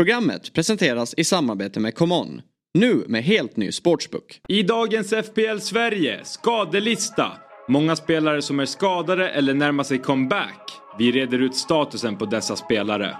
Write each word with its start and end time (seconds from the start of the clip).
Programmet 0.00 0.52
presenteras 0.52 1.14
i 1.16 1.24
samarbete 1.24 1.80
med 1.80 1.94
ComeOn. 1.94 2.42
Nu 2.74 3.04
med 3.08 3.24
helt 3.24 3.56
ny 3.56 3.72
sportsbook. 3.72 4.40
I 4.48 4.62
dagens 4.62 5.10
FPL 5.10 5.58
Sverige, 5.58 6.20
skadelista. 6.24 7.32
Många 7.68 7.96
spelare 7.96 8.42
som 8.42 8.60
är 8.60 8.66
skadade 8.66 9.28
eller 9.28 9.54
närmar 9.54 9.84
sig 9.84 9.98
comeback. 9.98 10.70
Vi 10.98 11.12
reder 11.12 11.38
ut 11.38 11.54
statusen 11.54 12.16
på 12.16 12.24
dessa 12.24 12.56
spelare. 12.56 13.16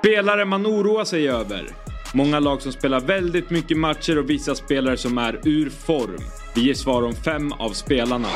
Spelare 0.00 0.44
man 0.44 0.66
oroar 0.66 1.04
sig 1.04 1.28
över. 1.28 1.68
Många 2.14 2.40
lag 2.40 2.62
som 2.62 2.72
spelar 2.72 3.00
väldigt 3.00 3.50
mycket 3.50 3.76
matcher 3.78 4.18
och 4.18 4.30
vissa 4.30 4.54
spelare 4.54 4.96
som 4.96 5.18
är 5.18 5.40
ur 5.44 5.70
form. 5.70 6.22
Vi 6.54 6.66
ger 6.66 6.74
svar 6.74 7.02
om 7.02 7.14
fem 7.14 7.52
av 7.52 7.70
spelarna. 7.70 8.28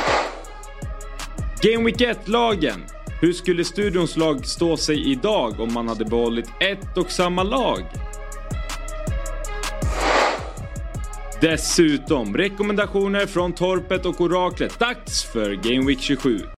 Game 1.63 1.85
Week 1.85 2.01
1-lagen. 2.01 2.98
Hur 3.21 3.33
skulle 3.33 3.65
studions 3.65 4.17
lag 4.17 4.47
stå 4.47 4.77
sig 4.77 5.11
idag 5.11 5.61
om 5.61 5.73
man 5.73 5.89
hade 5.89 6.05
behållit 6.05 6.51
ett 6.61 6.99
och 6.99 7.11
samma 7.11 7.43
lag? 7.43 7.85
Dessutom 11.41 12.37
rekommendationer 12.37 13.27
från 13.27 13.53
Torpet 13.53 14.07
och 14.07 14.21
Oraklet. 14.21 14.79
Dags 14.79 15.25
för 15.25 15.53
Game 15.53 15.87
Week 15.87 16.01
27. 16.01 16.58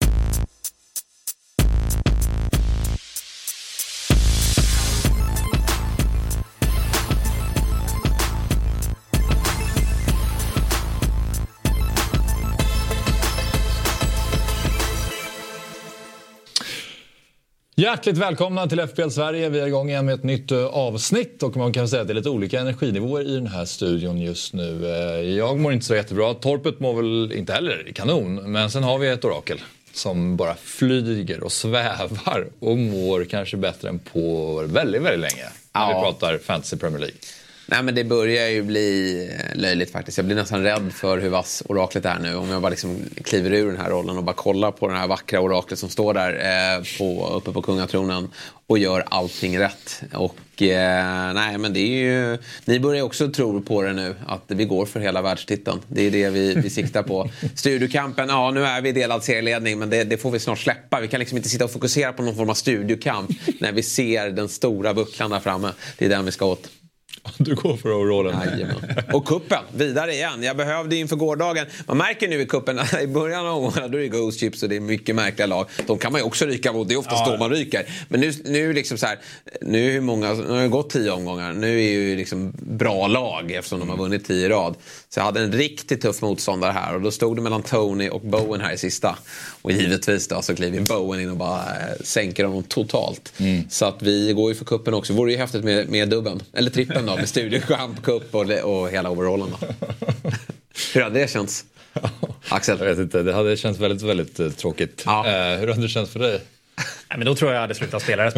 Hjärtligt 17.81 18.17
välkomna 18.17 18.67
till 18.67 18.87
FPL 18.87 19.09
Sverige. 19.09 19.49
Vi 19.49 19.61
är 19.61 19.67
igång 19.67 19.89
igen 19.89 20.07
med 20.07 20.15
ett 20.15 20.23
nytt 20.23 20.51
eh, 20.51 20.65
avsnitt 20.65 21.43
och 21.43 21.57
man 21.57 21.73
kan 21.73 21.89
säga 21.89 22.03
att 22.03 22.09
det 22.09 22.13
är 22.13 22.15
lite 22.15 22.29
olika 22.29 22.61
energinivåer 22.61 23.29
i 23.29 23.35
den 23.35 23.47
här 23.47 23.65
studion 23.65 24.21
just 24.21 24.53
nu. 24.53 24.87
Eh, 24.87 25.21
jag 25.21 25.59
mår 25.59 25.73
inte 25.73 25.87
så 25.87 25.95
jättebra. 25.95 26.35
Torpet 26.35 26.81
mår 26.81 26.95
väl 26.95 27.33
inte 27.33 27.53
heller 27.53 27.93
kanon. 27.95 28.53
Men 28.53 28.71
sen 28.71 28.83
har 28.83 28.99
vi 28.99 29.09
ett 29.09 29.25
orakel 29.25 29.61
som 29.93 30.37
bara 30.37 30.55
flyger 30.55 31.43
och 31.43 31.53
svävar 31.53 32.47
och 32.59 32.79
mår 32.79 33.25
kanske 33.25 33.57
bättre 33.57 33.89
än 33.89 33.99
på 33.99 34.55
väldigt, 34.67 35.03
väldigt 35.03 35.21
länge. 35.21 35.49
När 35.75 35.87
vi 35.87 36.01
pratar 36.01 36.39
Fantasy 36.39 36.77
Premier 36.77 37.01
League. 37.01 37.17
Nej 37.71 37.83
men 37.83 37.95
det 37.95 38.05
börjar 38.05 38.49
ju 38.49 38.63
bli 38.63 39.29
eh, 39.33 39.61
löjligt 39.61 39.93
faktiskt. 39.93 40.19
Jag 40.19 40.27
blir 40.27 40.37
nästan 40.37 40.63
rädd 40.63 40.93
för 40.93 41.19
hur 41.19 41.29
vass 41.29 41.63
oraklet 41.67 42.05
är 42.05 42.19
nu. 42.19 42.35
Om 42.35 42.51
jag 42.51 42.63
bara 42.63 42.69
liksom 42.69 43.05
kliver 43.25 43.53
ur 43.53 43.67
den 43.67 43.81
här 43.81 43.91
rollen 43.91 44.17
och 44.17 44.25
bara 44.25 44.37
kollar 44.37 44.71
på 44.71 44.89
det 44.89 44.95
här 44.95 45.09
vackra 45.09 45.41
oraklet 45.41 45.79
som 45.79 45.89
står 45.89 46.15
där 46.15 46.33
eh, 46.33 46.85
på, 46.99 47.29
uppe 47.29 47.53
på 47.53 47.63
kungatronen 47.63 48.29
och 48.67 48.79
gör 48.79 49.05
allting 49.09 49.59
rätt. 49.59 50.03
Och 50.13 50.63
eh, 50.63 51.35
nej 51.35 51.59
men 51.59 51.73
det 51.73 51.81
är 51.81 52.03
ju, 52.03 52.39
ni 52.65 52.81
börjar 52.81 53.03
också 53.03 53.31
tro 53.31 53.63
på 53.63 53.83
det 53.83 53.93
nu 53.93 54.15
att 54.27 54.45
vi 54.47 54.65
går 54.65 54.87
för 54.87 55.01
hela 55.01 55.23
världstiteln. 55.23 55.81
Det 55.89 56.03
är 56.03 56.11
det 56.11 56.31
vi, 56.31 56.55
vi 56.55 56.71
siktar 56.71 57.03
på. 57.03 57.31
Studiokampen, 57.55 58.29
ja 58.29 58.51
nu 58.51 58.65
är 58.65 58.81
vi 58.81 58.93
delad 58.93 59.25
serieledning 59.25 59.79
men 59.79 59.91
det, 59.91 60.05
det, 60.05 60.17
får 60.17 60.31
vi 60.31 60.39
snart 60.39 60.59
släppa. 60.59 61.01
Vi 61.01 61.09
kan 61.09 61.21
liksom 61.21 61.37
inte 61.37 61.49
sitta 61.49 61.65
och 61.65 61.73
fokusera 61.73 62.13
på 62.13 62.23
någon 62.23 62.37
form 62.37 62.51
av 62.51 62.55
studiokamp 62.55 63.31
när 63.61 63.73
vi 63.73 63.83
ser 63.83 64.31
den 64.31 64.49
stora 64.49 64.95
bucklan 64.95 65.31
där 65.31 65.41
framme. 65.41 65.73
Det 65.99 66.05
är 66.05 66.09
den 66.09 66.25
vi 66.25 66.33
ska 66.33 66.47
åt. 66.47 66.69
Du 67.39 67.55
går 67.55 67.77
för 67.77 67.93
overallen. 67.93 68.69
Och 69.13 69.27
kuppen, 69.27 69.59
vidare 69.75 70.13
igen. 70.13 70.43
Jag 70.43 70.57
behövde 70.57 70.97
inför 70.97 71.17
gårdagen. 71.17 71.67
Man 71.87 71.97
märker 71.97 72.29
nu 72.29 72.41
i 72.41 72.47
kuppen 72.47 72.81
i 73.03 73.07
början 73.07 73.47
av 73.47 73.57
omgångarna 73.57 73.89
då 73.89 73.99
är 73.99 74.03
det 74.03 74.09
Ghost 74.09 74.41
Chips 74.41 74.63
och 74.63 74.69
det 74.69 74.77
är 74.77 74.81
mycket 74.81 75.15
märkliga 75.15 75.47
lag. 75.47 75.67
De 75.87 75.99
kan 75.99 76.13
man 76.13 76.21
ju 76.21 76.27
också 76.27 76.47
ryka 76.47 76.73
mot. 76.73 76.89
Det 76.89 76.95
är 76.95 76.99
oftast 76.99 77.23
ja. 77.27 77.33
då 77.33 77.39
man 77.39 77.51
ryker. 77.51 77.87
Men 78.09 78.21
nu, 78.21 78.33
nu 78.45 78.73
liksom 78.73 78.99
så 78.99 79.07
här, 79.07 79.19
nu, 79.61 79.97
är 79.97 80.01
många, 80.01 80.33
nu 80.33 80.51
har 80.51 80.63
det 80.63 80.69
gått 80.69 80.91
tio 80.91 81.11
omgångar. 81.11 81.53
Nu 81.53 81.79
är 81.79 81.91
ju 81.91 82.17
liksom 82.17 82.53
bra 82.57 83.07
lag 83.07 83.53
eftersom 83.53 83.81
de 83.81 83.89
har 83.89 83.97
vunnit 83.97 84.27
tio 84.27 84.47
i 84.47 84.49
rad. 84.49 84.75
Så 85.09 85.21
jag 85.21 85.25
hade 85.25 85.41
en 85.41 85.53
riktigt 85.53 86.01
tuff 86.01 86.23
motståndare 86.23 86.73
här 86.73 86.95
och 86.95 87.01
då 87.01 87.11
stod 87.11 87.37
det 87.37 87.43
mellan 87.43 87.63
Tony 87.63 88.09
och 88.09 88.21
Bowen 88.21 88.61
här 88.61 88.73
i 88.73 88.79
sista. 88.79 89.19
Och 89.63 89.73
givetvis 89.73 90.29
då 90.29 90.43
så 90.43 90.55
kliver 90.55 90.81
Bowen 90.81 91.21
in 91.21 91.31
och 91.31 91.37
bara 91.37 91.61
eh, 91.61 92.05
sänker 92.05 92.45
honom 92.45 92.63
totalt. 92.63 93.33
Mm. 93.39 93.71
Så 93.71 93.85
att 93.85 94.03
vi 94.03 94.33
går 94.33 94.51
ju 94.51 94.55
för 94.55 94.65
kuppen 94.65 94.95
också. 94.95 95.13
Vore 95.13 95.33
ju 95.33 95.39
häftigt 95.39 95.65
med, 95.65 95.89
med 95.89 96.09
dubben. 96.09 96.43
Eller 96.53 96.71
trippen 96.71 97.10
då 97.11 97.17
med 97.17 97.29
Studiochamp, 97.29 98.03
cup 98.03 98.35
och, 98.35 98.51
och 98.51 98.91
hela 98.91 99.11
overallen 99.11 99.49
då. 99.61 99.67
Hur 100.95 101.03
hade 101.03 101.21
det 101.21 101.31
känts? 101.31 101.65
Axel? 102.49 102.79
Jag 102.79 102.87
vet 102.87 102.99
inte, 102.99 103.23
det 103.23 103.33
hade 103.33 103.57
känts 103.57 103.81
väldigt, 103.81 104.03
väldigt 104.03 104.41
uh, 104.41 104.51
tråkigt. 104.51 105.03
Ja. 105.07 105.25
Uh, 105.27 105.61
hur 105.61 105.69
hade 105.69 105.83
det 105.83 105.89
känts 105.89 106.13
för 106.13 106.21
dig? 106.21 106.41
Nej, 107.11 107.19
men 107.19 107.27
då 107.27 107.35
tror 107.35 107.51
jag 107.51 107.57
jag 107.57 107.61
hade 107.61 107.75
slutat 107.75 108.03
spela 108.03 108.25
det 108.25 108.33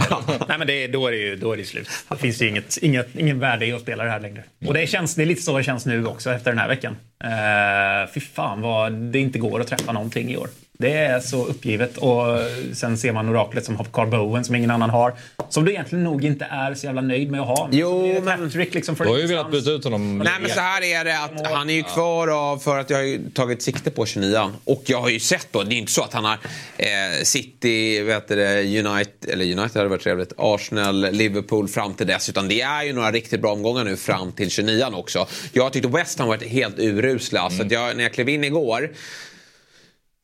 Nej, 0.48 0.58
men 0.58 0.66
det, 0.66 0.86
då, 0.86 1.06
är 1.06 1.12
det 1.12 1.18
ju, 1.18 1.36
då 1.36 1.52
är 1.52 1.56
det 1.56 1.64
slut. 1.64 1.88
Det 2.08 2.16
finns 2.16 2.42
ju 2.42 2.48
inget, 2.48 2.76
inget, 2.76 3.16
ingen 3.16 3.38
värde 3.38 3.66
i 3.66 3.72
att 3.72 3.82
spela 3.82 4.04
det 4.04 4.10
här 4.10 4.20
längre. 4.20 4.44
Och 4.66 4.74
det, 4.74 4.86
känns, 4.86 5.14
det 5.14 5.22
är 5.22 5.26
lite 5.26 5.42
så 5.42 5.58
det 5.58 5.64
känns 5.64 5.86
nu 5.86 6.06
också 6.06 6.30
efter 6.30 6.50
den 6.50 6.58
här 6.58 6.68
veckan. 6.68 6.96
Uh, 7.24 8.12
fy 8.14 8.20
fan 8.20 8.60
vad 8.60 8.92
det 8.92 9.18
inte 9.18 9.38
går 9.38 9.60
att 9.60 9.66
träffa 9.66 9.92
någonting 9.92 10.32
i 10.32 10.36
år. 10.36 10.48
Det 10.82 10.92
är 10.92 11.20
så 11.20 11.46
uppgivet. 11.46 11.98
Och 11.98 12.24
sen 12.72 12.98
ser 12.98 13.12
man 13.12 13.28
oraklet 13.28 13.64
som 13.64 13.76
har 13.76 13.84
Carl 13.84 14.08
Bowen 14.08 14.44
som 14.44 14.54
ingen 14.54 14.70
annan 14.70 14.90
har. 14.90 15.14
Som 15.48 15.64
du 15.64 15.70
egentligen 15.70 16.04
nog 16.04 16.24
inte 16.24 16.44
är 16.44 16.74
så 16.74 16.86
jävla 16.86 17.00
nöjd 17.00 17.30
med 17.30 17.40
att 17.40 17.46
ha. 17.46 17.68
Men 17.70 17.78
jo, 17.78 18.20
men... 18.24 18.50
Patrick 18.52 18.74
liksom 18.74 18.96
för 18.96 19.04
du 19.04 19.10
har 19.10 19.18
ju 19.18 19.26
velat 19.26 19.50
byta 19.50 19.70
ut 19.70 19.84
honom. 19.84 20.18
Nej, 20.18 20.32
men 20.40 20.50
så 20.50 20.60
här 20.60 20.82
är 20.82 21.04
det 21.04 21.22
att 21.22 21.46
han 21.46 21.70
är 21.70 21.74
ju 21.74 21.82
kvar 21.82 22.28
av 22.28 22.58
för 22.58 22.78
att 22.78 22.90
jag 22.90 22.96
har 22.96 23.04
ju 23.04 23.30
tagit 23.30 23.62
sikte 23.62 23.90
på 23.90 24.06
29 24.06 24.50
Och 24.64 24.82
jag 24.86 25.00
har 25.00 25.08
ju 25.08 25.20
sett 25.20 25.48
då, 25.50 25.62
det 25.62 25.74
är 25.74 25.76
inte 25.76 25.92
så 25.92 26.02
att 26.02 26.12
han 26.12 26.24
har 26.24 26.38
eh, 26.76 26.88
City, 27.22 28.02
vet 28.02 28.28
det, 28.28 28.60
United, 28.62 29.30
eller 29.30 29.44
United 29.44 29.76
hade 29.76 29.88
varit 29.88 30.02
trevligt, 30.02 30.32
Arsenal, 30.36 31.10
Liverpool 31.10 31.68
fram 31.68 31.94
till 31.94 32.06
dess. 32.06 32.28
Utan 32.28 32.48
det 32.48 32.60
är 32.60 32.82
ju 32.82 32.92
några 32.92 33.10
riktigt 33.10 33.40
bra 33.40 33.52
omgångar 33.52 33.84
nu 33.84 33.96
fram 33.96 34.32
till 34.32 34.50
29 34.50 34.84
också. 34.92 35.26
Jag 35.52 35.72
tyckte 35.72 35.88
West 35.88 36.18
Ham 36.18 36.28
varit 36.28 36.48
helt 36.48 36.78
urusla. 36.78 37.40
Mm. 37.40 37.68
Så 37.68 37.74
jag, 37.74 37.96
när 37.96 38.02
jag 38.02 38.12
klev 38.12 38.28
in 38.28 38.44
igår 38.44 38.90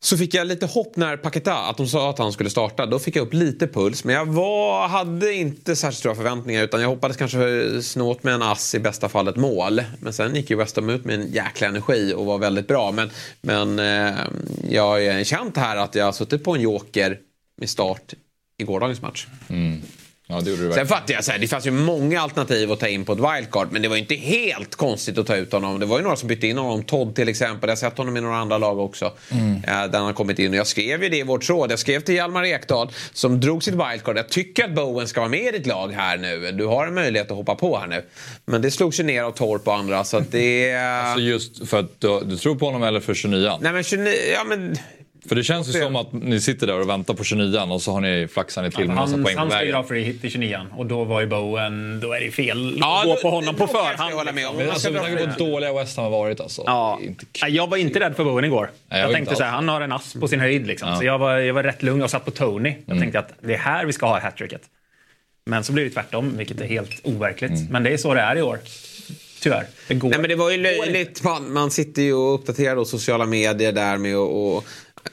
så 0.01 0.17
fick 0.17 0.33
jag 0.33 0.47
lite 0.47 0.65
hopp 0.65 0.95
när 0.95 1.17
Paketa, 1.17 1.55
att 1.55 1.77
de 1.77 1.87
sa 1.87 2.09
att 2.09 2.17
han 2.17 2.31
skulle 2.31 2.49
starta. 2.49 2.85
Då 2.85 2.99
fick 2.99 3.15
jag 3.15 3.27
upp 3.27 3.33
lite 3.33 3.67
puls. 3.67 4.03
Men 4.03 4.15
jag 4.15 4.25
var, 4.25 4.87
hade 4.87 5.33
inte 5.33 5.75
särskilt 5.75 5.99
stora 5.99 6.15
förväntningar. 6.15 6.63
Utan 6.63 6.81
jag 6.81 6.89
hoppades 6.89 7.17
kanske 7.17 7.81
snå 7.81 8.11
åt 8.11 8.23
med 8.23 8.33
en 8.33 8.41
ass, 8.41 8.75
i 8.75 8.79
bästa 8.79 9.09
fall 9.09 9.27
ett 9.27 9.35
mål. 9.35 9.81
Men 9.99 10.13
sen 10.13 10.35
gick 10.35 10.49
ju 10.49 10.55
West 10.55 10.75
Ham 10.75 10.89
ut 10.89 11.05
med 11.05 11.15
en 11.15 11.31
jäkla 11.31 11.67
energi 11.67 12.13
och 12.13 12.25
var 12.25 12.37
väldigt 12.37 12.67
bra. 12.67 12.91
Men, 12.91 13.09
men 13.41 13.79
eh, 13.79 14.19
jag 14.69 14.83
har 14.83 15.23
känt 15.23 15.57
här 15.57 15.77
att 15.77 15.95
jag 15.95 16.05
har 16.05 16.11
suttit 16.11 16.43
på 16.43 16.55
en 16.55 16.61
joker 16.61 17.19
med 17.57 17.69
start 17.69 18.13
i 18.57 18.63
gårdagens 18.63 19.01
match. 19.01 19.27
Mm. 19.49 19.81
Ja, 20.31 20.41
det 20.41 20.49
gjorde 20.49 20.73
Sen 20.73 20.87
fattar 20.87 21.13
jag, 21.13 21.23
så 21.23 21.31
här, 21.31 21.39
det 21.39 21.47
fanns 21.47 21.67
ju 21.67 21.71
många 21.71 22.21
alternativ 22.21 22.71
att 22.71 22.79
ta 22.79 22.87
in 22.87 23.05
på 23.05 23.13
ett 23.13 23.19
wildcard. 23.19 23.67
Men 23.71 23.81
det 23.81 23.87
var 23.87 23.95
ju 23.95 24.01
inte 24.01 24.15
helt 24.15 24.75
konstigt 24.75 25.17
att 25.17 25.27
ta 25.27 25.35
ut 25.35 25.51
honom. 25.51 25.79
Det 25.79 25.85
var 25.85 25.97
ju 25.97 26.03
några 26.03 26.15
som 26.15 26.27
bytte 26.27 26.47
in 26.47 26.57
honom. 26.57 26.83
Todd 26.83 27.15
till 27.15 27.29
exempel. 27.29 27.67
Jag 27.67 27.71
har 27.71 27.75
sett 27.75 27.97
honom 27.97 28.17
i 28.17 28.21
några 28.21 28.37
andra 28.37 28.57
lag 28.57 28.79
också. 28.79 29.11
Mm. 29.31 29.55
Eh, 29.55 29.63
där 29.63 29.97
han 29.97 30.05
har 30.05 30.13
kommit 30.13 30.39
in. 30.39 30.51
Och 30.51 30.55
jag 30.57 30.67
skrev 30.67 31.03
ju 31.03 31.09
det 31.09 31.17
i 31.17 31.23
vårt 31.23 31.43
tråd. 31.43 31.71
Jag 31.71 31.79
skrev 31.79 31.99
till 31.99 32.15
Hjalmar 32.15 32.45
Ekdal 32.45 32.91
som 33.13 33.39
drog 33.39 33.63
sitt 33.63 33.73
wildcard. 33.73 34.17
Jag 34.17 34.29
tycker 34.29 34.63
att 34.63 34.75
Bowen 34.75 35.07
ska 35.07 35.19
vara 35.19 35.29
med 35.29 35.55
i 35.55 35.57
ditt 35.57 35.67
lag 35.67 35.91
här 35.91 36.17
nu. 36.17 36.51
Du 36.51 36.65
har 36.65 36.87
en 36.87 36.93
möjlighet 36.93 37.31
att 37.31 37.37
hoppa 37.37 37.55
på 37.55 37.77
här 37.77 37.87
nu. 37.87 38.05
Men 38.45 38.61
det 38.61 38.71
slogs 38.71 38.99
ju 38.99 39.03
ner 39.03 39.23
av 39.23 39.31
Torp 39.31 39.67
och 39.67 39.75
andra. 39.75 40.03
Så 40.03 40.17
att 40.17 40.31
det... 40.31 40.75
Alltså 40.75 41.21
just 41.21 41.69
för 41.69 41.79
att 41.79 42.01
du, 42.01 42.19
du 42.23 42.37
tror 42.37 42.55
på 42.55 42.65
honom 42.65 42.83
eller 42.83 42.99
för 42.99 43.13
29 43.13 43.57
Nej 43.61 43.73
men 43.73 43.83
29, 43.83 44.13
ja 44.33 44.43
men 44.43 44.77
för 45.27 45.35
det 45.35 45.43
känns 45.43 45.67
ju 45.67 45.81
som 45.81 45.95
att 45.95 46.13
ni 46.13 46.41
sitter 46.41 46.67
där 46.67 46.79
och 46.79 46.89
väntar 46.89 47.13
på 47.13 47.23
29 47.23 47.59
och 47.59 47.81
så 47.81 47.91
har 47.91 48.01
ni 48.01 48.27
flaxat 48.27 48.63
ni 48.63 48.71
till 48.71 48.87
med 48.87 48.95
massa 48.95 49.13
poäng 49.13 49.23
på 49.23 49.45
vägen. 49.45 49.73
Han 49.73 49.83
ska 49.83 49.95
ju 49.95 50.03
för 50.03 50.07
hit 50.07 50.21
till 50.21 50.31
29 50.31 50.59
och 50.77 50.85
då 50.85 51.03
var 51.03 51.21
ju 51.21 51.27
Bowen, 51.27 51.99
då 51.99 52.13
är 52.13 52.19
det 52.19 52.31
fel 52.31 52.77
ja, 52.79 52.99
att 52.99 53.05
gå 53.05 53.15
på 53.15 53.29
honom 53.29 53.55
på 53.55 53.67
förhand. 53.67 54.11
Jag 54.11 54.35
med 54.35 54.47
om. 54.47 54.55
Men 54.55 54.69
alltså, 54.69 54.91
med 54.91 55.01
tanke 55.01 55.17
på 55.17 55.31
hur 55.31 55.51
dåliga 55.51 55.73
West 55.73 55.97
Ham 55.97 56.03
har 56.03 56.11
varit 56.11 56.39
alltså. 56.39 56.63
Ja. 56.65 56.99
Inte... 57.03 57.25
Jag 57.47 57.69
var 57.69 57.77
inte 57.77 57.99
rädd 57.99 58.15
för 58.15 58.23
Bowen 58.23 58.45
igår. 58.45 58.71
Nej, 58.89 58.99
jag, 58.99 59.09
jag 59.09 59.15
tänkte 59.15 59.35
så 59.35 59.43
här, 59.43 59.51
han 59.51 59.69
har 59.69 59.81
en 59.81 59.91
ass 59.91 60.13
på 60.13 60.27
sin 60.27 60.39
höjd 60.39 60.67
liksom. 60.67 60.89
Ja. 60.89 60.95
Så 60.95 61.05
jag 61.05 61.17
var, 61.17 61.37
jag 61.37 61.53
var 61.53 61.63
rätt 61.63 61.83
lugn. 61.83 62.01
Jag 62.01 62.09
satt 62.09 62.25
på 62.25 62.31
Tony. 62.31 62.69
Jag 62.69 62.95
mm. 62.95 62.99
tänkte 62.99 63.19
att 63.19 63.33
det 63.41 63.53
är 63.53 63.57
här 63.57 63.85
vi 63.85 63.93
ska 63.93 64.05
ha 64.05 64.19
hattricket. 64.19 64.61
Men 65.45 65.63
så 65.63 65.73
blir 65.73 65.83
det 65.83 65.89
tvärtom, 65.89 66.37
vilket 66.37 66.61
är 66.61 66.65
helt 66.65 67.01
overkligt. 67.03 67.51
Mm. 67.51 67.67
Men 67.71 67.83
det 67.83 67.89
är 67.89 67.97
så 67.97 68.13
det 68.13 68.21
är 68.21 68.37
i 68.37 68.41
år. 68.41 68.59
Tyvärr. 69.41 69.65
Det 69.87 69.93
går. 69.93 70.09
Nej, 70.09 70.19
men 70.19 70.29
det 70.29 70.35
var 70.35 70.51
ju 70.51 70.57
löjligt. 70.57 71.23
Man, 71.23 71.53
man 71.53 71.71
sitter 71.71 72.01
ju 72.01 72.13
och 72.13 72.33
uppdaterar 72.33 72.75
då 72.75 72.85
sociala 72.85 73.25
medier 73.25 73.71
där 73.71 73.97
med 73.97 74.17
och, 74.17 74.65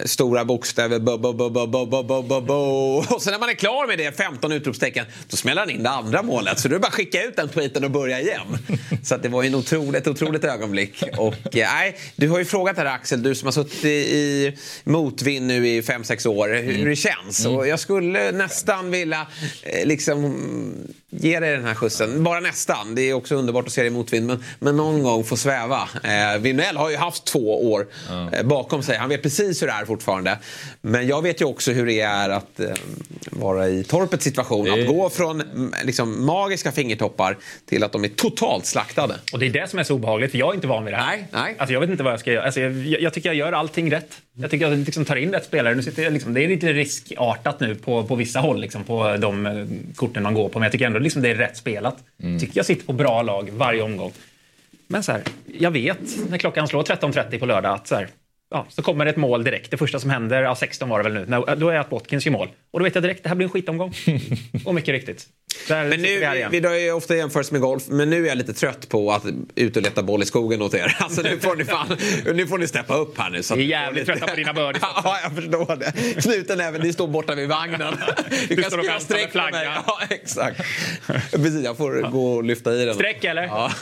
stora 0.04 0.44
bokstäver. 0.44 0.98
Bo, 0.98 1.18
bo, 1.18 1.32
bo, 1.32 1.50
bo, 1.50 1.66
bo, 1.66 2.02
bo, 2.02 2.22
bo, 2.22 2.40
bo. 2.40 3.04
Och 3.14 3.22
sen 3.22 3.32
när 3.32 3.38
man 3.38 3.48
är 3.48 3.54
klar 3.54 3.86
med 3.86 3.98
det, 3.98 4.16
15 4.16 4.52
utropstecken, 4.52 5.06
då 5.28 5.36
smäller 5.36 5.60
han 5.60 5.70
in 5.70 5.82
det 5.82 5.90
andra 5.90 6.22
målet. 6.22 6.60
Så 6.60 6.68
du 6.68 6.74
är 6.74 6.78
bara 6.78 6.86
att 6.86 6.94
skicka 6.94 7.22
ut 7.22 7.36
den 7.36 7.48
tweeten 7.48 7.84
och 7.84 7.90
börja 7.90 8.20
igen. 8.20 8.58
Så 9.04 9.16
det 9.16 9.28
var 9.28 9.42
ju 9.42 9.48
ett 9.48 9.54
otroligt, 9.54 10.06
otroligt 10.06 10.44
ögonblick. 10.44 11.02
Och, 11.16 11.56
eh, 11.56 11.68
nej, 11.74 11.96
du 12.16 12.28
har 12.28 12.38
ju 12.38 12.44
frågat 12.44 12.76
här 12.76 12.84
Axel, 12.84 13.22
du 13.22 13.34
som 13.34 13.46
har 13.46 13.52
suttit 13.52 13.84
i 13.84 14.52
motvind 14.84 15.46
nu 15.46 15.68
i 15.68 15.80
5-6 15.80 16.28
år, 16.28 16.48
hur 16.48 16.74
mm. 16.74 16.88
det 16.88 16.96
känns. 16.96 17.44
Mm. 17.44 17.56
Och 17.56 17.68
jag 17.68 17.80
skulle 17.80 18.32
nästan 18.32 18.90
vilja 18.90 19.26
eh, 19.62 19.86
liksom 19.86 20.36
ge 21.20 21.40
dig 21.40 21.56
den 21.56 21.64
här 21.64 21.74
skjutsen. 21.74 22.24
Bara 22.24 22.40
nästan. 22.40 22.94
Det 22.94 23.02
är 23.02 23.14
också 23.14 23.34
underbart 23.34 23.66
att 23.66 23.72
se 23.72 23.80
dig 23.80 23.90
i 23.90 23.90
motvind. 23.90 24.26
Men, 24.26 24.44
men 24.58 24.76
någon 24.76 25.02
gång 25.02 25.24
få 25.24 25.36
sväva. 25.36 25.88
Eh, 26.04 26.40
Vinell 26.40 26.76
har 26.76 26.90
ju 26.90 26.96
haft 26.96 27.24
två 27.24 27.72
år 27.72 27.86
eh, 28.32 28.42
bakom 28.42 28.82
sig. 28.82 28.96
Han 28.96 29.08
vet 29.08 29.22
precis 29.22 29.62
hur 29.62 29.66
det 29.66 29.72
är 29.72 29.84
fortfarande. 29.84 30.38
Men 30.80 31.06
jag 31.06 31.22
vet 31.22 31.40
ju 31.40 31.44
också 31.44 31.72
hur 31.72 31.86
det 31.86 32.00
är 32.00 32.30
att 32.30 32.60
eh, 32.60 32.68
vara 33.30 33.68
i 33.68 33.84
Torpets 33.84 34.24
situation. 34.24 34.80
Att 34.80 34.86
gå 34.86 35.10
från 35.10 35.40
mm, 35.40 35.74
liksom, 35.84 36.26
magiska 36.26 36.72
fingertoppar 36.72 37.36
till 37.68 37.84
att 37.84 37.92
de 37.92 38.04
är 38.04 38.08
totalt 38.08 38.66
slaktade. 38.66 39.14
Och 39.32 39.38
det 39.38 39.46
är 39.46 39.50
det 39.50 39.70
som 39.70 39.78
är 39.78 39.84
så 39.84 39.94
obehagligt, 39.94 40.30
för 40.30 40.38
jag 40.38 40.50
är 40.50 40.54
inte 40.54 40.66
van 40.66 40.84
vid 40.84 40.94
det 40.94 40.98
här. 40.98 41.16
Nej, 41.16 41.28
nej. 41.32 41.56
Alltså, 41.58 41.72
jag 41.72 41.80
vet 41.80 41.90
inte 41.90 42.02
vad 42.02 42.12
jag 42.12 42.20
ska 42.20 42.32
göra. 42.32 42.44
Alltså, 42.44 42.60
jag, 42.60 43.00
jag 43.00 43.14
tycker 43.14 43.28
jag 43.28 43.36
gör 43.36 43.52
allting 43.52 43.92
rätt. 43.92 44.20
Jag 44.38 44.50
tycker 44.50 44.70
jag 44.70 44.78
liksom 44.78 45.04
tar 45.04 45.16
in 45.16 45.32
rätt 45.32 45.44
spelare. 45.44 45.74
Nu 45.74 45.82
sitter 45.82 46.10
liksom, 46.10 46.34
det 46.34 46.44
är 46.44 46.48
lite 46.48 46.72
riskartat 46.72 47.60
nu 47.60 47.74
på, 47.74 48.04
på 48.04 48.14
vissa 48.14 48.40
håll, 48.40 48.60
liksom, 48.60 48.84
på 48.84 49.16
de 49.16 49.46
eh, 49.46 49.66
korten 49.94 50.22
man 50.22 50.34
går 50.34 50.48
på. 50.48 50.58
Men 50.58 50.66
jag 50.66 50.72
tycker 50.72 50.86
ändå 50.86 50.98
liksom, 50.98 51.22
det 51.22 51.30
är 51.30 51.34
rätt 51.34 51.56
spelat. 51.56 51.96
Mm. 52.22 52.38
tycker 52.38 52.56
jag 52.58 52.66
sitter 52.66 52.86
på 52.86 52.92
bra 52.92 53.22
lag 53.22 53.50
varje 53.52 53.82
omgång. 53.82 54.12
Men 54.86 55.02
så 55.02 55.12
här, 55.12 55.22
jag 55.58 55.70
vet 55.70 56.30
när 56.30 56.38
klockan 56.38 56.68
slår 56.68 56.82
13.30 56.82 57.38
på 57.38 57.46
lördag 57.46 57.74
att 57.74 57.86
så, 57.86 57.94
här, 57.94 58.08
ja, 58.50 58.66
så 58.68 58.82
kommer 58.82 59.04
det 59.04 59.10
ett 59.10 59.16
mål 59.16 59.44
direkt. 59.44 59.70
Det 59.70 59.76
första 59.76 60.00
som 60.00 60.10
händer, 60.10 60.42
ja, 60.42 60.54
16 60.54 60.88
var 60.88 61.02
det 61.02 61.10
väl 61.10 61.14
nu, 61.14 61.26
när, 61.28 61.56
då 61.56 61.68
är 61.68 61.78
att 61.78 61.90
Watkins 61.90 62.26
gör 62.26 62.32
mål. 62.32 62.48
Och 62.70 62.80
då 62.80 62.84
vet 62.84 62.94
jag 62.94 63.04
direkt, 63.04 63.22
det 63.22 63.28
här 63.28 63.36
blir 63.36 63.46
en 63.46 63.52
skitomgång. 63.52 63.94
och 64.64 64.74
mycket 64.74 64.92
riktigt. 64.92 65.28
Där 65.68 65.84
Men 65.84 66.02
nu, 66.02 66.48
vi 66.50 66.60
drar 66.60 66.72
ju 66.72 66.92
ofta 66.92 67.16
jämförelse 67.16 67.52
med 67.52 67.60
golf, 67.60 67.82
men 67.86 68.10
nu 68.10 68.24
är 68.24 68.28
jag 68.28 68.38
lite 68.38 68.52
trött 68.52 68.88
på 68.88 69.12
att 69.12 69.22
ut 69.54 69.76
och 69.76 69.82
leta 69.82 70.02
boll 70.02 70.22
i 70.22 70.26
skogen 70.26 70.62
åt 70.62 70.74
er. 70.74 70.96
Alltså 71.06 71.22
nu 71.22 71.38
får 71.40 71.56
ni 71.56 71.64
fan, 71.64 71.96
nu 72.34 72.46
får 72.46 72.58
ni 72.58 72.68
steppa 72.68 72.96
upp 72.96 73.18
här 73.18 73.30
nu. 73.30 73.42
Så 73.42 73.54
Vi 73.54 73.62
är 73.64 73.68
jävligt 73.68 74.06
trötta 74.06 74.26
på 74.26 74.36
dina 74.36 74.52
birdies. 74.52 74.82
Ja, 74.82 75.18
jag 75.22 75.34
förstår 75.34 75.76
det. 75.76 76.22
Knuten 76.22 76.60
även, 76.60 76.80
ni 76.80 76.92
står 76.92 77.08
borta 77.08 77.34
vid 77.34 77.48
vagnen. 77.48 77.96
Du, 78.48 78.56
kan 78.62 78.64
står 78.64 78.78
och 78.78 78.84
väntar 78.84 79.14
med 79.14 79.30
flaggan. 79.32 79.82
Ja, 79.86 80.00
exakt. 80.10 80.60
Precis, 81.30 81.64
jag 81.64 81.76
får 81.76 82.10
gå 82.10 82.32
och 82.32 82.44
lyfta 82.44 82.74
i 82.74 82.84
den. 82.84 82.94
Streck 82.94 83.24
eller? 83.24 83.42
Ja. 83.42 83.72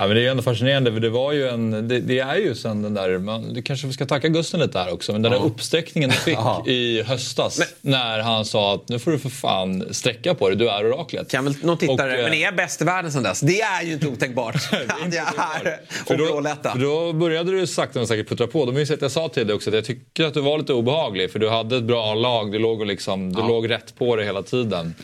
Ja, 0.00 0.06
men 0.06 0.14
det 0.16 0.20
är 0.20 0.22
ju 0.22 0.28
ändå 0.28 0.42
fascinerande 0.42 0.92
för 0.92 1.00
det 1.00 1.08
var 1.10 1.32
ju 1.32 1.48
en, 1.48 1.88
det, 1.88 2.00
det 2.00 2.18
är 2.18 2.36
ju 2.36 2.54
sen 2.54 2.82
den 2.82 2.94
där, 2.94 3.18
man, 3.18 3.54
det 3.54 3.62
kanske 3.62 3.86
vi 3.86 3.92
ska 3.92 4.06
tacka 4.06 4.28
Gusten 4.28 4.60
lite 4.60 4.78
här 4.78 4.92
också, 4.92 5.12
men 5.12 5.22
den 5.22 5.32
där 5.32 5.44
uppsträckningen 5.44 6.10
du 6.10 6.16
fick 6.16 6.34
Ja. 6.38 6.64
i 6.66 7.02
höstas 7.02 7.60
när 7.80 8.18
han 8.18 8.44
sa 8.44 8.74
att 8.74 8.88
nu 8.88 8.98
får 8.98 9.10
du 9.10 9.18
för 9.18 9.28
fan 9.28 9.94
sträcka 9.94 10.34
på 10.34 10.48
dig, 10.48 10.58
du 10.58 10.68
är 10.70 10.86
oraklet. 10.86 11.30
Kan 11.30 11.44
väl 11.44 11.54
någon 11.62 11.78
tittare, 11.78 12.12
Och, 12.12 12.18
eh, 12.18 12.24
men 12.24 12.32
är 12.34 12.42
jag 12.42 12.56
bäst 12.56 12.82
i 12.82 12.84
världen 12.84 13.12
sen 13.12 13.22
dess? 13.22 13.40
Det 13.40 13.60
är 13.60 13.82
ju 13.82 13.92
inte 13.92 14.06
otänkbart. 14.08 14.54
jag 14.72 15.14
är 15.14 15.80
För 16.06 16.16
då, 16.16 16.24
overall-etta. 16.24 16.72
för 16.72 16.78
då 16.78 17.12
började 17.12 17.50
du 17.60 17.66
sakta 17.66 17.98
men 17.98 18.06
säkert 18.08 18.28
puttra 18.28 18.46
på. 18.46 18.66
De 18.66 18.74
minns 18.74 18.90
att 18.90 19.02
jag 19.02 19.10
sa 19.10 19.28
till 19.28 19.46
dig 19.46 19.56
också 19.56 19.70
att 19.70 19.74
jag 19.74 19.84
tycker 19.84 20.24
att 20.24 20.34
du 20.34 20.40
var 20.40 20.58
lite 20.58 20.72
obehaglig 20.72 21.32
för 21.32 21.38
du 21.38 21.48
hade 21.48 21.76
ett 21.76 21.84
bra 21.84 22.14
lag, 22.14 22.52
du 22.52 22.58
låg, 22.58 22.80
och 22.80 22.86
liksom, 22.86 23.32
du 23.32 23.42
låg 23.42 23.70
rätt 23.70 23.94
på 23.98 24.16
det 24.16 24.24
hela 24.24 24.42
tiden. 24.42 24.94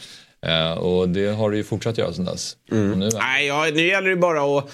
Eh, 0.46 0.72
och 0.72 1.08
det 1.08 1.26
har 1.28 1.50
du 1.50 1.56
ju 1.56 1.64
fortsatt 1.64 1.98
göra 1.98 2.12
sen 2.12 2.24
dess. 2.24 2.56
Mm. 2.72 2.98
Nu, 2.98 3.08
Nej, 3.14 3.46
ja, 3.46 3.66
nu 3.74 3.86
gäller 3.86 4.10
det 4.10 4.16
bara 4.16 4.58
att 4.58 4.70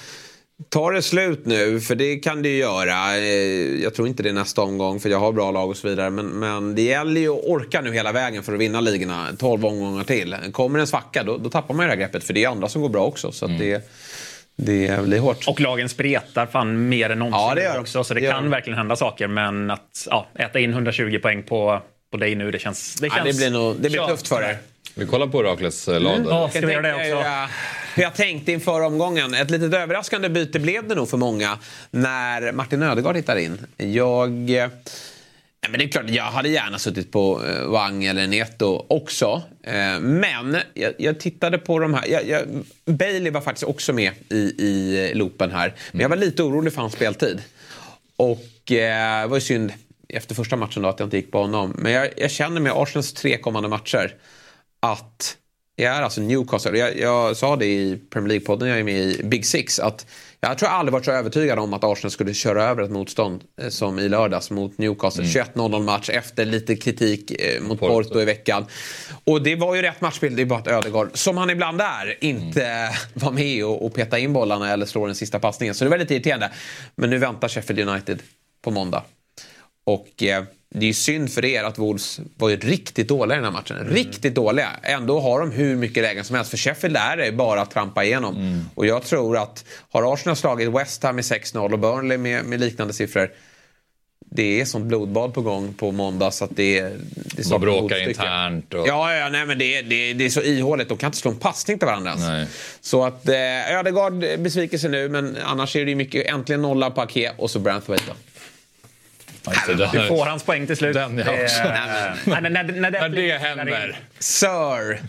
ta 0.68 0.90
det 0.90 1.02
slut 1.02 1.46
nu, 1.46 1.80
för 1.80 1.94
det 1.94 2.16
kan 2.16 2.42
det 2.42 2.48
ju 2.48 2.56
göra. 2.56 3.16
Eh, 3.16 3.82
Jag 3.82 3.94
tror 3.94 4.08
inte 4.08 4.22
det 4.22 4.28
är 4.28 4.32
nästa 4.32 4.62
omgång, 4.62 5.00
för 5.00 5.08
jag 5.08 5.18
har 5.20 5.32
bra 5.32 5.50
lag 5.50 5.70
och 5.70 5.76
så 5.76 5.88
vidare. 5.88 6.10
Men, 6.10 6.26
men 6.26 6.74
det 6.74 6.82
gäller 6.82 7.20
ju 7.20 7.28
att 7.38 7.44
orka 7.44 7.80
nu 7.80 7.92
hela 7.92 8.12
vägen 8.12 8.42
för 8.42 8.52
att 8.54 8.60
vinna 8.60 8.80
ligorna 8.80 9.26
12 9.38 9.66
omgångar 9.66 10.04
till. 10.04 10.36
Kommer 10.52 10.78
en 10.78 10.86
svacka, 10.86 11.22
då, 11.22 11.36
då 11.38 11.50
tappar 11.50 11.74
man 11.74 11.84
ju 11.84 11.90
det 11.90 11.96
här 11.96 12.00
greppet, 12.02 12.24
för 12.24 12.32
det 12.34 12.44
är 12.44 12.48
andra 12.48 12.68
som 12.68 12.82
går 12.82 12.88
bra 12.88 13.04
också. 13.06 13.32
Så 13.32 13.44
att 13.44 13.58
det, 13.58 13.90
det 14.56 15.02
blir 15.04 15.18
hårt. 15.18 15.48
Och 15.48 15.60
lagen 15.60 15.88
spretar 15.88 16.46
fan 16.46 16.88
mer 16.88 17.10
än 17.10 17.18
någonsin 17.18 17.40
Ja, 17.48 17.54
det 17.54 17.62
gör 17.62 17.80
också. 17.80 18.04
Så 18.04 18.14
det 18.14 18.20
Det 18.20 18.24
gör 18.26 18.32
kan 18.32 18.42
de. 18.44 18.50
verkligen 18.50 18.78
hända 18.78 18.96
saker. 18.96 19.28
Men 19.28 19.70
att 19.70 20.06
ja, 20.10 20.26
äta 20.34 20.58
in 20.60 20.70
120 20.70 21.18
poäng 21.22 21.42
på, 21.42 21.80
på 22.12 22.16
dig 22.16 22.34
nu, 22.34 22.50
det 22.50 22.58
känns... 22.58 22.94
Det, 22.94 23.06
Ja, 23.06 23.14
känns 23.14 23.38
det 23.38 23.50
blir, 23.50 23.58
nog, 23.58 23.76
det 23.80 23.90
blir 23.90 24.06
tufft 24.06 24.28
för 24.28 24.42
er. 24.42 24.58
Vi 24.94 25.06
kollar 25.06 25.26
på 25.26 25.38
oraklets 25.38 25.88
eh, 25.88 26.00
lag 26.00 26.24
då. 26.24 26.30
Ja, 26.30 26.48
ska 26.48 26.58
Jag 26.60 26.66
vi 26.66 26.72
göra 26.72 26.82
det 26.88 26.94
också? 27.14 27.28
eh, 27.28 27.48
jag 28.02 28.14
tänkte 28.14 28.52
inför 28.52 28.80
omgången. 28.80 29.34
Ett 29.34 29.50
litet 29.50 29.74
överraskande 29.74 30.28
byte 30.28 30.58
blev 30.60 30.88
det 30.88 30.94
nog 30.94 31.08
för 31.08 31.16
många 31.16 31.58
när 31.90 32.52
Martin 32.52 32.82
Ödegaard 32.82 33.16
hittar 33.16 33.36
in. 33.36 33.58
Jag... 33.76 34.50
eh, 34.50 34.68
Ja, 35.62 35.68
men 35.70 35.78
det 35.78 35.84
är 35.84 35.88
klart, 35.88 36.10
jag 36.10 36.24
hade 36.24 36.48
gärna 36.48 36.78
suttit 36.78 37.12
på 37.12 37.42
eh, 37.46 37.62
Wang 37.64 38.04
eller 38.04 38.26
Neto 38.26 38.86
också. 38.88 39.42
Eh, 39.62 40.00
men 40.00 40.56
jag, 40.74 40.92
jag 40.98 41.20
tittade 41.20 41.58
på 41.58 41.78
de 41.78 41.94
här. 41.94 42.06
Jag, 42.08 42.28
jag, 42.28 42.42
Bailey 42.84 43.30
var 43.32 43.40
faktiskt 43.40 43.64
också 43.68 43.92
med 43.92 44.12
i, 44.28 44.34
i 44.36 45.10
loopen 45.14 45.50
här. 45.50 45.74
Men 45.92 46.00
jag 46.00 46.08
var 46.08 46.16
lite 46.16 46.42
orolig 46.42 46.72
för 46.72 46.80
hans 46.80 46.92
speltid. 46.92 47.42
Och 48.16 48.72
eh, 48.72 49.20
det 49.22 49.26
var 49.28 49.36
ju 49.36 49.40
synd 49.40 49.72
efter 50.08 50.34
första 50.34 50.56
matchen 50.56 50.82
då 50.82 50.88
att 50.88 50.98
jag 51.00 51.06
inte 51.06 51.16
gick 51.16 51.30
på 51.32 51.38
honom. 51.40 51.74
Men 51.78 51.92
jag, 51.92 52.08
jag 52.16 52.30
känner 52.30 52.60
med 52.60 52.72
Arsenals 52.72 53.12
tre 53.12 53.38
kommande 53.38 53.68
matcher 53.68 54.14
att 54.80 55.36
jag 55.76 55.96
är 55.96 56.02
alltså 56.02 56.20
Newcastle. 56.20 56.78
Jag, 56.78 56.98
jag 56.98 57.36
sa 57.36 57.56
det 57.56 57.66
i 57.66 58.00
Premier 58.10 58.38
League-podden, 58.38 58.66
jag 58.66 58.78
är 58.78 58.84
med 58.84 58.94
i 58.94 59.22
Big 59.24 59.46
Six, 59.46 59.78
att 59.78 60.06
jag 60.40 60.58
tror 60.58 60.70
jag 60.70 60.78
aldrig 60.78 60.92
varit 60.92 61.04
så 61.04 61.10
övertygad 61.10 61.58
om 61.58 61.74
att 61.74 61.84
Arsenal 61.84 62.10
skulle 62.10 62.34
köra 62.34 62.64
över 62.64 62.82
ett 62.82 62.90
motstånd 62.90 63.44
eh, 63.62 63.68
som 63.68 63.98
i 63.98 64.08
lördags 64.08 64.50
mot 64.50 64.78
Newcastle. 64.78 65.24
21-0 65.24 65.82
match 65.82 66.10
efter 66.10 66.44
lite 66.44 66.76
kritik 66.76 67.30
eh, 67.30 67.62
mot 67.62 67.80
Porto. 67.80 68.08
Porto. 68.08 68.20
i 68.20 68.24
veckan. 68.24 68.66
Och 69.24 69.42
det 69.42 69.56
var 69.56 69.74
ju 69.74 69.82
rätt 69.82 70.00
matchbild, 70.00 70.36
det 70.36 70.42
är 70.42 70.46
bara 70.46 70.58
att 70.58 70.66
Ödegaard, 70.66 71.10
som 71.14 71.36
han 71.36 71.50
ibland 71.50 71.80
är, 71.80 72.24
inte 72.24 72.90
var 73.14 73.32
med 73.32 73.64
och, 73.64 73.86
och 73.86 73.94
peta 73.94 74.18
in 74.18 74.32
bollarna 74.32 74.72
eller 74.72 74.86
slå 74.86 75.06
den 75.06 75.14
sista 75.14 75.38
passningen. 75.38 75.74
Så 75.74 75.84
det 75.84 75.90
var 75.90 75.98
lite 75.98 76.14
irriterande. 76.14 76.50
Men 76.94 77.10
nu 77.10 77.18
väntar 77.18 77.48
Sheffield 77.48 77.88
United 77.88 78.22
på 78.62 78.70
måndag. 78.70 79.04
Och 79.84 80.22
eh, 80.22 80.44
det 80.74 80.88
är 80.88 80.92
synd 80.92 81.32
för 81.32 81.44
er 81.44 81.64
att 81.64 81.78
Wolves 81.78 82.20
var 82.36 82.48
ju 82.48 82.56
riktigt 82.56 83.08
dåliga 83.08 83.34
i 83.38 83.40
den 83.40 83.44
här 83.44 83.52
matchen. 83.52 83.76
Riktigt 83.88 84.34
dåliga. 84.34 84.68
Ändå 84.82 85.20
har 85.20 85.40
de 85.40 85.50
hur 85.50 85.76
mycket 85.76 86.02
lägen 86.02 86.24
som 86.24 86.36
helst. 86.36 86.50
För 86.50 86.56
Sheffield 86.56 86.96
är 86.96 87.16
det 87.16 87.32
bara 87.32 87.60
att 87.62 87.70
trampa 87.70 88.04
igenom. 88.04 88.64
Och 88.74 88.86
jag 88.86 89.02
tror 89.04 89.36
att 89.38 89.64
har 89.90 90.14
Arsenal 90.14 90.36
slagit 90.36 90.68
West 90.68 91.02
Ham 91.02 91.16
med 91.16 91.22
6-0 91.24 91.72
och 91.72 91.78
Burnley 91.78 92.18
med, 92.18 92.44
med 92.44 92.60
liknande 92.60 92.92
siffror. 92.94 93.30
Det 94.32 94.60
är 94.60 94.64
sånt 94.64 94.84
blodbad 94.86 95.34
på 95.34 95.42
gång 95.42 95.74
på 95.74 95.92
måndag 95.92 96.30
så 96.30 96.44
att 96.44 96.56
det. 96.56 96.80
Det 96.80 97.38
är 97.46 97.50
De 97.50 97.60
bråkar 97.60 97.80
motstycke. 97.82 98.10
internt. 98.10 98.74
Och... 98.74 98.88
Ja, 98.88 99.14
ja, 99.14 99.28
nej 99.28 99.46
men 99.46 99.58
det, 99.58 99.76
är- 99.78 99.82
det, 99.82 100.12
det 100.12 100.24
är 100.24 100.30
så 100.30 100.42
ihåligt. 100.42 100.88
De 100.88 100.98
kan 100.98 101.08
inte 101.08 101.18
slå 101.18 101.30
en 101.30 101.36
passning 101.36 101.78
till 101.78 101.86
varandra 101.86 102.10
ens. 102.10 102.26
Nej. 102.26 102.46
Så 102.80 103.04
att 103.04 103.28
eh, 103.28 103.78
Ödegaard 103.78 104.24
eh, 104.24 104.36
besvikelse 104.36 104.88
nu, 104.88 105.08
men 105.08 105.36
annars 105.44 105.76
är 105.76 105.84
det 105.84 105.90
ju 105.90 105.96
mycket 105.96 106.26
äntligen 106.26 106.62
nolla 106.62 106.90
på 106.90 107.00
Ake 107.00 107.32
och 107.38 107.50
så 107.50 107.58
Branthwaite 107.58 108.04
det, 109.44 109.74
det 109.74 109.88
Du 109.92 109.98
här- 109.98 110.08
får 110.08 110.26
hans 110.26 110.42
poäng 110.42 110.66
till 110.66 110.76
slut. 110.76 110.94
Den 110.94 111.18
jag 111.18 111.26
Det- 111.26 111.44
också. 111.44 111.62
När, 112.30 112.40
när, 112.40 112.50
när, 112.50 112.90
När 112.90 113.08
blir- 113.08 113.28
det 113.32 113.38
händer. 113.38 113.98
Sir 114.18 115.00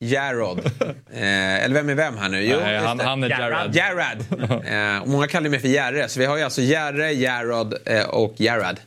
Jarrod. 0.00 0.60
Eh, 1.18 1.64
eller 1.64 1.74
vem 1.74 1.88
är 1.88 1.94
vem 1.94 2.16
här 2.16 2.28
nu? 2.28 2.42
Jo, 2.44 2.58
Nej, 2.64 2.76
han, 2.78 2.96
det. 2.96 3.04
han 3.04 3.24
är. 3.24 3.28
Jarrad. 3.30 3.76
Jarrad. 3.76 4.24
Eh, 4.98 5.04
många 5.06 5.26
kallar 5.28 5.50
mig 5.50 5.58
för 5.60 5.68
Järre. 5.68 6.08
Så 6.08 6.20
vi 6.20 6.26
har 6.26 6.36
ju 6.36 6.42
alltså 6.42 6.62
Järre, 6.62 7.12
Jarrod 7.12 7.74
eh, 7.86 8.02
och 8.08 8.34
Jarrad. 8.36 8.80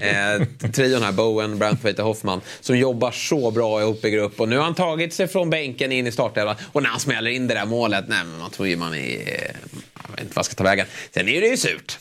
Eh, 0.00 0.68
trion 0.72 1.02
här, 1.02 1.12
Bowen, 1.12 1.58
Branthwaite 1.58 2.02
och 2.02 2.08
Hoffman. 2.08 2.40
Som 2.60 2.78
jobbar 2.78 3.10
så 3.10 3.50
bra 3.50 3.80
ihop 3.80 4.04
i 4.04 4.10
grupp. 4.10 4.40
Och 4.40 4.48
nu 4.48 4.56
har 4.56 4.64
han 4.64 4.74
tagit 4.74 5.14
sig 5.14 5.28
från 5.28 5.50
bänken 5.50 5.92
in 5.92 6.06
i 6.06 6.12
startelvan. 6.12 6.56
Och 6.72 6.82
när 6.82 6.90
han 6.90 7.00
smäller 7.00 7.30
in 7.30 7.46
det 7.46 7.54
där 7.54 7.66
målet, 7.66 8.04
nej 8.08 8.18
men 8.24 8.38
man 8.38 8.50
tror 8.50 8.68
ju 8.68 8.76
man 8.76 8.94
är... 8.94 9.18
Jag 10.02 10.10
vet 10.10 10.20
inte 10.20 10.32
vad 10.34 10.44
ska 10.44 10.54
ta 10.54 10.64
vägen. 10.64 10.86
Sen 11.14 11.28
är 11.28 11.40
det 11.40 11.46
ju 11.46 11.56
surt. 11.56 11.98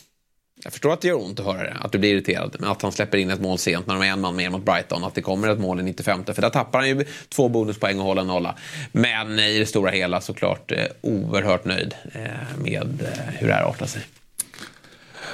Jag 0.66 0.74
förstår 0.74 0.94
att 0.94 1.02
det 1.02 1.08
gör 1.08 1.24
ont 1.24 1.40
att 1.40 1.46
höra 1.46 1.64
det, 1.64 1.78
att 1.82 1.92
du 1.92 1.98
blir 1.98 2.14
irriterad. 2.14 2.56
Men 2.60 2.70
att 2.70 2.82
han 2.82 2.92
släpper 2.92 3.18
in 3.18 3.30
ett 3.30 3.42
mål 3.42 3.58
sent 3.58 3.88
när 3.88 3.94
de 3.94 4.04
är 4.04 4.08
en 4.08 4.22
man 4.22 4.36
mer 4.36 4.50
mot 4.50 4.66
Brighton. 4.66 5.04
Att 5.04 5.16
det 5.16 5.22
kommer 5.22 5.48
ett 5.48 5.60
mål 5.60 5.80
i 5.80 5.84
95. 5.84 6.26
För 6.26 6.42
där 6.42 6.50
tappar 6.50 6.80
han 6.80 6.88
ju 6.88 7.06
två 7.30 7.50
bonuspoäng 7.50 8.00
och 8.00 8.06
håller 8.06 8.22
en 8.22 8.28
nolla. 8.28 8.56
Men 8.92 9.40
eh, 9.40 9.48
i 9.48 9.60
det 9.60 9.66
stora 9.66 9.92
hela 9.92 10.22
såklart 10.22 10.72
eh, 10.72 10.84
oerhört 11.02 11.66
nöjd 11.66 11.96
eh, 12.14 12.22
med 12.58 13.08
hur 13.40 13.48
det 13.48 13.54
här 13.54 13.64
artar 13.64 13.86
sig. 13.86 14.02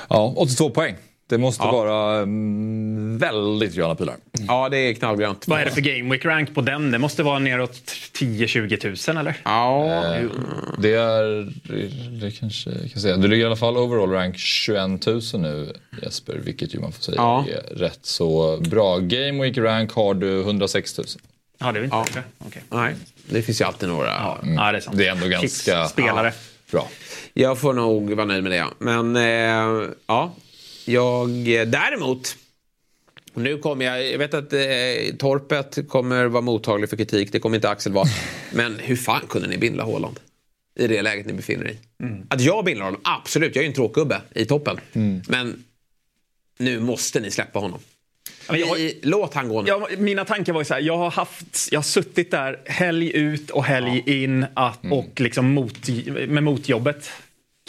Ja, 0.10 0.34
82 0.38 0.70
poäng. 0.70 0.96
Det 1.32 1.38
måste 1.38 1.64
Ja. 1.64 1.72
vara 1.72 2.18
mm, 2.22 3.18
väldigt 3.18 3.76
gröna 3.76 3.96
pilar. 3.96 4.16
Ja, 4.48 4.70
det 4.70 4.78
är 4.78 4.94
knallgrönt. 4.94 5.48
Vad 5.48 5.62
är 5.62 5.66
det 5.66 5.72
för 5.72 5.82
game 5.82 6.10
week 6.12 6.26
rank 6.26 6.56
på 6.56 6.62
den? 6.62 6.92
Det 6.92 6.98
måste 7.00 7.24
vara 7.24 7.40
neråt 7.40 7.72
10-20 8.14 8.78
tusen 8.78 9.18
eller? 9.18 9.38
Ja, 9.44 10.04
Det 10.78 10.94
är... 10.94 11.52
Det 12.22 12.32
kanske 12.32 12.70
jag 12.82 12.92
kan 12.92 13.02
säga. 13.02 13.18
Du 13.18 13.28
ligger 13.28 13.44
i 13.44 13.48
alla 13.48 13.56
fall 13.56 13.78
overall 13.78 14.10
rank 14.12 14.38
21 14.38 15.06
000 15.06 15.22
nu 15.34 15.74
Jesper, 16.04 16.36
vilket 16.44 16.76
ju 16.76 16.80
man 16.80 16.92
får 16.92 17.02
säga 17.02 17.16
Ja. 17.18 17.46
är 17.50 17.76
rätt 17.76 18.00
så 18.02 18.58
bra. 18.58 18.98
Game 18.98 19.42
week 19.44 19.58
rank 19.58 19.92
har 19.94 20.14
du 20.14 20.42
106 20.42 20.98
000. 20.98 21.08
Ja, 21.60 21.72
det 21.72 21.80
är 21.80 21.84
inte 21.84 21.96
Ja. 21.96 22.04
bättre. 22.08 22.24
Okej. 22.48 22.62
nej. 22.70 22.96
Det 23.30 23.42
finns 23.42 23.62
ju 23.62 23.66
alltid 23.66 23.90
några. 23.90 24.08
Ja. 24.08 24.38
ja, 24.44 24.72
det 24.72 24.78
är 24.78 24.82
sant. 24.82 24.98
Det 24.98 25.08
är 25.08 25.12
ändå 25.12 25.28
ganska- 25.28 25.86
spelare. 25.86 26.34
Bra. 26.72 26.88
Jag 27.34 27.58
får 27.58 27.74
nog 27.74 28.12
vara 28.14 28.26
nöjd 28.26 28.44
med 28.44 28.52
det. 28.52 28.66
Men 28.80 29.16
eh, 29.16 29.90
ja, 30.08 30.34
jag 30.86 31.30
däremot. 31.68 32.38
och 33.34 33.42
Nu 33.42 33.58
kommer 33.58 33.86
jag, 33.86 34.12
jag 34.12 34.18
vet 34.18 34.34
att 34.34 34.54
eh, 34.54 34.60
Torpet 35.20 35.78
kommer 35.88 36.26
vara 36.26 36.42
mottaglig 36.42 36.90
för 36.90 36.98
kritik, 36.98 37.32
det 37.32 37.40
kommer 37.40 37.56
inte 37.58 37.70
Axel 37.70 37.92
vara. 37.94 38.08
Men 38.54 38.76
hur 38.80 38.96
fan 38.96 39.22
kunde 39.30 39.48
ni 39.48 39.58
bindla 39.58 39.84
Haaland? 39.86 40.20
I 40.80 40.88
det 40.88 41.02
läget 41.02 41.26
ni 41.26 41.34
befinner 41.34 41.66
er 41.66 41.70
i. 41.70 41.78
Att 42.30 42.42
jag 42.42 42.66
bindlar 42.66 42.86
honom, 42.86 43.02
absolut, 43.04 43.56
jag 43.56 43.62
är 43.62 43.66
ju 43.66 43.68
en 43.70 43.74
tråkgubbe 43.76 44.22
i 44.36 44.46
toppen. 44.46 44.80
Men 45.28 45.64
nu 46.58 46.80
måste 46.80 47.20
ni 47.20 47.32
släppa 47.32 47.60
honom. 47.60 47.80
jag- 48.50 48.92
låt 49.02 49.34
han 49.34 49.50
gå 49.50 49.62
nu. 49.62 49.68
Ja, 49.70 49.88
mina 49.98 50.26
tankar 50.26 50.54
var 50.54 50.62
ju 50.62 50.66
så 50.66 50.74
här, 50.74 50.82
jag 50.82 50.98
har 50.98 51.12
haft, 51.12 51.68
jag 51.72 51.78
har 51.80 51.84
suttit 51.84 52.32
där 52.32 52.60
helg 52.66 53.12
ut 53.18 53.50
och 53.50 53.64
helg 53.64 54.04
in 54.24 54.46
att, 54.54 54.84
Mm. 54.84 54.98
och 54.98 55.20
liksom 55.22 55.46
mot, 55.54 55.88
med 56.28 56.44
motjobbet 56.44 57.10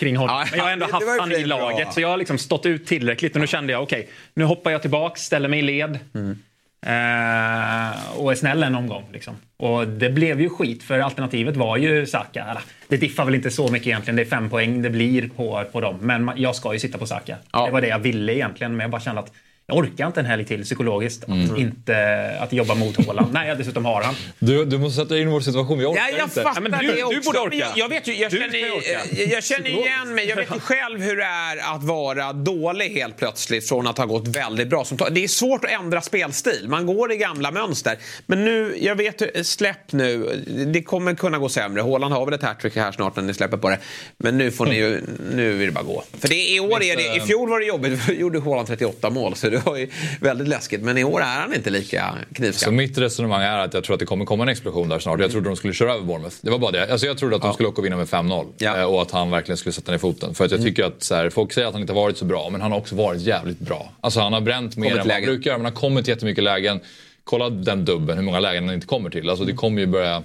kring 0.02 0.16
honom. 0.16 0.37
Ja, 0.37 0.47
Men 0.50 0.59
jag 0.59 0.64
har 0.64 0.73
ändå 0.73 0.87
det 0.90 0.92
haft 0.92 1.21
han 1.21 1.32
i 1.32 1.35
för 1.35 1.49
bra. 1.49 1.59
laget 1.59 1.92
så 1.92 2.00
jag 2.00 2.09
har 2.09 2.16
liksom 2.16 2.38
stått 2.38 2.66
ut 2.66 2.87
tillräckligt 2.87 3.35
och 3.35 3.40
nu 3.40 3.47
kände 3.47 3.73
jag 3.73 3.82
okej, 3.82 4.09
nu 4.35 4.44
hoppar 4.44 4.71
jag 4.71 4.80
tillbaks, 4.82 5.21
ställer 5.21 5.49
mig 5.49 5.59
i 5.59 5.62
led. 5.62 5.99
Mm. 6.14 6.38
Eh, 6.87 8.18
och 8.18 8.32
är 8.32 8.35
snäll 8.35 8.62
en 8.62 8.75
omgång. 8.75 9.04
Liksom. 9.12 9.35
Och 9.56 9.88
det 9.88 10.11
blev 10.11 10.40
ju 10.40 10.49
skit 10.49 10.82
för 10.82 10.99
alternativet 10.99 11.56
var 11.56 11.76
ju 11.76 12.06
Saka. 12.06 12.59
Det 12.88 12.97
diffar 12.97 13.25
väl 13.25 13.35
inte 13.35 13.50
så 13.50 13.68
mycket 13.68 13.87
egentligen. 13.87 14.16
Det 14.16 14.23
är 14.23 14.26
fem 14.26 14.50
poäng 14.50 14.82
det 14.82 14.90
blir 14.90 15.28
på, 15.28 15.64
på 15.73 15.80
dem. 15.80 15.99
Men 16.00 16.30
jag 16.37 16.56
ska 16.56 16.73
ju 16.73 16.78
sitta 16.78 16.99
på 16.99 17.06
Saka. 17.06 17.37
Ja. 17.52 17.66
Det 17.66 17.73
var 17.73 17.80
det 17.80 17.88
jag 17.88 17.99
ville 17.99 18.35
egentligen. 18.35 18.73
Men 18.76 18.80
jag 18.80 18.90
bara 18.90 19.00
kände 19.00 19.21
att 19.21 19.32
jag 19.66 19.76
orkar 19.78 20.07
inte 20.07 20.21
en 20.21 20.26
helg 20.26 20.45
till 20.45 20.64
psykologiskt. 20.64 21.28
Mm. 21.28 21.50
Att, 21.52 21.59
inte, 21.59 22.37
att 22.40 22.52
jobba 22.52 22.75
mot 22.75 23.07
Haaland. 23.07 23.33
Nej, 23.33 23.49
jag 23.49 23.59
dessutom 23.59 23.85
har 23.85 24.02
han. 24.02 24.14
Du, 24.38 24.64
du 24.64 24.78
måste 24.78 24.97
sätta 25.02 25.14
dig 25.14 25.23
in 25.23 25.28
i 25.28 25.31
vår 25.31 25.40
situation, 25.40 25.78
vi 25.78 25.85
orkar 25.85 26.02
Ja, 26.02 26.16
jag 26.19 26.26
inte. 26.26 26.42
fattar 26.42 26.61
men 26.61 26.71
du- 26.81 26.87
det 26.87 26.95
du 27.14 27.21
borde 27.21 27.38
orka. 27.38 27.57
Jag, 27.57 27.69
jag 27.76 27.88
vet 27.88 28.07
ju, 28.09 28.14
jag 28.14 28.31
Du 28.31 28.37
känner, 28.38 28.76
orka. 28.76 29.00
jag, 29.12 29.28
jag 29.28 29.45
känner 29.45 29.69
igen 29.69 30.14
mig. 30.14 30.28
Jag 30.28 30.37
vet 30.37 30.54
ju 30.54 30.61
själv 30.61 31.00
hur 31.02 31.16
det 31.16 31.25
är 31.25 31.75
att 31.76 31.83
vara 31.85 32.33
dålig 32.33 32.88
helt 32.90 33.16
plötsligt 33.16 33.69
från 33.69 33.87
att 33.87 33.99
ha 33.99 34.04
gått 34.07 34.28
väldigt 34.28 34.69
bra. 34.69 34.85
Det 35.11 35.25
är 35.25 35.28
svårt 35.28 35.64
att 35.64 35.71
ändra 35.71 36.00
spelstil. 36.00 36.66
Man 36.69 36.87
går 36.87 37.12
i 37.12 37.16
gamla 37.16 37.50
mönster. 37.50 37.97
Men 38.26 38.45
nu, 38.45 38.75
jag 38.81 38.95
vet 38.95 39.47
släpp 39.47 39.92
nu. 39.92 40.45
Det 40.73 40.83
kommer 40.83 41.14
kunna 41.14 41.38
gå 41.38 41.49
sämre. 41.49 41.81
Håland 41.81 42.14
har 42.14 42.25
väl 42.25 42.35
ett 42.35 42.42
hattrick 42.42 42.76
här 42.76 42.92
snart 42.92 43.16
när 43.16 43.23
ni 43.23 43.35
släpper 43.35 43.57
på 43.57 43.71
det. 43.71 43.78
Men 44.16 44.38
nu 44.38 44.50
får 44.50 44.66
ni 44.66 44.76
ju, 44.76 45.00
nu 45.35 45.52
vill 45.52 45.66
det 45.66 45.73
bara 45.73 45.85
gå. 45.85 46.04
För 46.19 46.28
det, 46.28 46.49
i 46.50 46.61
år 46.61 46.83
är 46.83 46.97
det, 46.97 47.16
i 47.16 47.21
fjol 47.21 47.50
var 47.50 47.61
det 47.61 47.66
jobbigt. 47.66 48.00
Då 48.07 48.12
gjorde 48.12 48.38
Håland 48.38 48.69
38 48.69 49.11
mål. 49.11 49.35
Så 49.37 49.51
det 49.52 49.66
var 49.66 49.76
ju 49.76 49.88
väldigt 50.21 50.49
läskigt. 50.49 50.82
Men 50.82 50.99
i 50.99 51.04
år 51.04 51.21
är 51.21 51.40
han 51.40 51.54
inte 51.54 51.71
lika 51.71 52.14
knivskarp. 52.35 52.64
Så 52.68 52.73
mitt 52.73 52.99
resonemang 52.99 53.42
är 53.42 53.59
att 53.59 53.75
jag 53.75 53.85
tror 53.85 53.94
att 53.94 54.00
det 54.00 54.06
kommer 54.06 54.25
komma 54.25 54.42
en 54.42 54.49
explosion 54.49 54.88
där 54.88 54.99
snart. 54.99 55.21
Jag 55.21 55.30
trodde 55.30 55.49
de 55.49 55.56
skulle 55.56 55.73
köra 55.75 55.92
över 55.92 56.04
Bournemouth. 56.04 56.37
Det 56.42 56.50
var 56.50 56.59
bara 56.59 56.71
det. 56.71 56.92
Alltså 56.92 57.06
jag 57.06 57.18
trodde 57.18 57.37
att 57.37 57.42
de 57.42 57.52
skulle 57.54 57.68
åka 57.68 57.80
och 57.80 57.85
vinna 57.85 57.97
med 57.97 58.06
5-0. 58.09 58.47
Ja. 58.59 58.76
Eh, 58.78 58.85
Och 58.85 59.02
att 59.02 59.11
han 59.11 59.30
verkligen 59.30 59.56
skulle 59.56 59.73
sätta 59.73 59.92
ner 59.92 59.99
foten. 59.99 60.35
För 60.35 60.44
att 60.44 60.50
jag 60.50 60.62
tycker 60.62 60.85
att 60.85 61.02
så 61.02 61.14
här, 61.14 61.30
folk 61.30 61.52
säger 61.52 61.66
att 61.66 61.73
han 61.75 61.80
inte 61.80 61.92
har 61.92 62.00
varit 62.00 62.16
så 62.18 62.25
bra, 62.25 62.49
men 62.50 62.61
han 62.61 62.73
har 62.73 62.78
också 62.78 62.94
varit 62.94 63.21
jävligt 63.21 63.59
bra. 63.59 63.92
Alltså 64.00 64.21
han 64.21 64.32
har 64.32 64.40
bränt 64.40 64.76
mer 64.76 64.88
Kommit 64.88 65.02
än 65.02 65.09
lägen. 65.09 65.26
brukar 65.26 65.50
göra, 65.50 65.59
men 65.59 65.64
han 65.64 65.75
har 65.75 65.80
kommit 65.80 66.09
jättemycket 66.09 66.44
lägen. 66.44 66.80
Kolla 67.25 67.50
den 67.50 67.85
dubben, 67.85 68.16
hur 68.16 68.25
många 68.25 68.40
lägen 68.40 68.64
han 68.66 68.75
inte 68.75 68.87
kommer 68.87 69.11
till. 69.11 69.30
Alltså 69.30 69.44
det 69.44 69.52
kommer 69.52 69.80
ju 69.80 69.87
börja 69.87 70.23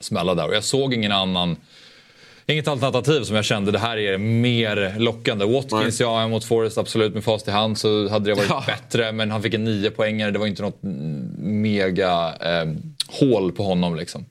smälla 0.00 0.34
där. 0.34 0.48
Och 0.48 0.54
jag 0.54 0.64
såg 0.64 0.94
ingen 0.94 1.12
annan 1.12 1.56
Inget 2.46 2.68
alternativ 2.68 3.22
som 3.24 3.36
jag 3.36 3.44
kände 3.44 3.72
det 3.72 3.78
här 3.78 3.96
är 3.96 4.18
mer 4.18 4.94
lockande. 4.98 5.44
Watkins, 5.44 6.00
ja 6.00 6.28
mot 6.28 6.44
Forrest 6.44 6.78
absolut 6.78 7.14
med 7.14 7.24
fast 7.24 7.48
i 7.48 7.50
hand 7.50 7.78
så 7.78 8.08
hade 8.08 8.30
det 8.30 8.34
varit 8.34 8.48
Ja. 8.48 8.64
bättre. 8.66 9.12
Men 9.12 9.30
han 9.30 9.42
fick 9.42 9.54
en 9.54 9.64
nio 9.64 9.90
poängare. 9.90 10.30
det 10.30 10.38
var 10.38 10.46
inte 10.46 10.62
något 10.62 10.78
mega 11.38 12.34
eh, 12.40 12.72
hål 13.08 13.52
på 13.52 13.62
honom 13.62 13.96
liksom. 13.96 14.24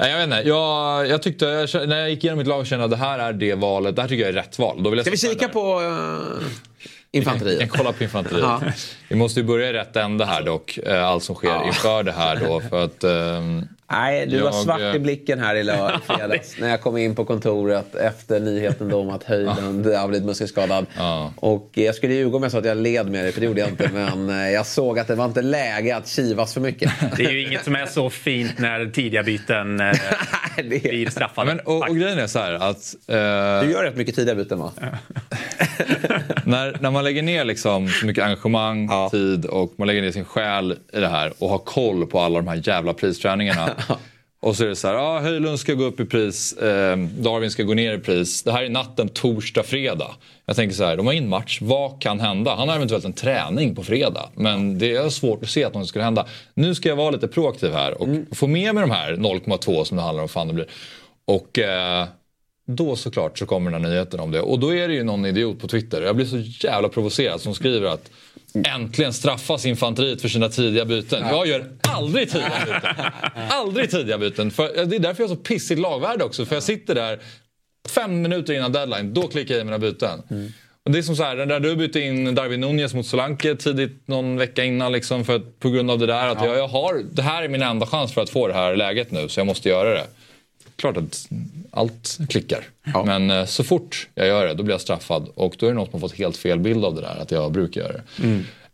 Nej, 0.00 0.10
jag 0.10 0.18
vet 0.18 0.24
inte. 0.38 0.48
Jag, 0.48 1.06
jag 1.08 1.22
tyckte, 1.22 1.44
jag, 1.44 1.88
när 1.88 1.98
jag 1.98 2.10
gick 2.10 2.24
igenom 2.24 2.38
mitt 2.38 2.46
lag 2.46 2.66
kände 2.66 2.82
jag 2.82 2.92
att 2.92 2.98
det 3.00 3.04
här 3.06 3.18
är 3.18 3.32
det 3.32 3.54
valet. 3.54 3.96
Det 3.96 4.02
här 4.02 4.08
tycker 4.08 4.22
jag 4.22 4.28
är 4.28 4.32
rätt 4.42 4.58
val. 4.58 4.82
Då 4.82 4.90
vill 4.90 4.96
jag 4.98 5.06
Ska 5.18 5.28
vi 5.28 5.34
kika 5.34 5.48
på 5.48 5.80
uh, 5.80 6.18
Vi 7.10 7.18
infanteriet? 7.18 7.58
kan 7.60 7.68
kolla 7.68 7.92
på 7.92 8.02
infanteriet. 8.04 8.42
Ja. 8.44 8.60
Vi 9.08 9.16
måste 9.16 9.40
ju 9.40 9.46
börja 9.46 9.70
i 9.70 9.72
rätt 9.72 9.96
ände 9.96 10.24
här 10.24 10.42
dock. 10.42 10.78
eh, 10.78 11.04
Allt 11.08 11.24
som 11.24 11.34
sker 11.34 11.66
inför 11.66 12.02
det 12.02 12.12
här 12.12 12.36
då. 12.48 12.60
För 12.60 12.84
att, 12.84 13.04
ehm, 13.04 13.68
Nej, 13.90 14.26
du 14.26 14.38
var 14.38 14.44
Jag, 14.46 14.54
svart 14.54 14.80
eh, 14.80 14.94
i 14.94 14.98
blicken 14.98 15.38
här 15.40 15.54
i 15.56 15.64
fredags 16.06 16.56
när 16.60 16.68
jag 16.68 16.80
kom 16.80 16.96
in 16.96 17.14
på 17.14 17.24
kontoret 17.24 17.94
efter 17.94 18.40
nyheten 18.40 18.92
om 18.92 19.10
att 19.10 19.24
Höjlund 19.24 19.86
har 19.86 20.08
blivit 20.08 20.26
muskelskadad. 20.26 20.86
Ja. 20.96 21.32
Och 21.36 21.70
jag 21.74 21.94
skulle 21.94 22.14
ljuga 22.14 22.36
om 22.36 22.42
jag 22.42 22.52
sa 22.52 22.58
att 22.58 22.64
jag 22.64 22.76
led 22.76 23.10
med 23.10 23.24
det, 23.24 23.32
för 23.32 23.40
det 23.40 23.46
gjorde 23.46 23.60
jag 23.60 23.68
inte. 23.68 23.90
Men 23.92 24.30
eh, 24.30 24.50
jag 24.50 24.66
såg 24.66 24.98
att 24.98 25.06
det 25.08 25.14
var 25.14 25.24
inte 25.24 25.42
läge 25.42 25.96
att 25.96 26.08
kivas 26.08 26.54
för 26.54 26.60
mycket. 26.60 26.92
Det 27.16 27.24
är 27.24 27.30
ju 27.30 27.46
inget 27.46 27.64
som 27.64 27.76
är 27.76 27.86
så 27.86 28.10
fint 28.10 28.58
när 28.58 28.86
tidiga 28.86 29.22
byten 29.22 29.80
eh, 29.80 29.92
det 30.56 30.62
blir 30.62 30.86
är... 31.06 31.10
straffade. 31.10 31.46
men, 31.54 31.60
och, 31.60 31.88
och 31.88 31.96
grejen 31.96 32.18
är 32.18 32.26
så 32.26 32.38
här 32.38 32.52
att... 32.52 32.94
eh, 33.06 33.66
Du 33.66 33.72
gör 33.72 33.82
rätt 33.84 33.96
mycket 33.96 34.14
tidiga 34.14 34.34
byten 34.34 34.58
va? 34.58 34.72
när, 36.44 36.76
när 36.80 36.90
man 36.90 37.04
lägger 37.04 37.22
ner 37.22 37.44
liksom 37.44 37.88
så 37.88 38.06
mycket 38.06 38.24
engagemang, 38.24 38.88
Ja. 38.90 39.08
tid 39.10 39.44
och 39.44 39.72
man 39.78 39.86
lägger 39.86 40.02
ner 40.02 40.12
sin 40.12 40.24
själ 40.24 40.76
i 40.92 41.00
det 41.00 41.08
här 41.08 41.32
och 41.38 41.48
har 41.48 41.58
koll 41.58 42.06
på 42.06 42.20
alla 42.20 42.38
de 42.38 42.48
här 42.48 42.60
jävla 42.64 42.92
pristräningarna. 42.94 43.70
och 44.40 44.56
så 44.56 44.64
är 44.64 44.68
det 44.68 44.76
så 44.76 44.88
här, 44.88 44.94
ja, 44.94 45.20
Höjlund 45.20 45.58
ska 45.60 45.74
gå 45.74 45.84
upp 45.84 46.00
i 46.00 46.04
pris, 46.04 46.52
eh, 46.52 46.96
Darwin 46.98 47.50
ska 47.50 47.62
gå 47.62 47.74
ner 47.74 47.94
i 47.94 47.98
pris. 47.98 48.42
Det 48.42 48.52
här 48.52 48.62
är 48.62 48.68
natten 48.68 49.08
torsdag, 49.08 49.62
fredag. 49.62 50.10
Jag 50.46 50.56
tänker 50.56 50.76
så 50.76 50.84
här, 50.84 50.96
de 50.96 51.06
har 51.06 51.12
in 51.14 51.28
match, 51.28 51.58
vad 51.62 52.02
kan 52.02 52.20
hända? 52.20 52.54
Han 52.54 52.68
har 52.68 52.76
eventuellt 52.76 53.04
en 53.04 53.12
träning 53.12 53.74
på 53.74 53.84
fredag. 53.84 54.28
Men 54.34 54.78
det 54.78 54.96
är 54.96 55.08
svårt 55.08 55.42
att 55.42 55.48
se 55.50 55.64
att 55.64 55.74
något 55.74 55.88
skulle 55.88 56.04
hända. 56.04 56.26
Nu 56.54 56.74
ska 56.74 56.88
jag 56.88 56.96
vara 56.96 57.10
lite 57.10 57.28
proaktiv 57.28 57.72
här 57.72 58.02
och 58.02 58.08
få 58.32 58.46
med 58.46 58.74
mig 58.74 58.80
de 58.80 58.90
här 58.90 59.12
0,2 59.12 59.84
som 59.84 59.96
det 59.96 60.02
handlar 60.02 60.22
om. 60.22 60.28
Fan 60.28 60.48
det 60.48 60.54
blir. 60.54 60.66
Och... 61.26 61.58
Eh, 61.58 62.06
då 62.70 62.96
såklart 62.96 63.38
så 63.38 63.46
kommer 63.46 63.70
den 63.70 63.84
här 63.84 63.90
nyheten 63.90 64.20
om 64.20 64.30
det. 64.30 64.40
Och 64.40 64.58
då 64.58 64.74
är 64.74 64.88
det 64.88 64.94
ju 64.94 65.04
någon 65.04 65.26
idiot 65.26 65.60
på 65.60 65.68
Twitter, 65.68 66.02
jag 66.02 66.16
blir 66.16 66.26
så 66.26 66.66
jävla 66.66 66.88
provocerad, 66.88 67.40
som 67.40 67.54
skriver 67.54 67.88
att 67.88 68.10
äntligen 68.66 69.12
straffas 69.12 69.66
infanteriet 69.66 70.20
för 70.20 70.28
sina 70.28 70.48
tidiga 70.48 70.84
byten. 70.84 71.26
Jag 71.28 71.46
gör 71.46 71.66
aldrig 71.88 72.30
tidiga 72.30 72.52
byten. 72.66 73.12
Aldrig 73.50 73.90
tidiga 73.90 74.18
byten. 74.18 74.50
För, 74.50 74.84
det 74.86 74.96
är 74.96 75.00
därför 75.00 75.22
jag 75.22 75.28
har 75.28 75.36
så 75.36 75.42
pissigt 75.42 75.80
lagvärde 75.80 76.24
också. 76.24 76.46
För 76.46 76.56
jag 76.56 76.62
sitter 76.62 76.94
där 76.94 77.18
fem 77.88 78.22
minuter 78.22 78.54
innan 78.54 78.72
deadline, 78.72 79.14
då 79.14 79.28
klickar 79.28 79.54
jag 79.54 79.62
i 79.62 79.64
mina 79.64 79.78
byten. 79.78 80.22
Och 80.84 80.90
det 80.90 80.98
är 80.98 81.02
som 81.02 81.16
så 81.16 81.22
här, 81.22 81.46
när 81.46 81.60
du 81.60 81.76
bytte 81.76 82.00
in 82.00 82.34
Darwin 82.34 82.60
Nunez 82.60 82.94
mot 82.94 83.06
Solanke 83.06 83.56
tidigt 83.56 84.08
någon 84.08 84.36
vecka 84.36 84.64
innan 84.64 84.92
liksom, 84.92 85.24
för 85.24 85.36
att, 85.36 85.58
på 85.58 85.70
grund 85.70 85.90
av 85.90 85.98
det 85.98 86.06
där 86.06 86.28
att 86.28 86.44
jag, 86.44 86.58
jag 86.58 86.68
har, 86.68 87.02
det 87.12 87.22
här 87.22 87.42
är 87.42 87.48
min 87.48 87.62
enda 87.62 87.86
chans 87.86 88.12
för 88.12 88.20
att 88.20 88.30
få 88.30 88.48
det 88.48 88.54
här 88.54 88.76
läget 88.76 89.10
nu 89.10 89.28
så 89.28 89.40
jag 89.40 89.46
måste 89.46 89.68
göra 89.68 89.94
det 89.94 90.06
klart 90.78 90.96
att 90.96 91.28
allt 91.78 92.18
klickar. 92.28 92.64
Men 93.06 93.30
eh, 93.30 93.44
så 93.44 93.64
fort 93.64 94.08
jag 94.14 94.26
gör 94.26 94.46
det, 94.46 94.54
då 94.54 94.62
blir 94.62 94.74
jag 94.74 94.80
straffad. 94.80 95.28
Och 95.34 95.54
då 95.58 95.66
är 95.66 95.70
det 95.70 95.76
någon 95.76 95.86
som 95.90 96.00
har 96.00 96.08
fått 96.08 96.18
helt 96.18 96.36
fel 96.36 96.58
bild 96.58 96.84
av 96.84 96.94
det 96.94 97.00
där, 97.00 97.16
att 97.22 97.30
jag 97.30 97.52
brukar 97.52 97.80
göra 97.80 97.92
det. 97.92 98.02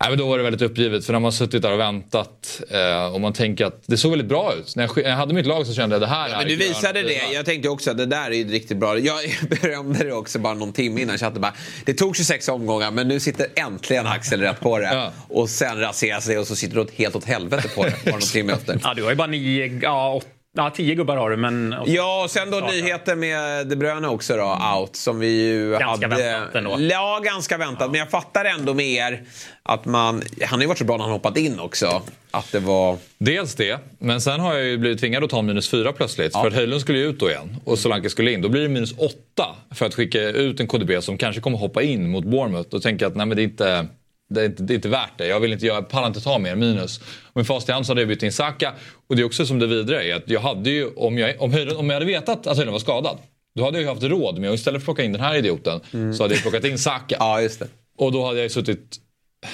Nej, 0.00 0.10
men 0.10 0.18
då 0.18 0.26
var 0.26 0.38
det 0.38 0.44
väldigt 0.44 0.62
uppgivet, 0.62 1.06
för 1.06 1.12
när 1.12 1.20
man 1.20 1.32
suttit 1.32 1.62
där 1.62 1.72
och 1.72 1.80
väntat 1.80 2.60
eh, 2.70 3.14
och 3.14 3.20
man 3.20 3.32
tänker 3.32 3.64
att 3.66 3.82
det 3.86 3.96
såg 3.96 4.10
väldigt 4.10 4.28
bra 4.28 4.54
ut. 4.54 4.76
När 4.76 4.82
jag, 4.82 4.96
när 4.96 5.10
jag 5.10 5.16
hade 5.16 5.34
mitt 5.34 5.46
lag 5.46 5.66
så 5.66 5.74
kände 5.74 5.94
jag 5.94 6.00
det 6.00 6.06
här 6.06 6.28
är 6.28 6.36
Men 6.38 6.48
du 6.48 6.56
visade 6.56 7.02
det. 7.02 7.08
pilar. 7.08 7.32
Jag 7.34 7.44
tänkte 7.44 7.68
också 7.68 7.90
att 7.90 7.96
det 7.98 8.06
där 8.06 8.30
är 8.30 8.34
ju 8.34 8.48
riktigt 8.48 8.76
bra. 8.76 8.98
Jag 8.98 9.16
berömde 9.60 10.04
det 10.04 10.12
också 10.12 10.38
bara 10.38 10.54
någon 10.54 10.72
timme 10.72 11.00
innan. 11.00 11.18
Chatten 11.18 11.40
bara, 11.42 11.54
det 11.84 11.94
tog 11.94 12.16
26 12.16 12.48
omgångar 12.48 12.90
men 12.90 13.08
nu 13.08 13.20
sitter 13.20 13.46
äntligen 13.54 14.06
Axel 14.06 14.40
rätt 14.40 14.60
på 14.60 14.78
det. 14.78 14.94
Ja. 14.94 15.12
Och 15.28 15.50
sen 15.50 15.80
raseras 15.80 16.26
det 16.26 16.38
och 16.38 16.46
så 16.46 16.56
sitter 16.56 16.76
du 16.76 16.86
helt 16.96 17.16
åt 17.16 17.24
helvete 17.24 17.68
på 17.74 17.84
det 17.84 17.94
bara 18.04 18.10
någon 18.10 18.20
timme 18.20 18.52
efter. 18.52 18.78
Ja, 18.84 18.94
du 18.94 19.02
har 19.02 19.10
ju 19.10 19.16
bara 19.16 19.26
nio, 19.26 19.80
ja, 19.82 20.12
åt, 20.14 20.26
ja, 20.56 20.70
tio 20.70 20.94
gubbar 20.94 21.16
har 21.16 21.30
du, 21.30 21.36
men... 21.36 21.74
Ja, 21.86 22.24
och 22.24 22.30
sen 22.30 22.50
då 22.50 22.60
nyheten 22.60 23.20
med 23.20 23.66
De 23.66 23.76
Bruyne 23.76 24.08
också 24.08 24.36
då, 24.36 24.58
out. 24.78 24.96
Som 24.96 25.18
vi 25.18 25.48
ju 25.48 25.70
Ganska 25.70 26.08
hade... 26.08 26.22
väntat 26.22 26.54
ändå. 26.54 26.76
Ja, 26.80 27.20
ganska 27.24 27.56
väntat. 27.56 27.90
Men 27.90 27.98
jag 27.98 28.10
fattar 28.10 28.44
ändå 28.44 28.74
mer 28.74 29.22
att 29.62 29.84
man... 29.84 30.22
Han 30.42 30.58
har 30.58 30.60
ju 30.60 30.66
varit 30.66 30.78
så 30.78 30.84
bra 30.84 30.96
när 30.96 31.04
han 31.04 31.12
hoppat 31.12 31.36
in 31.36 31.60
också. 31.60 32.02
Att 32.30 32.52
det 32.52 32.60
var... 32.60 32.98
Dels 33.18 33.54
det, 33.54 33.78
men 33.98 34.20
sen 34.20 34.40
har 34.40 34.54
jag 34.54 34.64
ju 34.64 34.78
blivit 34.78 35.00
tvingad 35.00 35.24
att 35.24 35.30
ta 35.30 35.42
minus 35.42 35.68
fyra 35.70 35.92
plötsligt. 35.92 36.32
För 36.32 36.46
att 36.46 36.54
Höjlund 36.54 36.80
skulle 36.80 36.98
ju 36.98 37.04
ut 37.04 37.20
då 37.20 37.30
igen 37.30 37.56
och 37.64 37.78
Solanke 37.78 38.10
skulle 38.10 38.32
in. 38.32 38.42
Då 38.42 38.48
blir 38.48 38.62
det 38.62 38.68
minus 38.68 38.92
åtta 38.98 39.56
för 39.74 39.86
att 39.86 39.94
skicka 39.94 40.20
ut 40.20 40.60
en 40.60 40.66
KDB 40.66 41.02
som 41.02 41.18
kanske 41.18 41.40
kommer 41.40 41.58
hoppa 41.58 41.82
in 41.82 42.10
mot 42.10 42.24
Bournemouth. 42.24 42.68
Då 42.70 42.80
tänker 42.80 43.04
jag 43.04 43.10
att 43.10 43.16
nej, 43.16 43.26
men 43.26 43.36
det, 43.36 43.42
är 43.42 43.44
inte, 43.44 43.86
det, 44.30 44.40
är 44.40 44.44
inte, 44.44 44.62
det 44.62 44.72
är 44.72 44.74
inte 44.74 44.88
värt 44.88 45.18
det. 45.18 45.26
Jag, 45.26 45.40
vill 45.40 45.52
inte, 45.52 45.66
jag 45.66 45.88
pallar 45.88 46.06
inte 46.06 46.20
ta 46.20 46.38
mer 46.38 46.56
minus. 46.56 47.00
Med 47.34 47.46
fast 47.46 47.68
i 47.68 47.72
hand 47.72 47.86
så 47.86 47.90
hade 47.90 48.00
jag 48.00 48.08
bytt 48.08 48.22
in 48.22 48.32
Saka. 48.32 48.72
Och 49.08 49.16
det 49.16 49.22
är 49.22 49.26
också 49.26 49.46
som 49.46 49.58
det 49.58 49.66
vidare 49.66 50.04
är 50.04 50.14
att 50.14 50.30
jag 50.30 50.40
hade 50.40 50.70
ju, 50.70 50.90
om 50.96 51.18
jag, 51.18 51.42
om 51.42 51.52
Höjlund, 51.52 51.78
om 51.78 51.86
jag 51.86 51.94
hade 51.94 52.06
vetat 52.06 52.46
att 52.46 52.56
Höjlund 52.56 52.72
var 52.72 52.78
skadad. 52.80 53.18
Då 53.56 53.64
hade 53.64 53.76
jag 53.76 53.82
ju 53.82 53.88
haft 53.88 54.02
råd 54.02 54.38
med 54.38 54.50
att 54.50 54.54
istället 54.54 54.84
för 54.84 54.92
att 54.92 54.96
plocka 54.96 55.02
in 55.02 55.12
den 55.12 55.20
här 55.20 55.34
idioten 55.34 55.80
så 56.14 56.24
hade 56.24 56.34
jag 56.34 56.42
plockat 56.42 56.64
in 56.64 56.78
Saka. 56.78 57.16
Ja, 57.18 57.40
just 57.40 57.60
det. 57.60 57.68
Och 57.98 58.12
då 58.12 58.26
hade 58.26 58.38
jag 58.38 58.44
ju 58.44 58.50
suttit... 58.50 59.00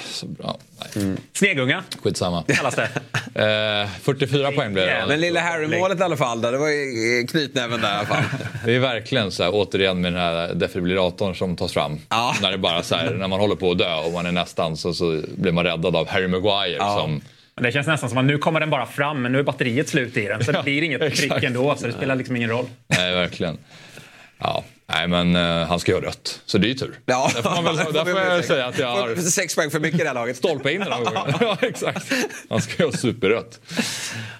Så 0.05 0.25
bra, 0.25 0.57
nej, 0.95 1.15
Snegunga 1.33 1.83
skitsamma. 2.03 2.43
kallas 2.47 2.75
det. 2.75 2.89
Eh, 3.35 3.87
44 4.01 4.51
poäng 4.51 4.73
blev 4.73 4.85
det. 4.85 5.05
Men 5.07 5.21
lilla 5.21 5.39
Harry-målet 5.39 5.99
i 5.99 6.03
alla 6.03 6.17
fall. 6.17 6.41
Där, 6.41 6.51
det 6.51 6.57
var 6.57 6.67
ju 6.69 7.27
knytnäven 7.27 7.81
där 7.81 7.89
i 7.93 7.95
alla 7.97 8.05
fall. 8.05 8.23
Det 8.65 8.75
är 8.75 8.79
verkligen 8.79 9.31
så 9.31 9.43
här, 9.43 9.51
återigen 9.53 10.01
med 10.01 10.13
den 10.13 10.21
här 10.21 10.53
defibrillatorn 10.53 11.35
som 11.35 11.55
tas 11.55 11.73
fram. 11.73 11.99
Ja. 12.09 12.35
När 12.41 12.51
det 12.51 12.57
bara 12.57 12.83
så 12.83 12.95
här, 12.95 13.09
när 13.11 13.27
man 13.27 13.39
håller 13.39 13.55
på 13.55 13.71
att 13.71 13.77
dö 13.77 13.95
och 13.95 14.11
man 14.13 14.25
är 14.25 14.31
nästan 14.31 14.77
så, 14.77 14.93
så 14.93 15.21
blir 15.35 15.51
man 15.51 15.63
räddad 15.63 15.95
av 15.95 16.07
Harry 16.09 16.27
Maguire. 16.27 16.77
Som, 16.77 17.21
Men 17.55 17.63
Det 17.63 17.71
känns 17.71 17.87
nästan 17.87 18.09
som 18.09 18.17
att 18.17 18.25
nu 18.25 18.37
kommer 18.37 18.59
den 18.59 18.69
bara 18.69 18.85
fram, 18.85 19.21
men 19.21 19.31
nu 19.31 19.39
är 19.39 19.43
batteriet 19.43 19.89
slut 19.89 20.17
i 20.17 20.25
den. 20.27 20.43
Så 20.45 20.51
det 20.51 20.61
blir 20.63 20.81
inget 20.81 20.99
prick 21.01 21.43
ändå, 21.43 21.75
så 21.75 21.87
det 21.87 21.93
spelar 21.93 22.15
liksom 22.15 22.35
ingen 22.35 22.49
roll. 22.49 22.65
nej, 22.87 23.13
verkligen. 23.13 23.57
Ja, 24.39 24.63
nej 24.93 25.07
men 25.07 25.35
uh, 25.35 25.67
han 25.67 25.79
ska 25.79 25.91
ju 25.91 25.97
ha 25.97 26.05
rött. 26.05 26.41
Så 26.45 26.57
det 26.57 26.67
är 26.67 26.69
ju 26.69 26.73
tur. 26.73 26.99
Ja, 27.05 27.31
där 27.35 27.41
får, 27.41 27.61
man 27.61 27.77
väl, 27.77 27.93
där 27.93 28.05
får 28.05 28.21
jag 28.21 28.45
säga 28.45 28.65
att 28.65 28.79
jag 28.79 28.87
har... 28.87 29.15
Sex 29.15 29.55
poäng 29.55 29.71
för 29.71 29.79
mycket 29.79 29.99
i 29.99 30.03
det 30.03 30.09
här 30.09 30.15
laget. 30.15 30.37
Stolpe 30.37 30.71
in 30.71 30.79
den 30.79 30.91
här 30.91 31.03
gången. 31.03 31.33
ja, 31.41 31.57
exakt. 31.61 32.11
Han 32.49 32.61
ska 32.61 32.83
ju 32.83 32.89
ha 32.89 32.97
superrött. 32.97 33.59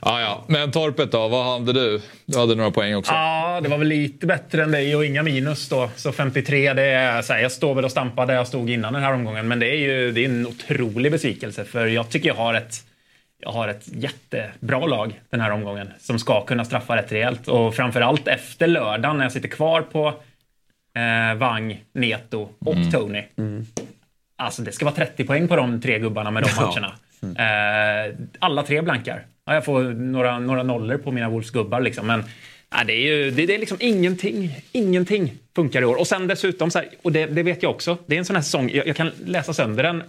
Ja, 0.01 0.22
ja. 0.22 0.46
Men 0.48 0.72
Torpet 0.72 1.12
då, 1.12 1.27
vad 1.27 1.46
hade 1.46 1.74
du? 1.74 2.01
Du 2.25 2.39
hade 2.39 2.55
några 2.55 2.72
poäng 2.72 2.96
också. 2.96 3.12
Ja, 3.12 3.60
det 3.63 3.70
var 3.70 3.77
väl 3.77 3.88
lite 3.88 4.25
bättre 4.25 4.63
än 4.63 4.72
dig 4.72 4.96
och 4.96 5.05
inga 5.05 5.24
minus 5.24 5.70
då. 5.70 5.89
Så 5.96 6.12
53, 6.12 6.74
det 6.74 6.84
är 6.84 7.22
så 7.22 7.34
här, 7.34 7.39
jag 7.39 7.51
står 7.51 7.75
väl 7.75 7.86
och 7.86 7.91
stampar 7.91 8.25
där 8.25 8.34
jag 8.34 8.48
stod 8.48 8.70
innan 8.70 8.93
den 8.93 9.03
här 9.03 9.13
omgången. 9.13 9.48
Men 9.48 9.60
det 9.60 9.67
är 9.67 9.77
ju 9.77 10.12
det 10.12 10.22
är 10.22 10.25
en 10.25 10.48
otrolig 10.48 11.12
besvikelse 11.12 11.65
för 11.65 11.88
jag 11.88 12.10
tycker 12.10 12.27
jag 12.27 12.36
har 12.36 12.53
ett 12.53 12.84
jag 13.43 13.51
har 13.51 13.67
ett 13.67 13.84
jättebra 13.86 14.86
lag 14.86 15.22
den 15.29 15.41
här 15.41 15.51
omgången 15.51 15.89
som 16.00 16.20
ska 16.20 16.46
kunna 16.46 16.65
straffa 16.65 16.96
rätt 16.96 17.12
rejält. 17.12 17.48
Och 17.48 17.75
framförallt 17.75 18.27
efter 18.27 18.67
lördagen 18.67 19.17
när 19.17 19.25
jag 19.25 19.31
sitter 19.31 19.50
kvar 19.50 19.81
på 19.81 20.13
eh, 20.96 21.38
Wang, 21.38 21.84
Neto 21.94 22.50
och 22.60 22.76
mm. 22.76 22.92
Tony. 22.92 23.24
Mm. 23.38 23.66
Alltså 24.36 24.62
det 24.62 24.72
ska 24.72 24.86
vara 24.86 24.96
30 24.96 25.24
poäng 25.24 25.48
på 25.48 25.56
de 25.56 25.82
tre 25.82 26.00
gubbarna 26.00 26.32
med 26.32 26.44
de 26.44 26.56
matcherna. 26.56 26.96
Mm. 27.24 27.36
Eh, 27.36 28.16
alla 28.40 28.64
tre 28.64 28.82
blankar. 28.82 29.26
Ja, 29.46 29.54
jag 29.54 29.66
får 29.66 29.84
några, 29.84 30.40
några 30.40 30.64
nollor 30.64 30.98
på 30.98 31.12
mina 31.12 31.30
Wolves-gubbar 31.30 31.82
liksom. 31.82 32.08
Men 32.08 32.24
ja, 32.70 32.84
det, 32.84 32.94
är 32.94 33.16
ju, 33.16 33.32
det, 33.32 33.46
det, 33.46 33.56
är 33.56 33.60
liksom 33.60 33.78
ingenting. 33.80 34.56
Ingenting 34.72 35.34
funkar 35.56 35.82
i 35.82 35.86
år. 35.86 36.00
Och 36.00 36.08
sen 36.08 36.28
dessutom, 36.28 36.72
så 36.72 36.80
här, 36.80 36.88
och 37.02 37.12
det, 37.12 37.26
det, 37.26 37.44
vet 37.44 37.64
jag 37.64 37.72
också, 37.72 37.98
det 38.06 38.16
är 38.16 38.20
en 38.20 38.26
sån 38.26 38.36
här 38.36 38.44
säsong, 38.44 38.70
jag, 38.74 38.88
jag, 38.88 38.96
kan 38.96 39.12
läsa 39.26 39.54
sönder 39.54 39.84
den 39.84 40.04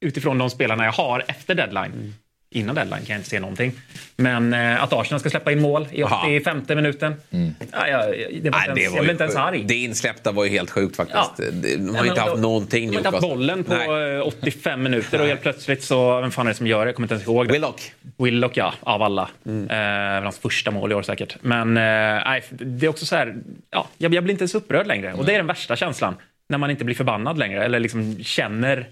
utifrån 0.00 0.38
de 0.38 0.50
spelarna 0.50 0.84
jag 0.84 0.92
har 0.92 1.24
efter 1.28 1.54
deadline. 1.54 1.92
Mm 1.92 2.14
innan 2.50 2.74
deadline 2.74 3.00
kan 3.00 3.14
jag 3.14 3.18
inte 3.18 3.30
se 3.30 3.40
någonting. 3.40 3.72
Men 4.16 4.54
eh, 4.54 4.82
att 4.82 4.92
Arsenal 4.92 5.20
ska 5.20 5.30
släppa 5.30 5.52
in 5.52 5.60
mål 5.60 5.88
i 5.92 6.02
85 6.02 6.62
minuten. 6.68 7.14
Mm. 7.30 7.54
Ja, 7.72 7.88
ja, 7.88 8.06
det 8.42 8.50
var, 8.50 8.58
Nej, 8.58 8.68
ens, 8.68 8.80
det 8.80 8.88
var 8.88 8.96
jag 8.96 9.04
blev 9.04 9.10
inte 9.10 9.24
ens 9.24 9.36
arg. 9.36 9.64
Det 9.64 9.74
insläppta 9.74 10.32
var 10.32 10.44
ju 10.44 10.50
helt 10.50 10.70
sjukt 10.70 10.96
faktiskt. 10.96 11.32
Ja. 11.38 11.44
De 11.78 11.94
har 11.94 12.06
inte 12.06 12.20
haft 12.20 12.34
då, 12.34 12.40
någonting. 12.40 12.90
De 12.90 12.96
har 12.96 13.00
inte 13.00 13.08
haft 13.10 13.20
bollen 13.20 13.64
på 13.64 13.74
Nej. 13.74 14.20
85 14.20 14.82
minuter 14.82 15.20
och 15.20 15.26
helt 15.26 15.42
plötsligt 15.42 15.82
så, 15.82 16.20
vem 16.20 16.30
fan 16.30 16.46
är 16.46 16.50
det 16.50 16.56
som 16.56 16.66
gör 16.66 16.84
det? 16.84 16.88
Jag 16.88 16.94
kommer 16.94 17.04
inte 17.04 17.14
ens 17.14 17.26
ihåg. 17.26 17.46
Det. 17.46 17.52
Willock. 17.52 17.92
Willock 18.18 18.56
ja, 18.56 18.74
av 18.80 19.02
alla. 19.02 19.28
Mm. 19.46 19.70
Eh, 19.70 20.22
hans 20.22 20.38
första 20.38 20.70
mål 20.70 20.92
i 20.92 20.94
år 20.94 21.02
säkert. 21.02 21.36
Men 21.40 21.76
eh, 21.76 22.42
det 22.50 22.86
är 22.86 22.88
också 22.88 23.06
så 23.06 23.16
här, 23.16 23.36
ja, 23.70 23.88
jag, 23.98 24.14
jag 24.14 24.24
blir 24.24 24.32
inte 24.32 24.42
ens 24.42 24.54
upprörd 24.54 24.86
längre. 24.86 25.08
Mm. 25.08 25.20
Och 25.20 25.26
det 25.26 25.32
är 25.32 25.36
den 25.36 25.46
värsta 25.46 25.76
känslan. 25.76 26.14
När 26.48 26.58
man 26.58 26.70
inte 26.70 26.84
blir 26.84 26.94
förbannad 26.96 27.38
längre 27.38 27.64
eller 27.64 27.80
liksom 27.80 28.18
känner 28.22 28.88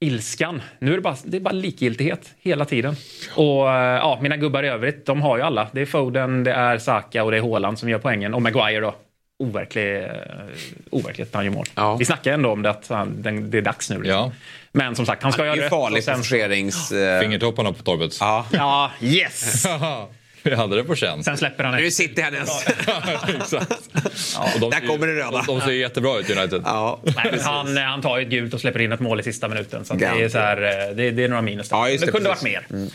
ilskan. 0.00 0.62
Nu 0.78 0.92
är 0.92 0.96
det 0.96 1.02
bara, 1.02 1.16
det 1.24 1.36
är 1.36 1.40
bara 1.40 1.54
likgiltighet 1.54 2.34
hela 2.40 2.64
tiden. 2.64 2.96
Och 3.34 3.70
eh, 3.70 3.96
ja, 3.96 4.18
mina 4.22 4.36
gubbar 4.36 4.62
i 4.62 4.68
övrigt, 4.68 5.06
de 5.06 5.22
har 5.22 5.36
ju 5.36 5.42
alla. 5.42 5.68
Det 5.72 5.80
är 5.80 5.86
Foden, 5.86 6.44
det 6.44 6.52
är 6.52 6.78
Saka 6.78 7.24
och 7.24 7.30
det 7.30 7.36
är 7.36 7.42
Haaland 7.42 7.78
som 7.78 7.88
gör 7.88 7.98
poängen. 7.98 8.34
Och 8.34 8.42
Maguire 8.42 8.80
då. 8.80 8.94
Overklig, 9.40 10.02
uh, 10.02 10.08
overkligt 10.90 11.34
han 11.34 11.44
gör 11.44 11.52
mål. 11.52 11.66
Ja. 11.74 11.96
Vi 11.96 12.04
snackar 12.04 12.32
ändå 12.32 12.50
om 12.50 12.62
det 12.62 12.70
att 12.70 12.88
han, 12.88 13.22
det 13.22 13.58
är 13.58 13.62
dags 13.62 13.90
nu. 13.90 13.96
Liksom. 13.96 14.12
Ja. 14.12 14.32
Men 14.72 14.96
som 14.96 15.06
sagt, 15.06 15.22
han 15.22 15.32
ska 15.32 15.44
göra 15.44 15.54
det. 15.54 15.60
Det 15.60 15.66
är 15.66 15.70
farligt 15.70 16.06
på 16.06 16.14
forcerings... 16.14 16.92
Uh... 16.92 17.20
Fingertopparna 17.20 17.72
på 17.72 17.82
torpet. 17.82 18.16
Ja, 18.20 18.46
ja 18.52 18.90
yes! 19.00 19.66
Vi 20.50 20.54
hade 20.54 20.76
det 20.76 20.84
på 20.84 20.94
känn. 20.94 21.24
Sen 21.24 21.36
släpper 21.36 21.64
han 21.64 21.74
Nu 21.74 21.86
är 21.86 21.90
City 21.90 22.22
hennes. 22.22 22.66
Exakt. 23.40 23.72
Ja. 24.34 24.48
De 24.60 24.70
Där 24.70 24.86
kommer 24.86 25.06
det 25.06 25.14
röda. 25.14 25.30
De, 25.30 25.46
de 25.46 25.60
ser 25.60 25.70
jättebra 25.70 26.18
ut 26.18 26.30
United. 26.30 26.62
Ja. 26.64 27.00
Nej, 27.02 27.38
han, 27.40 27.76
han 27.76 28.02
tar 28.02 28.18
ju 28.18 28.24
ett 28.24 28.30
gult 28.30 28.54
och 28.54 28.60
släpper 28.60 28.80
in 28.80 28.92
ett 28.92 29.00
mål 29.00 29.20
i 29.20 29.22
sista 29.22 29.48
minuten. 29.48 29.84
Så 29.84 29.94
det, 29.94 30.04
är 30.04 30.28
så 30.28 30.38
här, 30.38 30.56
eh, 30.56 30.94
det, 30.94 31.10
det, 31.10 31.24
är 31.24 31.28
några 31.28 31.42
minus. 31.42 31.68
Ja, 31.70 31.86
det, 31.86 31.90
det 31.90 31.98
kunde 31.98 32.12
precis. 32.12 32.28
varit 32.28 32.42
mer. 32.42 32.66
Mm. 32.70 32.90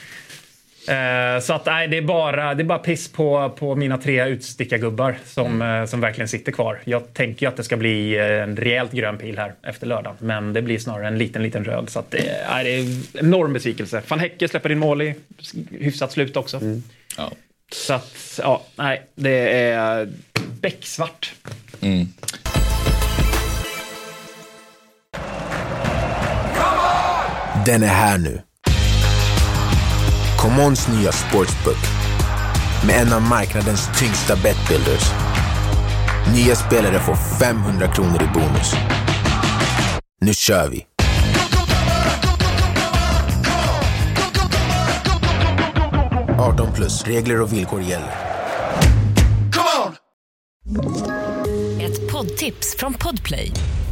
Uh, 0.90 1.42
så 1.42 1.54
att, 1.54 1.66
nej, 1.66 1.88
det, 1.88 1.98
är 1.98 2.02
bara, 2.02 2.54
det 2.54 2.64
är 2.64 2.66
bara 2.66 2.80
piss 2.80 3.12
på, 3.12 3.50
på 3.50 3.76
mina 3.76 3.98
tre 3.98 4.28
utstickargubbar 4.28 5.16
som, 5.26 5.62
mm. 5.62 5.82
uh, 5.82 5.86
som 5.86 6.02
verkligen 6.02 6.28
sitter 6.28 6.52
kvar. 6.52 6.80
Jag 6.84 7.14
tänker 7.14 7.46
ju 7.46 7.50
att 7.50 7.58
det 7.58 7.64
ska 7.64 7.78
bli 7.78 8.18
en 8.20 8.58
rejält 8.58 8.92
grön 8.92 9.18
pil 9.18 9.38
här 9.38 9.54
efter 9.64 9.88
lördagen. 9.88 10.18
Men 10.20 10.54
det 10.54 10.62
blir 10.62 10.80
snarare 10.80 11.08
en 11.08 11.18
liten, 11.18 11.44
liten 11.44 11.64
röd. 11.64 11.90
Så 11.90 12.00
att 12.00 12.12
det, 12.12 12.46
nej, 12.50 12.64
det 12.64 12.76
är 12.76 12.80
en 12.80 13.26
enorm 13.26 13.54
besvikelse. 13.54 14.02
Van 14.08 14.20
Hecke 14.20 14.48
släpper 14.48 14.72
in 14.72 14.80
mål 14.80 15.02
i 15.02 15.16
hyfsat 15.72 16.12
slut 16.12 16.38
också. 16.38 16.58
Mm. 16.58 16.84
Ja. 17.18 17.32
Så 17.72 17.94
att, 17.94 18.40
ja, 18.42 18.64
nej, 18.76 19.02
det 19.16 19.50
är 19.72 20.10
becksvart. 20.62 21.34
Mm. 21.82 22.08
Den 27.66 27.84
är 27.84 27.88
här 27.88 28.18
nu. 28.18 28.42
Commons 30.44 30.88
nya 30.88 31.12
sportsbook 31.12 31.78
med 32.88 32.96
en 32.96 33.14
av 33.14 33.22
marknadens 33.22 33.90
tyngsta 34.00 34.36
betbuilders. 34.36 35.12
Nya 36.34 36.56
spelare 36.56 37.00
får 37.00 37.16
500 37.16 37.88
kronor 37.88 38.22
i 38.24 38.28
bonus. 38.34 38.76
Nu 40.22 40.34
kör 40.34 40.70
vi! 40.70 40.86
18 46.40 46.74
plus. 46.74 47.04
Regler 47.04 47.42
och 47.42 47.54
villkor 47.54 47.82
gäller. 47.82 48.12
Come 49.54 49.86
on! 49.86 49.96
Ett 51.82 52.12
poddtips 52.12 52.76
från 52.78 52.94
Podplay. 52.94 53.52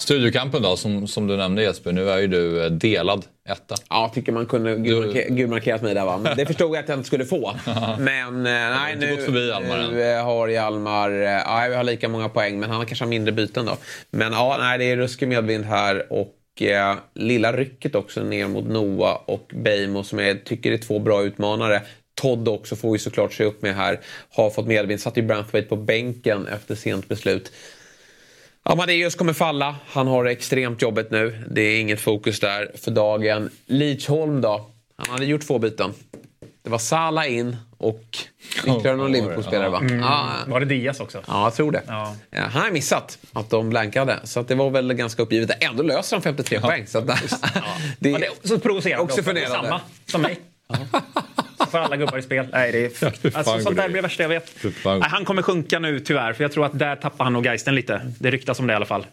Studiokampen 0.00 0.62
då, 0.62 0.76
som, 0.76 1.08
som 1.08 1.26
du 1.26 1.36
nämnde 1.36 1.62
Jesper, 1.62 1.92
nu 1.92 2.10
är 2.10 2.18
ju 2.18 2.26
du 2.26 2.64
eh, 2.64 2.70
delad 2.70 3.24
etta. 3.48 3.74
Ja, 3.90 4.10
tycker 4.14 4.32
man 4.32 4.46
kunde 4.46 4.76
gudmarkerat 5.28 5.82
mig 5.82 5.94
där 5.94 6.04
va. 6.04 6.18
Men 6.18 6.36
det 6.36 6.46
förstod 6.46 6.76
jag 6.76 6.82
att 6.82 6.88
jag 6.88 6.98
inte 6.98 7.06
skulle 7.06 7.24
få. 7.24 7.52
men 7.98 8.36
eh, 8.36 8.52
nej, 8.52 8.96
nu, 8.96 9.28
nu 9.30 10.02
eh, 10.02 10.24
har 10.24 10.48
Hjalmar, 10.48 11.10
ja, 11.10 11.66
vi 11.68 11.74
har 11.74 11.84
lika 11.84 12.08
många 12.08 12.28
poäng 12.28 12.60
men 12.60 12.70
han 12.70 12.78
har 12.78 12.84
kanske 12.84 13.06
mindre 13.06 13.32
byten 13.32 13.66
då. 13.66 13.76
Men 14.10 14.32
ja, 14.32 14.56
nej, 14.60 14.78
det 14.78 14.84
är 14.84 14.96
ruskig 14.96 15.28
medvind 15.28 15.64
här 15.64 16.12
och 16.12 16.36
lilla 17.14 17.52
rycket 17.52 17.94
också 17.94 18.22
ner 18.22 18.48
mot 18.48 18.64
Noah 18.64 19.18
och 19.24 19.50
Beijmo 19.54 20.04
som 20.04 20.18
jag 20.18 20.44
tycker 20.44 20.72
är 20.72 20.78
två 20.78 20.98
bra 20.98 21.22
utmanare. 21.22 21.82
Todd 22.14 22.48
också 22.48 22.76
får 22.76 22.92
vi 22.92 22.98
såklart 22.98 23.32
se 23.32 23.44
upp 23.44 23.62
med 23.62 23.76
här. 23.76 24.00
Har 24.30 24.50
fått 24.50 24.66
medvind, 24.66 25.00
satt 25.00 25.16
ju 25.16 25.22
Branthwaite 25.22 25.68
på 25.68 25.76
bänken 25.76 26.46
efter 26.46 26.74
sent 26.74 27.08
beslut. 27.08 27.52
Amadeus 28.62 29.14
kommer 29.14 29.32
falla. 29.32 29.76
Han 29.86 30.06
har 30.06 30.24
det 30.24 30.30
extremt 30.30 30.82
jobbigt 30.82 31.10
nu. 31.10 31.44
Det 31.50 31.60
är 31.60 31.80
inget 31.80 32.00
fokus 32.00 32.40
där 32.40 32.70
för 32.74 32.90
dagen. 32.90 33.50
Lidsholm 33.66 34.40
då? 34.40 34.70
Han 34.96 35.10
hade 35.10 35.24
gjort 35.24 35.46
två 35.46 35.58
byten. 35.58 35.92
Det 36.62 36.70
var 36.70 36.78
Sala 36.78 37.26
in 37.26 37.56
och 37.78 38.04
ytterligare 38.58 38.96
någon 38.96 39.12
Liverpool-spelare 39.12 39.68
va? 39.68 39.78
Mm. 39.78 40.02
Ah. 40.02 40.28
Var 40.46 40.60
det 40.60 40.66
Diaz 40.66 41.00
också? 41.00 41.22
Ja, 41.26 41.44
jag 41.44 41.54
tror 41.54 41.72
det. 41.72 41.82
Ja. 41.86 42.16
Ja, 42.30 42.42
han 42.42 42.62
har 42.62 42.70
missat 42.70 43.18
att 43.32 43.50
de 43.50 43.70
blankade. 43.70 44.20
Så 44.24 44.40
att 44.40 44.48
det 44.48 44.54
var 44.54 44.70
väl 44.70 44.92
ganska 44.94 45.22
uppgivet. 45.22 45.64
Ändå 45.64 45.82
löser 45.82 46.16
de 46.16 46.22
53 46.22 46.58
ja. 46.62 46.68
poäng. 46.68 46.86
Så, 46.86 46.98
att, 46.98 47.04
ja. 47.54 47.62
det, 47.98 48.12
är 48.12 48.48
så 48.48 48.58
provocerande 48.58 49.04
också. 49.04 49.20
också. 49.20 49.46
Samma 49.48 49.80
som 50.06 50.22
mig. 50.22 50.40
För 51.70 51.78
alla 51.78 51.96
gubbar 51.96 52.18
i 52.18 52.22
spel. 52.22 52.46
Nej, 52.52 52.72
det 52.72 53.02
är, 53.02 53.06
alltså, 53.36 53.60
sånt 53.60 53.76
där 53.76 53.88
blir 53.88 53.96
det 53.96 54.02
värsta 54.02 54.22
jag 54.22 54.28
vet. 54.28 54.64
Nej, 54.84 55.00
han 55.02 55.24
kommer 55.24 55.42
sjunka 55.42 55.78
nu 55.78 56.00
tyvärr, 56.00 56.32
för 56.32 56.44
jag 56.44 56.52
tror 56.52 56.66
att 56.66 56.78
där 56.78 56.96
tappar 56.96 57.24
han 57.24 57.32
nog 57.32 57.46
geisten 57.46 57.74
lite. 57.74 58.12
Det 58.18 58.30
ryktas 58.30 58.58
om 58.58 58.66
det 58.66 58.72
i 58.72 58.76
alla 58.76 58.86
fall. 58.86 59.06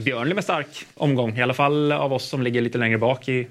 Björnli 0.00 0.34
med 0.34 0.44
stark 0.44 0.86
omgång, 0.94 1.38
i 1.38 1.42
alla 1.42 1.54
fall 1.54 1.92
av 1.92 2.12
oss 2.12 2.24
som 2.28 2.42
ligger 2.42 2.60
lite 2.60 2.78
längre 2.78 2.98
bak 2.98 3.28
i 3.28 3.48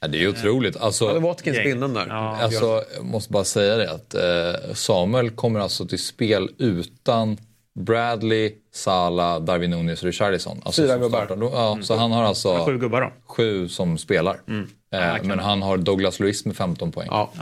Ja, 0.00 0.08
det 0.08 0.24
är 0.24 0.28
otroligt. 0.28 0.76
Alltså, 0.76 1.04
ja, 1.04 1.18
Watkins 1.18 1.58
binden 1.58 1.94
där. 1.94 2.06
Ja. 2.08 2.36
Alltså, 2.36 2.84
jag 2.96 3.04
måste 3.04 3.32
bara 3.32 3.44
säga 3.44 3.76
det 3.76 3.90
att 3.90 4.14
eh, 4.14 4.74
Samuel 4.74 5.30
kommer 5.30 5.60
alltså 5.60 5.86
till 5.86 5.98
spel 5.98 6.48
utan 6.58 7.38
Bradley, 7.78 8.52
Sala, 8.72 9.40
Darwin 9.40 9.70
Nunes 9.70 10.02
och 10.02 10.06
Richarlison. 10.06 10.62
Alltså, 10.64 10.82
Fyra 10.82 10.98
gubbar. 10.98 11.38
Ja, 11.40 11.72
mm. 11.72 11.84
Så 11.84 11.96
han 11.96 12.12
har 12.12 12.24
alltså 12.24 12.64
sju 12.64 12.78
gubbar 12.78 13.00
då? 13.00 13.12
Sju 13.26 13.68
som 13.68 13.98
spelar. 13.98 14.40
Mm. 14.48 14.68
Eh, 14.92 15.22
men 15.22 15.38
han 15.38 15.62
har 15.62 15.76
Douglas 15.78 16.20
Luiz 16.20 16.44
med 16.44 16.56
15 16.56 16.92
poäng. 16.92 17.08
Ja. 17.10 17.32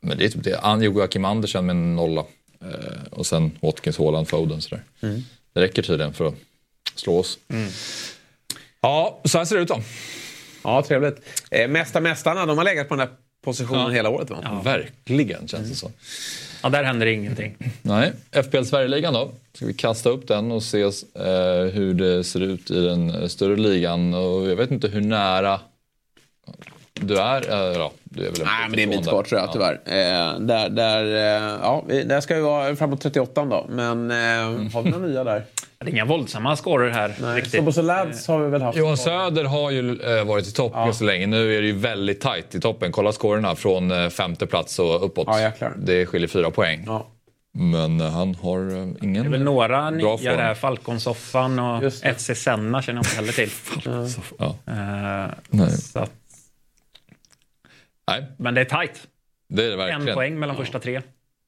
Men 0.00 0.18
det 0.18 0.24
är 0.24 0.28
typ 0.28 0.44
det. 0.44 0.60
Han 0.62 0.82
Joakim 0.82 1.24
Andersen 1.24 1.66
med 1.66 1.76
nolla. 1.76 2.24
Eh, 2.60 3.02
och 3.10 3.26
sen 3.26 3.58
Watkins, 3.60 3.98
Haaland, 3.98 4.28
Foden 4.28 4.62
sådär. 4.62 4.84
Mm. 5.00 5.22
Det 5.52 5.60
räcker 5.60 5.82
tydligen 5.82 6.12
för 6.12 6.26
att 6.26 6.34
slå 6.94 7.18
oss. 7.18 7.38
Mm. 7.48 7.70
Ja, 8.80 9.20
så 9.24 9.38
här 9.38 9.44
ser 9.44 9.56
det 9.56 9.62
ut 9.62 9.68
då. 9.68 9.80
Ja, 10.64 10.82
trevligt. 10.82 11.16
Eh, 11.50 11.68
Mästa 11.68 12.00
Mästarna, 12.00 12.46
de 12.46 12.58
har 12.58 12.64
legat 12.64 12.88
på 12.88 12.94
den 12.94 13.08
här 13.08 13.16
positionen 13.44 13.82
ja. 13.82 13.88
hela 13.88 14.08
året 14.08 14.30
va? 14.30 14.38
Ja, 14.42 14.60
verkligen 14.64 15.48
känns 15.48 15.68
det 15.68 15.74
så. 15.74 15.90
Ja, 16.62 16.68
där 16.68 16.84
händer 16.84 17.06
det 17.06 17.12
ingenting. 17.12 17.56
Nej. 17.82 18.12
FPL 18.44 18.62
Sverigeligan 18.62 19.14
då? 19.14 19.30
Ska 19.52 19.66
vi 19.66 19.74
kasta 19.74 20.10
upp 20.10 20.28
den 20.28 20.52
och 20.52 20.62
se 20.62 20.82
eh, 20.82 20.90
hur 21.72 21.94
det 21.94 22.24
ser 22.24 22.40
ut 22.40 22.70
i 22.70 22.80
den 22.80 23.10
eh, 23.10 23.26
större 23.26 23.56
ligan? 23.56 24.14
Och 24.14 24.50
jag 24.50 24.56
vet 24.56 24.70
inte 24.70 24.88
hur 24.88 25.00
nära 25.00 25.60
du 27.02 27.18
är. 27.18 27.50
Eh, 27.52 27.76
ja, 27.78 27.92
du 28.04 28.26
är 28.26 28.30
väl 28.30 28.40
en 28.40 28.46
Nej, 28.46 28.62
men 28.68 28.72
det 28.76 28.82
är 28.82 28.84
en 28.84 28.90
bit 28.90 29.08
kvar 29.08 29.22
tror 29.22 29.40
jag 29.40 29.48
Ja. 29.48 29.52
tyvärr. 29.52 29.72
Eh, 29.84 30.40
där, 30.40 30.68
där, 30.68 31.04
eh, 31.04 31.58
ja, 31.62 31.84
där 32.04 32.20
ska 32.20 32.34
vi 32.34 32.40
vara 32.40 32.76
framåt 32.76 33.00
38 33.00 33.44
då. 33.44 33.66
Men 33.68 34.10
eh, 34.10 34.16
har 34.74 34.82
vi 34.82 34.90
några 34.90 35.06
nya 35.06 35.24
där? 35.24 35.44
Det 35.78 35.88
är 35.88 35.92
inga 35.92 36.04
våldsamma 36.04 36.56
scorer 36.56 36.90
här 36.90 37.14
Nej. 37.20 37.36
riktigt. 37.40 37.76
Lads 37.76 38.28
har 38.28 38.38
vi 38.38 38.50
väl 38.50 38.62
haft. 38.62 38.78
Johan 38.78 38.96
Söder 38.96 39.44
har 39.44 39.70
ju 39.70 40.00
eh, 40.18 40.24
varit 40.24 40.46
i 40.48 40.52
topp 40.52 40.72
ganska 40.74 41.04
länge. 41.04 41.26
Nu 41.26 41.56
är 41.56 41.60
det 41.60 41.66
ju 41.66 41.78
väldigt 41.78 42.20
tajt 42.20 42.54
i 42.54 42.60
toppen. 42.60 42.92
Kolla 42.92 43.12
scorerna 43.12 43.54
från 43.54 43.90
eh, 43.90 44.08
femte 44.08 44.46
plats 44.46 44.78
och 44.78 45.04
uppåt. 45.06 45.26
Ja, 45.30 45.40
jäklar. 45.40 45.72
det 45.78 46.06
skiljer 46.06 46.28
fyra 46.28 46.50
poäng. 46.50 46.82
Ja. 46.86 47.06
Men 47.54 48.00
han 48.00 48.34
har 48.34 48.60
ingen... 49.04 49.22
Det 49.22 49.28
är 49.28 49.30
väl 49.30 49.42
några 49.42 49.68
Bra 49.68 49.90
nya 49.90 50.02
form. 50.18 50.24
där. 50.36 50.54
Falconsoffan 50.54 51.58
och. 51.58 51.92
FC 52.16 52.30
Senna 52.34 52.82
känner 52.82 52.98
jag 52.98 53.04
inte 53.06 53.16
heller 53.16 53.32
till. 53.32 53.50
Ja. 54.38 54.54
Nej. 55.50 55.70
så 55.70 55.98
att, 55.98 56.10
Nej, 58.08 58.24
men 58.38 58.54
det 58.54 58.60
är 58.60 58.64
tajt. 58.64 59.08
det 59.48 59.64
är 59.64 59.70
det 59.70 59.76
verkligen. 59.76 60.08
En 60.08 60.14
poäng 60.14 60.38
mellan 60.38 60.56
första 60.56 60.78
tre. 60.78 61.02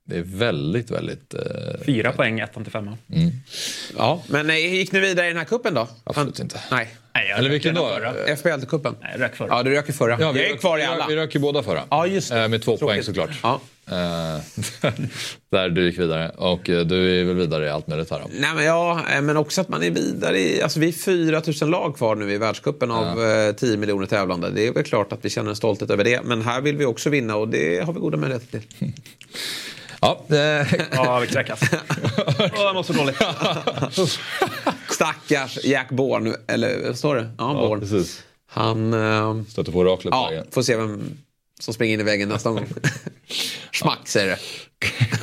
Det 0.06 0.16
är 0.16 0.22
väldigt, 0.22 0.90
väldigt... 0.90 1.34
Eh, 1.34 1.40
Fyra 1.86 2.12
poäng 2.12 2.40
ettan 2.40 2.62
till 2.64 2.72
femman. 2.72 2.96
Ja, 3.96 4.22
men 4.28 4.50
eh, 4.50 4.56
gick 4.74 4.92
ni 4.92 5.00
vidare 5.00 5.26
i 5.26 5.28
den 5.28 5.38
här 5.38 5.44
kuppen 5.44 5.74
då? 5.74 5.88
Absolut 6.04 6.38
inte. 6.38 6.60
Nej. 6.70 6.94
Nej, 7.14 7.28
jag 7.28 7.38
Eller 7.38 7.50
vilken 7.50 7.74
då? 7.74 7.88
FBL-cupen. 8.26 8.94
Nej, 9.00 9.10
jag 9.12 9.20
rök 9.20 9.36
förra. 9.36 9.48
Ja, 9.50 9.62
du 9.62 9.70
rök 9.70 9.88
i 9.88 9.92
förra. 9.92 10.16
Ja, 10.20 10.32
vi 10.32 10.40
jag 10.40 10.48
är 10.48 10.52
rök- 10.52 10.60
kvar 10.60 10.78
i 10.78 10.82
alla. 10.82 11.06
Vi 11.08 11.16
rök 11.16 11.34
ju 11.34 11.40
båda 11.40 11.62
förra. 11.62 11.82
Ja, 11.90 12.06
just 12.06 12.30
det. 12.30 12.42
Eh, 12.42 12.48
Med 12.48 12.62
två 12.62 12.76
poäng 12.76 12.88
Tråkigt. 12.88 13.04
såklart. 13.04 13.30
Ja. 13.42 13.60
Eh, 13.86 14.40
där 15.50 15.68
du 15.68 15.86
gick 15.86 15.98
vidare. 15.98 16.28
Och 16.28 16.70
eh, 16.70 16.86
du 16.86 17.20
är 17.20 17.24
väl 17.24 17.36
vidare 17.36 17.66
i 17.66 17.70
allt 17.70 17.86
möjligt 17.86 18.10
här 18.10 18.20
då? 18.20 18.26
Nej, 18.32 18.50
men 18.54 18.64
ja, 18.64 19.00
eh, 19.14 19.22
men 19.22 19.36
också 19.36 19.60
att 19.60 19.68
man 19.68 19.82
är 19.82 19.90
vidare 19.90 20.38
i... 20.40 20.62
Alltså 20.62 20.80
vi 20.80 20.88
är 20.88 20.92
4 20.92 21.42
000 21.60 21.70
lag 21.70 21.96
kvar 21.96 22.14
nu 22.14 22.32
i 22.32 22.38
världscupen 22.38 22.90
av 22.90 23.24
eh, 23.24 23.52
10 23.54 23.76
miljoner 23.76 24.06
tävlande. 24.06 24.50
Det 24.50 24.66
är 24.66 24.72
väl 24.72 24.84
klart 24.84 25.12
att 25.12 25.24
vi 25.24 25.30
känner 25.30 25.50
en 25.50 25.56
stolthet 25.56 25.90
över 25.90 26.04
det. 26.04 26.22
Men 26.24 26.42
här 26.42 26.60
vill 26.60 26.76
vi 26.76 26.84
också 26.84 27.10
vinna 27.10 27.36
och 27.36 27.48
det 27.48 27.84
har 27.84 27.92
vi 27.92 28.00
goda 28.00 28.16
möjligheter 28.16 28.46
till. 28.46 28.62
Ja, 30.00 30.24
Ja, 30.92 31.18
vi 31.18 31.26
kräkas. 31.26 31.60
Åh, 32.38 32.48
jag 32.54 32.74
mår 32.74 32.82
så 32.82 32.92
dåligt. 32.92 33.16
Stackars 34.90 35.64
Jack 35.64 35.90
Bourne, 35.90 36.36
eller 36.46 36.86
vad 36.86 36.98
står 36.98 37.14
det? 37.14 37.30
Ja, 37.38 37.68
ja, 37.70 37.78
precis. 37.80 38.22
Han... 38.50 38.94
Eh, 38.94 39.42
Stöter 39.48 39.72
på 39.72 39.78
oraklet 39.78 40.14
ja, 40.14 40.30
får 40.50 40.62
se 40.62 40.76
vem 40.76 41.18
som 41.64 41.74
springer 41.74 41.94
in 41.94 42.00
i 42.00 42.02
väggen 42.02 42.28
nästa 42.28 42.50
gång. 42.50 42.66
Schmack 43.72 44.08
säger 44.08 44.26
det. 44.28 44.38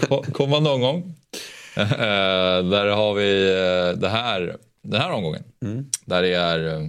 Ko- 0.08 0.24
Komma 0.34 0.60
någon 0.60 0.82
gång. 0.82 1.14
Eh, 1.76 1.86
där 2.64 2.88
har 2.88 3.14
vi 3.14 3.50
eh, 3.50 4.00
det 4.00 4.10
här, 4.10 4.56
den 4.84 5.02
här 5.02 5.12
omgången. 5.12 5.44
Mm. 5.66 5.86
Där 6.06 6.22
det 6.22 6.34
är 6.34 6.68
eh, 6.82 6.88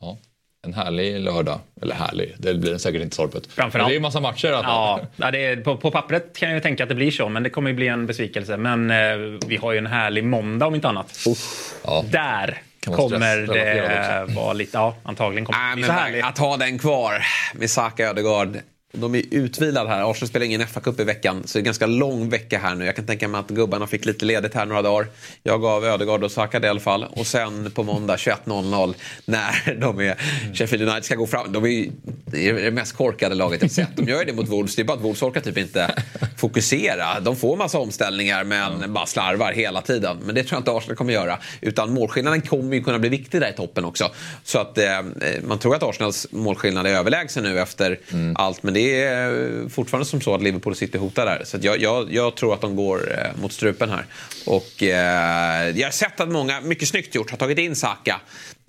ja, 0.00 0.18
en 0.66 0.74
härlig 0.74 1.20
lördag. 1.20 1.58
Eller 1.82 1.94
härlig, 1.94 2.34
det 2.38 2.54
blir 2.54 2.70
den 2.70 2.80
säkert 2.80 3.02
inte 3.02 3.16
Torpet. 3.16 3.46
Framförallt. 3.46 3.74
Men 3.74 3.84
Det 3.88 3.92
är 3.92 3.94
ju 3.94 4.00
massa 4.00 4.20
matcher. 4.20 4.48
Ja, 4.48 5.00
ja, 5.16 5.30
det 5.30 5.44
är, 5.44 5.56
på, 5.56 5.76
på 5.76 5.90
pappret 5.90 6.36
kan 6.36 6.48
jag 6.48 6.56
ju 6.56 6.60
tänka 6.62 6.82
att 6.82 6.88
det 6.88 6.94
blir 6.94 7.10
så, 7.10 7.28
men 7.28 7.42
det 7.42 7.50
kommer 7.50 7.70
ju 7.70 7.76
bli 7.76 7.88
en 7.88 8.06
besvikelse. 8.06 8.56
Men 8.56 8.90
eh, 8.90 8.96
vi 9.46 9.56
har 9.56 9.72
ju 9.72 9.78
en 9.78 9.86
härlig 9.86 10.24
måndag 10.24 10.66
om 10.66 10.74
inte 10.74 10.88
annat. 10.88 11.18
Ja. 11.84 12.04
Där 12.10 12.62
kommer 12.82 13.36
det 14.28 14.34
vara 14.34 14.52
lite... 14.52 14.70
Ja, 14.76 14.96
antagligen 15.02 15.44
kommer 15.44 15.58
det 15.58 15.64
Nej, 15.66 15.74
bli 15.76 15.84
så 15.84 15.92
härligt. 15.92 16.24
att 16.24 16.38
ha 16.38 16.56
den 16.56 16.78
kvar 16.78 17.22
med 17.54 17.70
Saka 17.70 18.08
Ödegaard. 18.10 18.56
De 18.94 19.14
är 19.14 19.22
utvilade 19.30 19.88
här. 19.88 20.10
Arsenal 20.10 20.28
spelar 20.28 20.46
ingen 20.46 20.60
FA-cup 20.60 21.00
i 21.00 21.04
veckan. 21.04 21.42
Så 21.44 21.52
det 21.52 21.58
är 21.58 21.60
en 21.60 21.64
ganska 21.64 21.86
lång 21.86 22.28
vecka 22.28 22.58
här 22.58 22.74
nu. 22.74 22.84
Jag 22.84 22.96
kan 22.96 23.06
tänka 23.06 23.28
mig 23.28 23.38
att 23.38 23.48
gubbarna 23.48 23.86
fick 23.86 24.04
lite 24.04 24.24
ledigt 24.24 24.54
här 24.54 24.66
några 24.66 24.82
dagar. 24.82 25.06
Jag 25.42 25.60
gav 25.60 25.84
Ödegaard 25.84 26.24
och 26.24 26.32
Saka 26.32 26.60
det 26.60 26.66
i 26.66 26.70
alla 26.70 26.80
fall. 26.80 27.06
Och 27.10 27.26
sen 27.26 27.70
på 27.70 27.82
måndag 27.82 28.16
21.00 28.16 28.94
när 29.24 29.74
de 29.80 30.00
är 30.00 30.16
Sheffield 30.54 30.82
United 30.82 31.04
ska 31.04 31.14
gå 31.14 31.26
fram. 31.26 31.52
De 31.52 31.64
är 31.64 31.68
ju 31.68 31.90
det 32.24 32.70
mest 32.70 32.96
korkade 32.96 33.34
laget 33.34 33.62
jag 33.62 33.70
sett. 33.70 33.96
De 33.96 34.08
gör 34.08 34.24
det 34.24 34.32
mot 34.32 34.48
Wolves. 34.48 34.76
Det 34.76 34.82
är 34.82 34.84
bara 34.84 34.96
att 34.96 35.04
Wolves 35.04 35.22
orkar 35.22 35.40
typ 35.40 35.58
inte 35.58 35.94
fokusera. 36.36 37.20
De 37.20 37.36
får 37.36 37.56
massa 37.56 37.78
omställningar 37.78 38.44
men 38.44 38.92
bara 38.92 39.06
slarvar 39.06 39.52
hela 39.52 39.80
tiden. 39.80 40.18
Men 40.24 40.34
det 40.34 40.42
tror 40.44 40.56
jag 40.56 40.60
inte 40.60 40.70
Arsenal 40.72 40.96
kommer 40.96 41.12
göra. 41.12 41.38
Utan 41.60 41.94
målskillnaden 41.94 42.40
kommer 42.40 42.76
ju 42.76 42.82
kunna 42.84 42.98
bli 42.98 43.08
viktig 43.08 43.40
där 43.40 43.48
i 43.48 43.52
toppen 43.52 43.84
också. 43.84 44.10
Så 44.44 44.58
att 44.58 44.78
eh, 44.78 44.84
man 45.46 45.58
tror 45.58 45.74
att 45.74 45.82
Arsenals 45.82 46.26
målskillnad 46.30 46.86
är 46.86 46.90
överlägsen 46.90 47.42
nu 47.42 47.60
efter 47.60 47.98
allt. 48.34 48.62
Men 48.62 48.74
det 48.74 48.81
är 48.90 49.68
fortfarande 49.68 50.06
som 50.06 50.20
så 50.20 50.34
att 50.34 50.42
Liverpool 50.42 50.74
sitter 50.76 50.98
hotade 50.98 51.30
där. 51.30 51.44
Så 51.44 51.56
att 51.56 51.64
jag, 51.64 51.80
jag, 51.80 52.12
jag 52.12 52.34
tror 52.34 52.54
att 52.54 52.60
de 52.60 52.76
går 52.76 53.12
eh, 53.12 53.40
mot 53.42 53.52
strupen 53.52 53.90
här. 53.90 54.04
Och 54.46 54.82
eh, 54.82 55.68
jag 55.78 55.86
har 55.86 55.90
sett 55.92 56.20
att 56.20 56.28
många, 56.28 56.60
mycket 56.60 56.88
snyggt 56.88 57.14
gjort, 57.14 57.30
har 57.30 57.38
tagit 57.38 57.58
in 57.58 57.76
Saka. 57.76 58.20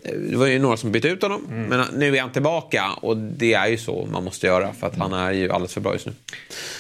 Eh, 0.03 0.11
Det 0.13 0.37
var 0.37 0.45
ju 0.47 0.59
några 0.59 0.77
som 0.77 0.91
bytte 0.91 1.07
ut 1.07 1.21
honom. 1.21 1.41
Men 1.69 1.85
nu 1.93 2.17
är 2.17 2.21
han 2.21 2.31
tillbaka. 2.31 2.83
Och 3.01 3.17
det 3.17 3.53
är 3.53 3.67
ju 3.67 3.77
så 3.77 4.07
man 4.11 4.23
måste 4.23 4.47
göra. 4.47 4.73
För 4.73 4.87
att 4.87 4.95
han 4.97 5.13
är 5.13 5.31
ju 5.31 5.51
alldeles 5.51 5.73
för 5.73 5.81
bra 5.81 5.93
just 5.93 6.05
nu. 6.05 6.13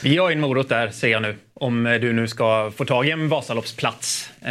Vi 0.03 0.17
har 0.17 0.29
ju 0.29 0.33
en 0.33 0.41
morot 0.41 0.69
där, 0.69 0.89
ser 0.91 1.07
jag 1.07 1.21
nu. 1.21 1.35
Om 1.53 1.85
eh, 1.85 1.99
du 1.99 2.13
nu 2.13 2.27
ska 2.27 2.71
få 2.75 2.85
tag 2.85 3.07
i 3.07 3.11
en 3.11 3.29
Vasaloppsplats. 3.29 4.29
Eh, 4.41 4.49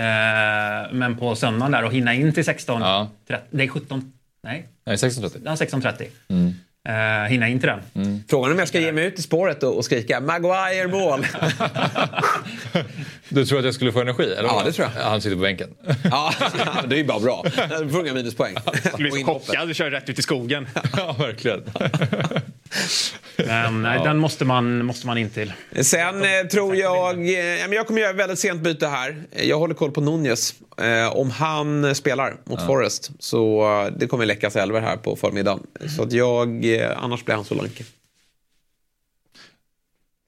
men 0.92 1.16
på 1.18 1.35
söndagen 1.37 1.73
där 1.73 1.85
och 1.85 1.92
hinna 1.92 2.14
in 2.14 2.33
till 2.35 2.45
16. 2.45 2.81
Ja. 2.81 3.11
30, 3.29 3.42
det 3.51 3.64
är 3.64 3.68
17. 3.68 4.12
Nej, 4.45 4.66
Nej, 4.87 4.97
16.30. 4.97 5.40
ja, 5.45 5.55
16.30. 5.55 6.53
Eh, 6.88 7.29
hinna 7.29 7.49
in 7.49 7.61
till 7.61 7.68
den. 7.68 8.25
Frågan 8.29 8.51
är 8.51 8.53
om 8.53 8.59
jag 8.59 8.68
ska 8.68 8.81
ge 8.81 8.92
mig 8.92 9.05
ut 9.05 9.18
i 9.18 9.23
spåret 9.23 9.62
och, 9.62 9.77
och 9.77 9.85
skrika 9.85 10.21
Maguire 10.21 10.88
mål. 10.88 11.27
Du 13.29 13.47
tror 13.47 13.59
att 13.59 13.64
jag 13.64 13.75
skulle 13.75 13.92
få 13.92 14.01
energi? 14.01 14.23
Eller? 14.23 14.49
Ja, 14.49 14.62
det 14.64 14.73
tror 14.73 14.88
jag. 14.97 15.03
Han 15.05 15.21
sitter 15.21 15.37
på 15.37 15.42
bänken. 15.42 15.68
ja, 16.05 16.33
det 16.88 16.95
är 16.95 16.99
ju 16.99 17.05
bara 17.05 17.21
bra. 17.21 17.45
Du 17.83 17.88
får 17.88 18.01
inga 18.01 18.14
minuspoäng. 18.14 18.55
Du 18.97 19.03
blir 19.11 19.11
Och 19.11 19.18
så 19.18 19.25
chockad, 19.53 19.68
du 19.68 19.75
kör 19.75 19.90
rätt 19.90 20.09
ut 20.09 20.18
i 20.18 20.23
skogen. 20.23 20.68
ja, 20.97 21.16
verkligen. 21.18 21.62
Men 23.37 23.82
nej, 23.82 24.00
den 24.04 24.18
måste 24.18 24.44
man, 24.44 24.85
måste 24.85 25.06
man 25.06 25.18
in 25.18 25.30
till. 25.30 25.52
Sen 25.82 26.22
eh, 26.24 26.46
tror 26.50 26.76
jag... 26.76 27.18
Eh, 27.28 27.30
ja, 27.35 27.68
men 27.68 27.72
jag 27.72 27.87
kommer 27.87 28.00
göra 28.00 28.12
väldigt 28.12 28.38
sent 28.38 28.61
byte 28.61 28.87
här. 28.87 29.22
Eh, 29.30 29.44
Jag 29.44 29.58
håller 29.58 29.74
koll 29.74 29.90
på 29.90 30.00
Nunez. 30.00 30.54
Eh, 30.78 31.16
om 31.16 31.30
han 31.30 31.94
spelar 31.94 32.37
mot 32.44 32.66
Forest 32.66 33.11
så 33.18 33.62
eh, 33.87 33.92
det 33.98 34.06
kommer 34.06 34.26
läckas 34.26 34.56
elver 34.56 34.80
här 34.80 34.96
på 34.96 35.16
förmiddagen. 35.16 35.66
Så 35.96 36.02
att 36.02 36.12
jag... 36.12 36.64
Eh, 36.64 37.02
annars 37.02 37.24
blir 37.24 37.35
han 37.35 37.44
Solanke. 37.44 37.85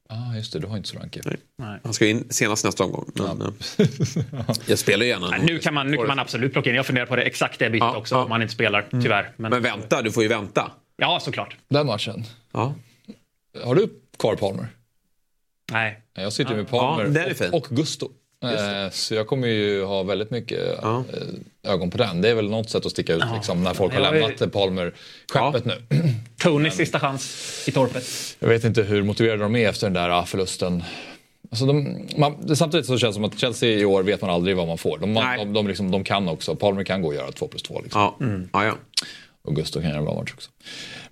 ah, 0.09 0.37
just 0.37 0.53
det. 0.53 0.59
Du 0.59 0.67
har 0.67 0.77
inte 0.77 0.89
Solanke. 0.89 1.21
Nej. 1.59 1.81
Han 1.85 1.93
ska 1.95 2.07
in 2.07 2.27
senast 2.31 2.65
nästa 2.65 2.85
omgång. 2.85 3.11
Men, 3.15 3.43
eh, 3.43 3.49
jag 4.67 4.79
spelar 4.79 5.05
ju 5.05 5.11
gärna. 5.11 5.29
Nej, 5.31 5.41
nu, 5.45 5.59
kan 5.59 5.75
man, 5.75 5.91
nu 5.91 5.97
kan 5.97 6.07
man 6.07 6.19
absolut 6.19 6.53
plocka 6.53 6.71
in. 6.71 6.77
Jag 6.77 6.87
funderar 6.87 7.07
på 7.07 7.17
det 7.17 7.23
exakt 7.23 7.59
det 7.59 7.71
bytet 7.71 7.85
Ja, 7.85 7.97
också, 7.97 8.15
ja. 8.15 8.23
om 8.23 8.29
man 8.29 8.43
inte 8.43 8.55
spelar, 8.55 8.87
tyvärr. 8.91 9.31
Men, 9.37 9.51
Men 9.51 9.63
vänta, 9.63 10.03
du 10.03 10.13
får 10.13 10.23
ju 10.23 10.29
vänta. 10.29 10.71
Ja, 10.97 11.21
såklart. 11.21 11.57
Den 11.69 11.87
matchen. 11.87 12.25
Ja. 12.53 12.75
Har 13.65 13.75
du 13.75 13.89
kvar 14.19 14.37
Palmer? 14.37 14.69
Nej. 15.73 16.01
Jag 16.15 16.33
sitter 16.33 16.51
ju 16.51 16.57
med 16.57 16.67
Ja, 16.71 16.79
Palmer 16.97 17.35
fin. 17.35 17.49
och, 17.49 17.55
och 17.55 17.77
Gusto. 17.77 18.09
Eh, 18.45 18.91
Så 18.91 19.15
jag 19.15 19.27
kommer 19.27 19.49
ju 19.49 19.85
ha 19.85 20.03
väldigt 20.03 20.31
mycket 20.31 20.79
Ja. 20.83 21.05
eh, 21.13 21.73
ögon 21.73 21.91
på 21.91 21.99
den. 21.99 22.21
Det 22.21 22.29
är 22.29 22.35
väl 22.35 22.51
något 22.51 22.71
sätt 22.71 22.87
att 22.87 22.93
sticka 22.93 23.15
ut 23.15 23.23
liksom, 23.35 23.63
när 23.65 23.75
folk 23.75 23.93
har 23.95 24.01
Jag 24.01 24.17
är- 24.17 24.21
lämnat 24.29 24.53
Palmer-skeppet 24.53 25.65
nu. 25.65 25.83
Tonys 26.39 26.75
sista 26.75 27.01
chans 27.01 27.65
i 27.69 27.73
torpet. 27.73 28.05
Jag 28.39 28.49
vet 28.49 28.65
inte 28.65 28.83
hur 28.83 29.03
motiverade 29.03 29.43
de 29.43 29.57
är 29.57 29.69
efter 29.69 29.87
den 29.87 29.95
där 29.95 30.11
ah, 30.11 30.25
förlusten. 30.25 30.85
Alltså 31.51 31.67
de, 31.67 32.07
man, 32.17 32.47
det, 32.47 32.57
samtidigt 32.57 32.87
så 32.87 32.99
känns 32.99 33.15
det 33.17 33.19
som 33.19 33.25
att 33.25 33.39
Chelsea 33.39 33.71
i 33.79 33.85
år 33.85 34.03
vet 34.03 34.21
man 34.21 34.31
aldrig 34.31 34.57
vad 34.57 34.67
man 34.67 34.79
får. 34.79 34.99
De, 34.99 35.13
Nej. 35.15 35.39
de, 35.39 35.53
de, 35.53 35.69
liksom, 35.69 35.91
de 35.91 36.05
kan 36.05 36.29
också. 36.29 36.57
Palmer 36.57 36.85
kan 36.85 37.03
gå 37.03 37.09
och 37.09 37.15
göra 37.15 37.33
2 37.33 37.49
plus 37.49 37.63
2. 37.63 37.81
Liksom. 37.83 38.01
Ja. 38.01 38.17
Ja, 38.53 38.65
ja. 38.65 38.75
Och 39.45 39.57
Gusto 39.57 39.81
kan 39.81 39.89
göra 39.89 39.99
en 39.99 40.05
bra 40.05 40.15
match 40.15 40.33
också. 40.35 40.51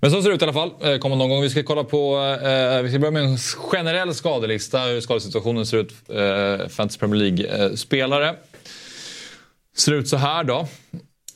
Men 0.01 0.11
så 0.11 0.23
ser 0.23 0.29
det 0.29 0.35
ut 0.35 0.43
i 0.43 0.45
alla 0.45 0.53
fall. 0.53 0.71
Eh, 0.83 0.99
Kommer 0.99 1.17
någon 1.17 1.31
gång. 1.31 1.43
Vi 1.43 1.51
ska 1.51 1.63
kolla 1.63 1.85
på... 1.85 2.17
Eh, 2.43 2.83
vi 2.83 2.89
ska 2.89 2.99
börja 2.99 3.11
med 3.11 3.23
en 3.23 3.39
generell 3.39 4.15
skadelista. 4.15 4.79
Hur 4.81 5.01
skadesituationen 5.01 5.67
ser 5.67 5.77
ut. 5.79 5.93
Eh, 6.09 6.69
Fantasy 6.69 6.99
Premier 6.99 7.21
League-spelare. 7.31 8.35
Ser 9.77 9.93
ut 9.93 10.09
så 10.09 10.17
här 10.17 10.45
då. 10.45 10.67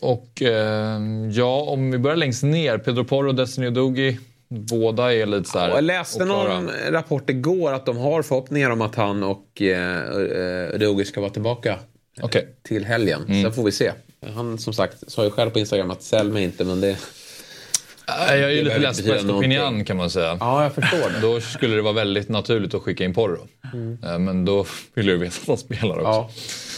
Och 0.01 0.43
eh, 0.43 1.01
ja, 1.33 1.61
om 1.61 1.91
vi 1.91 1.99
börjar 1.99 2.17
längst 2.17 2.43
ner. 2.43 2.79
Pedro 2.79 3.05
Porro 3.05 3.29
och 3.29 3.35
Destiny 3.35 3.67
Udogi. 3.67 4.19
Båda 4.49 5.15
är 5.15 5.27
lite 5.27 5.51
så 5.51 5.59
här... 5.59 5.69
Jag 5.69 5.85
läste 5.85 6.25
någon 6.25 6.71
rapport 6.91 7.31
igår 7.31 7.73
att 7.73 7.87
de 7.87 7.97
har 7.97 8.23
förhoppningar 8.23 8.71
om 8.71 8.81
att 8.81 8.95
han 8.95 9.23
och 9.23 9.63
eh, 9.63 10.75
Udogi 10.75 11.05
ska 11.05 11.21
vara 11.21 11.31
tillbaka 11.31 11.79
Okej. 12.21 12.49
till 12.63 12.85
helgen. 12.85 13.27
Sen 13.27 13.53
får 13.53 13.65
vi 13.65 13.73
se. 13.73 13.93
Han 14.35 14.59
som 14.59 14.73
sagt 14.73 15.11
sa 15.11 15.25
ju 15.25 15.31
själv 15.31 15.51
på 15.51 15.59
Instagram 15.59 15.91
att 15.91 16.03
sälj 16.03 16.31
mig 16.33 16.45
inte 16.45 16.65
men 16.65 16.81
det... 16.81 16.97
Jag 18.29 18.39
är 18.39 18.49
ju 18.51 18.63
lite 18.65 18.79
less 18.79 19.03
på. 19.07 19.13
Estopinian 19.13 19.85
kan 19.85 19.97
man 19.97 20.11
säga. 20.11 20.37
Ja, 20.41 20.63
jag 20.63 20.75
förstår 20.75 21.11
det. 21.13 21.21
Då 21.21 21.41
skulle 21.41 21.77
det 21.77 21.83
vara 21.83 21.93
väldigt 21.93 22.29
naturligt 22.29 22.75
att 22.75 22.83
skicka 22.83 23.05
in 23.05 23.15
Porro. 23.15 23.49
Eh, 24.05 24.19
Men 24.19 24.45
då 24.45 24.67
vill 24.95 25.07
du 25.07 25.17
veta 25.17 25.37
att 25.43 25.49
han 25.49 25.57
spelar 25.59 25.99
också. 25.99 26.05
Ja. 26.11 26.31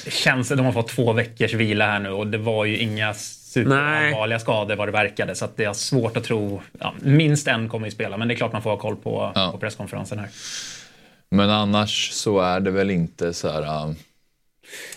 Det 0.04 0.10
känns 0.10 0.50
att 0.50 0.56
de 0.56 0.66
har 0.66 0.72
fått 0.72 0.88
två 0.88 1.12
veckors 1.12 1.54
vila 1.54 1.86
här 1.86 2.00
nu 2.00 2.08
och 2.10 2.26
det 2.26 2.38
var 2.38 2.64
ju 2.64 2.78
inga 2.78 3.14
superallvarliga 3.14 4.38
skador 4.38 4.76
vad 4.76 4.88
det 4.88 4.92
verkade. 4.92 5.34
Så 5.34 5.44
att 5.44 5.56
det 5.56 5.64
är 5.64 5.72
svårt 5.72 6.16
att 6.16 6.24
tro. 6.24 6.62
Ja, 6.80 6.94
minst 7.00 7.48
en 7.48 7.68
kommer 7.68 7.86
ju 7.86 7.90
spela, 7.90 8.16
men 8.16 8.28
det 8.28 8.34
är 8.34 8.36
klart 8.36 8.52
man 8.52 8.62
får 8.62 8.70
ha 8.70 8.76
koll 8.78 8.96
på, 8.96 9.32
Ja. 9.34 9.48
på 9.52 9.58
presskonferensen 9.58 10.18
här. 10.18 10.28
Men 11.30 11.50
annars 11.50 12.10
så 12.12 12.40
är 12.40 12.60
det 12.60 12.70
väl 12.70 12.90
inte 12.90 13.34
så 13.34 13.50
här... 13.50 13.94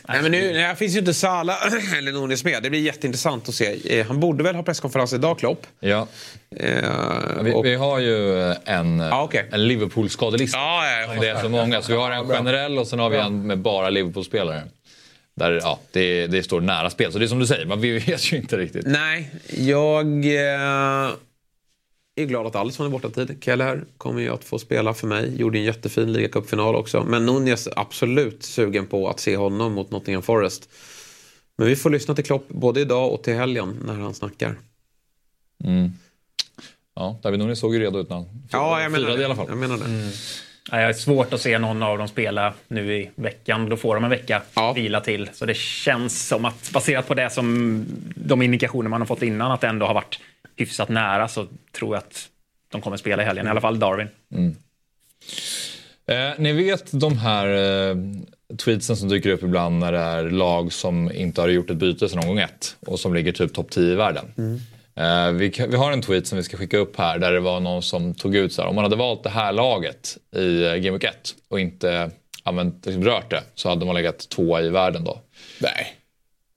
Uh... 0.10 0.14
Nej, 0.14 0.22
men 0.22 0.32
nu 0.32 0.54
nej, 0.54 0.76
finns 0.76 0.96
ju 0.96 1.00
inte 1.00 1.14
Sala 1.14 1.58
eller 1.98 2.12
Nunes 2.12 2.44
med. 2.44 2.64
Det 2.64 2.70
blir 2.70 2.80
jätteintressant 2.82 3.50
att 3.50 3.56
se. 3.56 4.00
Eh, 4.00 4.08
Han 4.08 4.20
borde 4.20 4.44
väl 4.44 4.56
ha 4.56 4.64
presskonferens 4.64 5.14
idag, 5.14 5.40
Klopp. 5.40 5.68
Ja. 5.80 6.08
Eh, 6.56 6.76
Vi, 7.44 7.54
och- 7.54 7.66
vi 7.66 7.76
har 7.76 8.00
ju 8.00 8.42
en, 8.66 9.00
Ja, 9.00 9.24
okej. 9.24 9.46
en 9.52 9.68
Liverpool-skadelista. 9.68 10.58
Ja, 10.58 10.84
ja, 11.16 11.22
det 11.22 11.28
är 11.30 11.42
så 11.42 11.50
många. 11.50 11.82
Så 11.82 11.92
vi 11.92 11.98
har 11.98 12.12
en 12.12 12.28
generell 12.28 12.78
och 12.80 12.88
sen 12.88 13.00
har 13.00 13.10
vi 13.10 13.18
en 13.18 13.48
med 13.48 13.58
bara 13.60 13.90
Liverpool-spelare. 13.90 14.64
Där 15.36 15.52
ja, 15.64 15.80
det, 15.92 16.28
det 16.28 16.44
står 16.44 16.62
nära 16.62 16.90
spel. 16.90 17.12
Så 17.12 17.20
det 17.20 17.26
är 17.26 17.28
som 17.28 17.40
du 17.40 17.48
säger, 17.48 17.66
man 17.66 17.82
vi 17.82 18.00
vet 18.08 18.34
ju 18.34 18.38
inte 18.38 18.58
riktigt. 18.58 18.86
Nej, 18.88 19.30
jag 19.58 20.26
eh, 20.26 21.10
är 22.16 22.26
glad 22.26 22.48
att 22.48 22.56
Alisson 22.56 22.86
är 22.86 22.90
borta 22.90 23.10
tid. 23.10 23.38
Keller 23.44 23.84
kommer 23.98 24.22
ju 24.22 24.30
att 24.30 24.44
få 24.44 24.60
spela 24.60 24.94
för 24.94 25.08
mig. 25.08 25.36
Gjorde 25.42 25.58
en 25.58 25.64
jättefin 25.64 26.14
ligacupfinal 26.14 26.76
också. 26.76 27.04
Men 27.04 27.26
Nunez 27.26 27.68
är 27.68 27.80
absolut 27.80 28.44
sugen 28.44 28.88
på 28.88 29.10
att 29.10 29.20
se 29.20 29.38
honom 29.38 29.74
mot 29.74 29.92
Nottingham 29.92 30.22
Forest. 30.24 30.70
Men 31.58 31.68
vi 31.68 31.76
får 31.76 31.90
lyssna 31.90 32.16
till 32.16 32.26
Klopp 32.26 32.48
både 32.48 32.82
idag 32.82 33.14
och 33.14 33.24
till 33.24 33.34
helgen 33.34 33.80
när 33.86 33.94
han 33.94 34.14
snackar. 34.14 34.56
Ja, 36.96 37.20
David 37.24 37.40
Nunes 37.40 37.60
såg 37.60 37.74
ju 37.74 37.80
redo 37.80 38.00
ut 38.00 38.10
när 38.10 38.16
han 38.16 38.26
Ja, 38.52 38.82
jag 38.82 38.92
menar 38.92 39.06
firade 39.06 39.18
det. 39.18 39.22
i 39.22 39.26
alla 39.26 39.36
fall. 39.36 39.46
Jag 39.50 39.58
menar 39.58 39.78
det. 39.78 40.12
Ja, 40.72 40.80
Jag 40.80 40.86
har 40.86 40.94
svårt 40.94 41.34
att 41.34 41.42
se 41.42 41.60
någon 41.60 41.84
av 41.84 41.98
dem 41.98 42.08
spela 42.08 42.54
nu 42.68 42.96
i 42.98 43.10
veckan. 43.16 43.70
Då 43.70 43.78
får 43.78 43.96
de 43.96 44.04
en 44.04 44.10
vecka 44.10 44.42
Ja. 44.56 44.74
vila 44.74 45.02
till. 45.02 45.30
Så 45.34 45.46
det 45.46 45.58
känns 45.58 46.28
som 46.28 46.46
att 46.46 46.72
baserat 46.74 47.08
på 47.08 47.14
det 47.14 47.30
som 47.30 47.86
de 48.16 48.42
indikationer 48.42 48.90
man 48.90 49.02
har 49.02 49.06
fått 49.06 49.22
innan 49.22 49.52
att 49.52 49.62
det 49.62 49.68
ändå 49.68 49.86
har 49.86 49.94
varit 49.94 50.20
hyfsat 50.62 50.90
nära 50.90 51.28
så 51.28 51.48
tror 51.72 51.96
jag 51.96 51.98
att 51.98 52.30
de 52.72 52.82
kommer 52.82 52.98
spela 52.98 53.24
i 53.24 53.26
helgen. 53.26 53.48
I 53.48 53.50
alla 53.50 53.62
fall 53.62 53.80
Darwin. 53.80 54.08
Eh, 56.08 56.32
ni 56.38 56.54
vet 56.54 57.00
de 57.00 57.18
här 57.18 57.48
eh, 57.48 57.96
tweetsen 58.58 58.98
som 58.98 59.10
dyker 59.10 59.30
upp 59.30 59.44
ibland 59.44 59.80
när 59.80 59.92
det 59.92 60.00
är 60.00 60.24
lag 60.24 60.74
som 60.74 61.12
inte 61.12 61.42
har 61.42 61.48
gjort 61.48 61.70
ett 61.70 61.78
byte 61.78 62.10
sedan 62.10 62.20
omgång 62.20 62.40
ett 62.40 62.76
och 62.80 63.00
som 63.00 63.14
ligger 63.14 63.32
typ 63.32 63.54
topp 63.54 63.72
10 63.72 63.94
i 63.94 63.96
världen. 63.96 64.26
Eh, 64.96 65.32
vi, 65.32 65.50
vi 65.70 65.76
har 65.76 65.92
en 65.92 66.02
tweet 66.02 66.28
som 66.28 66.38
vi 66.38 66.44
ska 66.44 66.58
skicka 66.58 66.78
upp 66.78 66.98
här 66.98 67.20
där 67.20 67.32
det 67.32 67.40
var 67.40 67.60
någon 67.60 67.82
som 67.82 68.14
tog 68.14 68.36
ut 68.36 68.54
så 68.54 68.62
här, 68.62 68.70
om 68.70 68.76
man 68.76 68.84
hade 68.84 68.96
valt 68.96 69.24
det 69.24 69.30
här 69.30 69.52
laget 69.52 70.18
i 70.36 70.64
eh, 70.64 70.76
Game 70.76 70.92
Week 70.92 71.04
1 71.04 71.36
och 71.50 71.60
inte 71.60 72.12
använt, 72.44 72.86
liksom 72.86 73.04
rört 73.04 73.30
det 73.30 73.44
så 73.56 73.70
hade 73.70 73.86
man 73.86 73.96
legat 73.96 74.30
tvåa 74.30 74.62
i 74.62 74.70
världen 74.70 75.04
då. 75.04 75.22
Nej. 75.60 75.96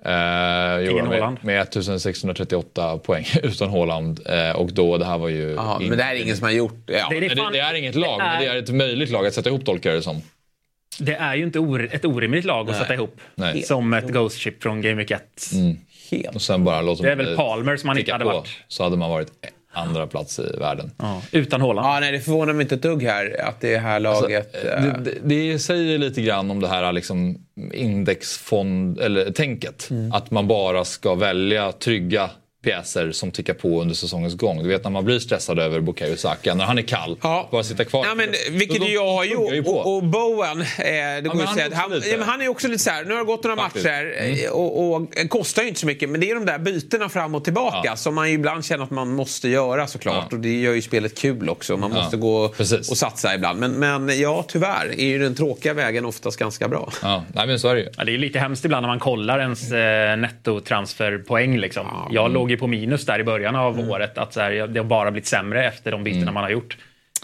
Eh, 0.05 0.91
Ingen 0.91 1.07
Haaland. 1.07 1.39
med, 1.43 1.45
med 1.45 1.63
1638 1.63 2.99
poäng 2.99 3.25
utan 3.43 3.71
Haaland. 3.71 4.21
Eh, 4.27 4.51
och 4.57 4.73
då, 4.73 4.99
det 4.99 5.05
här 5.05 5.19
var 5.19 5.29
ju... 5.29 5.51
Jaha, 5.55 5.83
in- 5.83 5.89
men 5.89 5.99
det 5.99 6.05
här 6.05 6.15
är 6.15 6.23
ingen 6.23 6.37
som 6.37 6.45
har 6.45 6.51
gjort... 6.53 6.75
Ja. 6.87 7.07
Det, 7.11 7.21
Men 7.21 7.29
det, 7.29 7.37
fan- 7.37 7.53
det 7.53 7.59
är 7.59 7.75
inget 7.75 7.95
lag, 7.95 8.19
men 8.19 8.41
det 8.41 8.47
är 8.47 8.57
ett 8.57 8.69
möjligt 8.75 9.11
lag 9.11 9.27
att 9.27 9.35
sätta 9.35 9.49
ihop 9.49 9.65
tolkar 9.65 9.93
det 9.93 10.03
som. 10.03 10.23
det 10.99 11.15
är 11.15 11.35
ju 11.35 11.43
inte 11.45 11.59
or, 11.59 11.89
ett 11.93 12.05
orimligt 12.05 12.45
lag 12.45 12.71
att 12.71 12.77
sätta 12.77 12.95
ihop. 12.95 13.21
Nej. 13.35 13.63
Som 13.63 13.95
ett 13.95 14.09
Ghost 14.09 14.39
Ship 14.39 14.63
från 14.63 14.81
Game 14.83 14.95
Week 14.95 15.11
1. 15.11 15.23
Och 16.35 16.43
sen 16.43 16.65
bara 16.65 16.83
låta 16.83 17.03
Det 17.03 17.13
är 17.13 17.17
väl 17.17 17.31
eh, 17.33 17.37
Palmer 17.37 17.77
som 17.77 17.89
han 17.89 17.99
inte 17.99 18.13
hade 18.13 18.25
på, 18.25 18.31
varit. 18.31 18.49
Så 18.69 18.83
hade 18.85 18.97
man 18.97 19.11
varit 19.11 19.29
andra 19.75 20.07
plats 20.07 20.39
i 20.39 20.57
världen. 20.59 20.91
Ja, 20.97 21.23
utan 21.33 21.61
Haaland. 21.61 21.87
Ja, 21.89 22.01
nej, 22.01 22.13
det 22.13 22.21
förvånar 22.21 22.53
mig 22.53 22.63
inte 22.63 22.75
ett 22.75 22.83
dugg 22.83 23.03
här 23.03 23.41
att 23.49 23.61
det 23.61 23.79
här 23.79 24.01
laget... 24.01 24.55
Alltså, 24.55 24.69
eh, 24.69 24.83
det, 24.83 25.11
det, 25.23 25.51
det 25.53 25.59
säger 25.59 25.99
lite 25.99 26.23
grann 26.23 26.51
om 26.51 26.61
det 26.61 26.69
här 26.69 26.93
liksom 26.93 27.39
indexfond, 27.73 29.01
eller 29.01 29.31
tänket. 29.31 29.91
Mm. 29.91 30.13
Att 30.13 30.31
man 30.31 30.49
bara 30.49 30.85
ska 30.85 31.15
välja 31.15 31.73
trygga 31.73 32.31
pjäser 32.65 33.13
som 33.13 33.31
tickar 33.31 33.55
på 33.55 33.81
under 33.81 33.95
säsongens 33.95 34.35
gång. 34.35 34.63
Du 34.63 34.69
vet 34.69 34.85
när 34.85 34.91
man 34.91 35.05
blir 35.05 35.19
stressad 35.19 35.59
över 35.59 35.81
Bukayo 35.81 36.17
Saka, 36.17 36.55
när 36.55 36.65
han 36.65 36.79
är 36.79 36.83
kall, 36.83 37.17
Ja. 37.23 37.49
bara 37.53 37.63
sitta 37.63 37.85
kvar. 37.85 38.07
Ja, 38.09 38.15
men, 38.15 38.29
vilket 38.51 38.81
Då- 38.81 38.87
ju 38.87 38.95
jag 38.95 39.13
har 39.13 39.25
gjort. 39.25 39.65
på. 39.65 39.71
Och, 39.71 39.97
och 39.97 40.03
Bowen, 40.03 40.61
eh, 40.61 40.67
det 40.79 41.21
går 41.25 41.35
ju 41.37 41.41
att 41.43 41.47
han 41.49 41.55
säga 41.57 41.69
han, 41.75 41.85
också 41.85 41.95
lite- 41.95 42.09
ja, 42.11 42.25
han 42.27 42.43
är 42.43 42.49
också 42.49 42.69
lite 42.69 42.83
så 42.83 42.91
här, 42.91 43.05
nu 43.05 43.11
har 43.13 43.19
det 43.19 43.25
gått 43.27 43.45
några 43.45 43.57
Faktiskt. 43.57 43.87
Mm. 43.87 44.31
matcher 44.31 44.45
eh, 44.45 44.51
och, 44.51 44.95
och 44.95 45.09
kostar 45.29 45.63
ju 45.63 45.69
inte 45.69 45.81
så 45.81 45.87
mycket. 45.87 46.09
Men 46.11 46.21
det 46.21 46.31
är 46.31 46.35
de 46.35 46.45
där 46.47 46.59
bytena 46.59 47.09
fram 47.09 47.35
och 47.35 47.45
tillbaka 47.45 47.81
Ja. 47.85 47.97
som 47.97 48.15
man 48.15 48.29
ju 48.29 48.35
ibland 48.35 48.65
känner 48.65 48.85
att 48.85 48.91
man 48.91 49.09
måste 49.15 49.49
göra 49.49 49.87
såklart. 49.87 50.27
Ja. 50.31 50.37
Och 50.37 50.43
det 50.43 50.61
gör 50.61 50.73
ju 50.75 50.83
spelet 50.83 51.19
kul 51.19 51.49
också. 51.49 51.77
Man 51.77 51.91
Ja, 51.95 52.03
måste 52.03 52.17
gå 52.17 52.49
precis. 52.49 52.91
och 52.91 52.97
satsa 52.97 53.35
ibland. 53.35 53.61
Men, 53.61 53.73
men 53.73 54.21
ja, 54.21 54.45
tyvärr 54.49 54.95
är 54.99 55.05
ju 55.07 55.19
den 55.19 55.35
tråkiga 55.35 55.75
vägen 55.75 56.05
oftast 56.05 56.39
ganska 56.39 56.69
bra. 56.69 56.93
Ja, 57.03 57.25
nej 57.35 57.47
men 57.47 57.59
så 57.59 57.69
är 57.69 57.75
det 57.75 57.81
ju. 57.81 57.89
Ja, 57.97 58.05
det 58.05 58.11
är 58.11 58.13
ju 58.13 58.19
lite 58.19 58.39
hemskt 58.39 58.65
ibland 58.65 58.83
när 58.83 58.89
man 58.89 58.99
kollar 58.99 59.39
ens 59.41 59.73
eh, 59.73 60.17
nettotransferpoäng. 60.17 61.59
Liksom. 61.59 61.87
Jag 62.11 62.33
låg 62.33 62.53
ju 62.55 62.59
på 62.61 62.67
minus 62.67 63.07
där 63.07 63.19
i 63.19 63.25
början 63.25 63.57
av 63.57 63.75
Mm. 63.79 63.91
året. 63.91 64.19
Att 64.19 64.33
så 64.33 64.41
här, 64.41 64.67
det 64.67 64.81
har 64.81 64.85
bara 64.85 65.11
blivit 65.11 65.27
sämre 65.27 65.65
efter 65.67 65.91
de 65.93 66.05
bytena 66.05 66.33
man 66.33 66.43
har 66.43 66.51
gjort. 66.51 66.77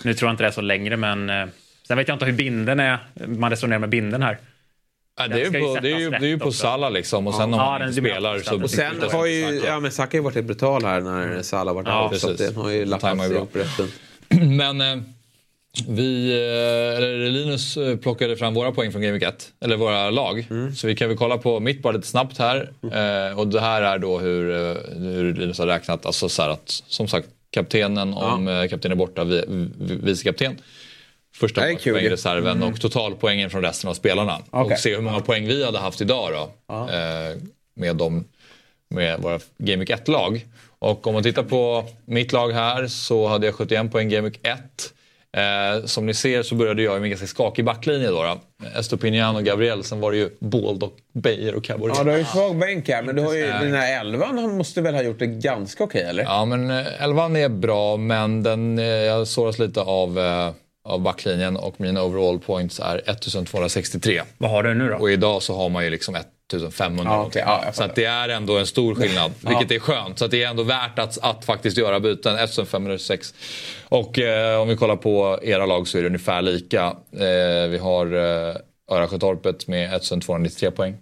Nu 0.04 0.14
tror 0.14 0.28
jag 0.28 0.32
inte 0.32 0.42
det 0.44 0.48
är 0.48 0.52
så 0.52 0.60
längre, 0.60 0.96
men 0.96 1.30
eh, 1.30 1.46
sen 1.88 1.96
vet 1.96 2.08
jag 2.08 2.14
inte 2.14 2.24
hur 2.24 2.32
binden 2.32 2.80
är. 2.80 2.98
Man 3.26 3.50
resonerar 3.50 3.78
med 3.78 3.88
binden 3.88 4.22
här. 4.22 4.38
Ja, 5.18 5.28
Den 5.28 5.38
det, 5.52 5.58
är 5.58 5.60
på, 5.74 5.80
det, 5.82 5.92
är 5.92 5.98
ju, 5.98 6.10
det 6.10 6.16
är 6.16 6.20
ju 6.20 6.38
på. 6.38 6.52
Salah 6.52 6.90
liksom 6.92 7.26
och 7.26 7.34
sen 7.34 7.42
om 7.42 7.50
Ja, 7.52 7.56
man 7.70 7.80
den- 7.80 7.88
inte 7.88 7.98
det 7.98 8.02
blir 8.02 8.12
spelar 8.12 8.38
så... 8.38 8.62
Och 8.62 8.70
sen 8.70 9.02
har 9.12 9.26
ju, 9.26 9.62
ja 9.66 9.80
men 9.80 9.90
Saka 9.92 10.16
har 10.16 10.18
ju 10.18 10.24
varit 10.24 10.44
brutal 10.44 10.84
här 10.84 11.00
när 11.00 11.42
Salah 11.42 11.74
varit 11.74 11.86
Ja, 11.88 12.08
out. 12.12 12.20
Så 12.20 12.32
det 12.32 12.56
har 12.56 12.70
ju 12.70 12.84
bra. 13.28 13.36
ihop 13.36 13.56
rätt 13.56 13.68
fint. 13.76 13.92
Men 14.58 14.80
eh, 14.80 14.96
vi, 15.88 16.30
eh, 16.30 16.96
eller 16.96 17.30
Linus 17.30 17.76
eh, 17.76 17.96
plockade 17.96 18.36
fram 18.36 18.54
våra 18.54 18.72
poäng 18.72 18.92
från 18.92 19.02
Game 19.02 19.12
Week 19.12 19.22
1, 19.22 19.52
eller 19.60 19.76
våra 19.76 20.10
lag. 20.10 20.46
Mm. 20.50 20.74
Så 20.74 20.86
vi 20.86 20.96
kan 20.96 21.08
väl 21.08 21.16
kolla 21.16 21.38
på 21.38 21.60
mitt 21.60 21.82
bara 21.82 21.92
lite 21.92 22.06
snabbt 22.06 22.38
här. 22.38 22.72
Eh, 22.82 23.38
och 23.38 23.48
det 23.48 23.60
här 23.60 23.82
är 23.82 23.98
då 23.98 24.18
hur, 24.18 24.52
hur 24.98 25.34
Linus 25.34 25.58
har 25.58 25.66
räknat. 25.66 26.06
Alltså 26.06 26.28
så 26.28 26.42
att, 26.42 26.82
som 26.86 27.08
sagt, 27.08 27.28
kaptenen, 27.50 28.14
om 28.14 28.48
eh, 28.48 28.68
kaptenen 28.68 28.92
är 28.92 28.98
borta, 28.98 29.24
vi, 29.24 29.44
vi, 29.78 29.96
vice 29.96 30.24
kapten. 30.24 30.58
Första 31.34 31.60
Det 31.60 31.70
är 31.70 31.74
kul 31.74 31.92
poäng 31.92 32.04
i 32.04 32.08
ju. 32.08 32.48
Mm. 32.48 32.62
och 32.62 32.80
totalpoängen 32.80 33.50
från 33.50 33.62
resten 33.62 33.90
av 33.90 33.94
spelarna. 33.94 34.38
Okej. 34.50 34.74
Och 34.74 34.80
se 34.80 34.94
hur 34.94 35.02
många 35.02 35.20
poäng 35.20 35.46
vi 35.46 35.64
hade 35.64 35.78
haft 35.78 36.00
idag 36.00 36.30
då. 36.32 36.74
Eh, 36.74 37.36
med, 37.74 37.96
dem, 37.96 38.24
med 38.88 39.20
våra 39.20 39.40
Game 39.58 39.76
Week 39.76 39.90
1-lag. 39.90 40.46
Och 40.78 41.06
om 41.06 41.14
man 41.14 41.22
tittar 41.22 41.42
på 41.42 41.84
mitt 42.04 42.32
lag 42.32 42.50
här 42.52 42.86
så 42.86 43.28
hade 43.28 43.46
jag 43.46 43.54
71 43.54 43.92
poäng 43.92 44.08
Game 44.08 44.28
Week 44.28 44.40
1. 44.42 44.94
Eh, 45.36 45.84
som 45.84 46.06
ni 46.06 46.14
ser 46.14 46.42
så 46.42 46.54
började 46.54 46.82
jag 46.82 46.92
med 46.92 47.02
en 47.02 47.10
ganska 47.10 47.26
skakig 47.26 47.64
backlinje 47.64 48.08
då. 48.08 48.22
då. 48.22 48.40
Estopinian 48.78 49.36
och 49.36 49.44
Gabriel, 49.44 49.84
sen 49.84 50.00
var 50.00 50.12
det 50.12 50.18
ju 50.18 50.30
Bold 50.40 50.82
och 50.82 50.96
Beijer 51.12 51.54
och 51.54 51.64
Caboret. 51.64 51.94
Ja, 51.98 52.04
du 52.04 52.10
har 52.10 52.18
ju 52.18 52.24
svag 52.24 52.58
bänk 52.58 52.88
här, 52.88 53.02
men 53.02 53.16
du 53.16 53.22
har 53.22 53.34
ju, 53.34 53.46
den 53.46 53.74
här 53.74 54.00
elvan 54.00 54.38
han 54.38 54.56
måste 54.56 54.80
väl 54.80 54.94
ha 54.94 55.02
gjort 55.02 55.18
det 55.18 55.26
ganska 55.26 55.84
okej, 55.84 56.02
eller? 56.02 56.22
Ja, 56.22 56.44
men 56.44 56.70
eh, 56.70 57.02
elvan 57.02 57.36
är 57.36 57.48
bra, 57.48 57.96
men 57.96 58.42
den, 58.42 58.78
eh, 58.78 58.84
jag 58.84 59.28
såras 59.28 59.58
lite 59.58 59.80
av, 59.80 60.18
eh, 60.18 60.50
av 60.84 61.00
backlinjen 61.00 61.56
och 61.56 61.80
mina 61.80 62.02
overall 62.02 62.38
points 62.38 62.80
är 62.80 63.02
1263. 63.06 64.22
Vad 64.38 64.50
har 64.50 64.62
du 64.62 64.74
nu 64.74 64.88
då? 64.88 64.96
Och 64.96 65.10
idag 65.10 65.42
så 65.42 65.56
har 65.56 65.68
man 65.68 65.84
ju 65.84 65.90
liksom 65.90 66.14
1500 66.56 67.12
Ja, 67.12 67.24
okej. 67.26 67.42
Ja, 67.46 67.64
Så 67.72 67.82
att 67.84 67.94
det 67.94 68.04
är 68.04 68.28
ändå 68.28 68.58
en 68.58 68.66
stor 68.66 68.94
skillnad, 68.94 69.32
vilket 69.40 69.70
är 69.70 69.78
skönt. 69.78 70.18
Så 70.18 70.24
att 70.24 70.30
det 70.30 70.42
är 70.42 70.48
ändå 70.48 70.62
värt 70.62 70.98
att, 70.98 71.18
att 71.22 71.44
faktiskt 71.44 71.76
göra 71.76 72.00
byten, 72.00 72.34
1506. 72.38 73.34
Och 73.88 74.18
eh, 74.18 74.60
om 74.60 74.68
vi 74.68 74.76
kollar 74.76 74.96
på 74.96 75.38
era 75.42 75.66
lag 75.66 75.88
så 75.88 75.98
är 75.98 76.02
det 76.02 76.06
ungefär 76.06 76.42
lika. 76.42 76.84
Eh, 77.12 77.68
vi 77.68 77.78
har 77.78 78.06
eh, 78.48 78.54
Örasjötorpet 78.92 79.66
med 79.66 79.84
1293 79.94 80.70
poäng. 80.70 80.96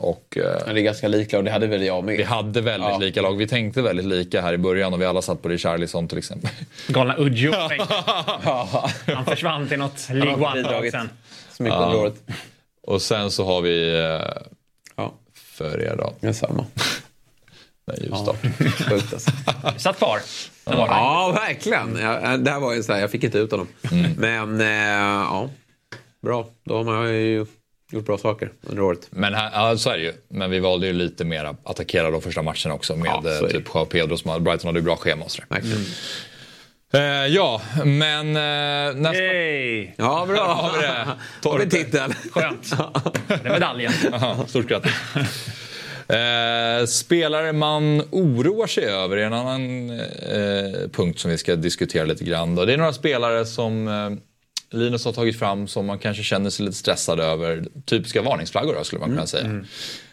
Och 0.00 0.36
eh, 0.36 0.42
Ja, 0.66 0.72
det 0.72 0.80
är 0.80 0.82
ganska 0.82 1.08
lika 1.08 1.38
och 1.38 1.44
det 1.44 1.50
hade 1.50 1.66
väl 1.66 1.82
jag 1.82 2.04
med. 2.04 2.16
vi 2.16 2.22
hade 2.22 2.60
väldigt 2.60 2.88
Ja. 2.90 2.98
lika 2.98 3.22
lag. 3.22 3.36
Vi 3.36 3.46
tänkte 3.48 3.82
väldigt 3.82 4.06
lika 4.06 4.40
här 4.42 4.52
i 4.52 4.58
början 4.58 4.92
och 4.94 5.00
vi 5.00 5.04
alla 5.04 5.22
satt 5.22 5.42
på 5.42 5.48
Richarlison 5.48 6.08
till 6.08 6.18
exempel. 6.18 6.50
Galna 6.88 7.14
Udjo. 7.18 7.52
Ja, 8.44 8.88
Han 9.14 9.24
försvann 9.24 9.68
till 9.68 9.78
något 9.78 10.08
League 10.12 10.34
One-lag 10.46 10.90
sen. 10.90 11.10
så 11.56 11.62
mycket 11.62 11.78
året. 11.78 12.14
Och 12.82 13.02
sen 13.02 13.30
så 13.30 13.44
har 13.44 13.60
vi 13.60 13.88
eh, 13.94 14.00
Ja, 14.04 14.32
för 15.58 15.82
er 15.82 15.96
då, 15.98 16.14
detsamma. 16.20 16.66
nej, 17.86 17.98
Ljusdal. 18.00 18.36
Sjukt 18.88 19.12
alltså. 19.12 19.30
Satt 19.76 19.98
kvar. 19.98 20.20
Ja, 20.64 21.32
verkligen. 21.48 21.96
Ja, 21.96 22.36
det 22.36 22.50
här 22.50 22.60
var 22.60 22.74
ju 22.74 22.82
så 22.82 22.92
här, 22.92 23.00
jag 23.00 23.10
fick 23.10 23.24
inte 23.24 23.38
ut 23.38 23.50
honom. 23.50 23.68
Men 24.16 24.60
eh, 24.60 24.66
ja, 24.66 25.50
bra. 26.22 26.48
Då 26.64 26.76
har 26.76 26.84
man 26.84 27.08
ju 27.08 27.46
gjort 27.92 28.06
bra 28.06 28.18
saker 28.18 28.52
under 28.62 28.82
året. 28.82 29.08
Men 29.10 29.34
här, 29.34 29.50
ja, 29.52 29.76
så 29.76 29.90
är 29.90 29.96
det 29.96 30.02
ju. 30.02 30.12
Men 30.28 30.50
vi 30.50 30.58
valde 30.60 30.86
ju 30.86 30.92
lite 30.92 31.24
mer 31.24 31.44
att 31.44 31.66
attackera 31.66 32.10
de 32.10 32.22
första 32.22 32.42
matcherna 32.42 32.74
också 32.74 32.96
med 32.96 33.06
Ja, 33.24 33.42
eh, 33.42 33.48
typ 33.48 33.68
Joao 33.74 33.84
Pedro 33.84 34.16
som 34.16 34.30
hade, 34.30 34.40
Brighton 34.44 34.68
hade 34.68 34.78
ju 34.78 34.84
bra 34.84 34.96
schema 34.96 35.24
och 35.24 35.30
sådär. 35.30 35.46
Verkligen. 35.50 35.84
Eh, 36.92 37.26
ja, 37.26 37.60
men 37.84 38.36
eh, 38.36 38.96
nästa... 38.96 39.24
Yay! 39.24 39.90
Ja, 39.96 40.26
bra. 40.28 40.54
Har 40.54 40.72
vi 40.72 40.86
det? 40.86 41.06
Har 41.48 41.58
vi 41.58 41.70
titel? 41.70 42.14
Skönt. 42.32 42.70
Det 43.28 43.34
är 43.34 43.52
medaljen. 43.52 43.92
Aha, 44.12 44.46
stort 44.48 44.68
grattis. 44.68 44.92
Eh, 46.08 46.86
spelare 46.86 47.52
man 47.52 48.02
oroar 48.10 48.66
sig 48.66 48.84
över 48.84 49.16
är 49.16 49.26
en 49.26 49.32
annan 49.32 49.90
eh, 49.90 50.88
punkt 50.92 51.20
som 51.20 51.30
vi 51.30 51.38
ska 51.38 51.56
diskutera 51.56 52.04
lite 52.04 52.24
grann. 52.24 52.54
Då. 52.54 52.64
Det 52.64 52.72
är 52.72 52.76
några 52.76 52.92
spelare 52.92 53.46
som 53.46 53.88
eh, 53.88 54.78
Linus 54.78 55.04
har 55.04 55.12
tagit 55.12 55.38
fram 55.38 55.68
som 55.68 55.86
man 55.86 55.98
kanske 55.98 56.22
känner 56.22 56.50
sig 56.50 56.66
lite 56.66 56.78
stressad 56.78 57.20
över. 57.20 57.64
Typiska 57.86 58.22
varningsflaggor 58.22 58.74
då, 58.74 58.84
skulle 58.84 59.00
man 59.00 59.08
kunna 59.10 59.26
säga. 59.26 59.44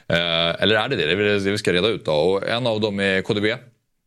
Eh, 0.08 0.62
eller 0.64 0.76
är 0.76 0.90
det 0.90 0.96
det? 0.96 1.06
Det 1.06 1.12
är 1.12 1.40
det 1.40 1.52
vi 1.52 1.58
ska 1.58 1.74
reda 1.74 1.88
ut. 1.88 2.06
Då. 2.06 2.14
Och 2.14 2.50
en 2.50 2.68
av 2.68 2.82
dem 2.82 3.00
är 3.00 3.22
KDB. 3.22 3.46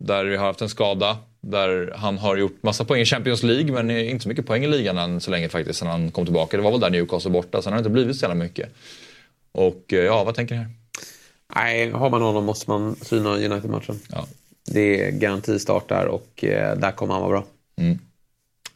Där 0.01 0.25
vi 0.25 0.37
har 0.37 0.47
haft 0.47 0.61
en 0.61 0.69
skada. 0.69 1.17
Där 1.41 1.93
han 1.97 2.19
har 2.19 2.37
gjort 2.37 2.63
massa 2.63 2.85
poäng 2.85 3.01
i 3.01 3.05
Champions 3.05 3.43
League 3.43 3.73
men 3.73 3.91
inte 3.91 4.23
så 4.23 4.29
mycket 4.29 4.47
poäng 4.47 4.65
i 4.65 4.69
ligan 4.69 4.99
än 4.99 5.21
så 5.21 5.31
länge 5.31 5.49
faktiskt 5.49 5.79
sen 5.79 5.89
han 5.89 6.11
kom 6.11 6.25
tillbaka. 6.25 6.57
Det 6.57 6.63
var 6.63 6.71
väl 6.71 6.81
där 6.81 6.91
Newcastle 6.91 7.31
borta, 7.31 7.63
sen 7.63 7.73
har 7.73 7.79
det 7.79 7.81
inte 7.81 7.91
blivit 7.91 8.17
så 8.17 8.25
jävla 8.25 8.35
mycket. 8.35 8.69
Och 9.53 9.93
eh, 9.93 9.99
ja, 9.99 10.25
vad 10.25 10.35
tänker 10.35 10.55
ni 10.55 10.61
här? 10.61 10.71
Nej, 11.55 11.91
har 11.91 12.11
man 12.11 12.23
honom 12.23 12.45
måste 12.45 12.71
man 12.71 12.97
syna 13.03 13.31
United-matchen. 13.31 14.01
Ja. 14.13 14.27
Det 14.67 15.07
är 15.07 15.11
garantistart 15.11 15.89
där 15.89 16.07
och 16.07 16.45
eh, 16.45 16.77
där 16.79 16.91
kommer 16.91 17.15
han 17.15 17.23
vara 17.23 17.31
bra. 17.31 17.45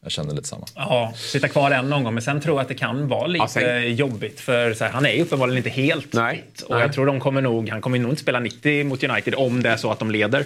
Jag 0.03 0.13
kände 0.13 0.35
lite 0.35 0.49
samma. 0.49 0.67
Ja, 0.75 1.13
sitta 1.17 1.49
kvar 1.49 1.71
en 1.71 1.93
omgång. 1.93 2.15
Men 2.15 2.23
sen 2.23 2.41
tror 2.41 2.57
jag 2.57 2.63
att 2.63 2.69
det 2.69 2.75
kan 2.75 3.09
vara 3.09 3.27
lite 3.27 3.61
Ja, 3.61 3.79
jobbigt. 3.81 4.41
För 4.41 4.75
så 4.75 4.85
här, 4.85 4.91
han 4.93 5.07
är 5.07 5.13
ju 5.13 5.23
uppenbarligen 5.23 5.57
inte 5.57 5.71
helt 5.71 6.13
Nej. 6.13 6.37
fit. 6.37 6.63
Och 6.63 6.71
Nej. 6.71 6.81
jag 6.81 6.93
tror 6.93 7.07
de 7.07 7.21
kommer 7.21 7.41
nog, 7.41 7.69
han 7.69 7.81
kommer 7.81 7.99
nog 7.99 8.11
inte 8.13 8.23
spela 8.23 8.41
90 8.41 8.85
mot 8.85 9.05
United 9.05 9.35
om 9.35 9.63
det 9.63 9.69
är 9.69 9.77
så 9.77 9.91
att 9.91 9.99
de 9.99 10.11
leder 10.11 10.45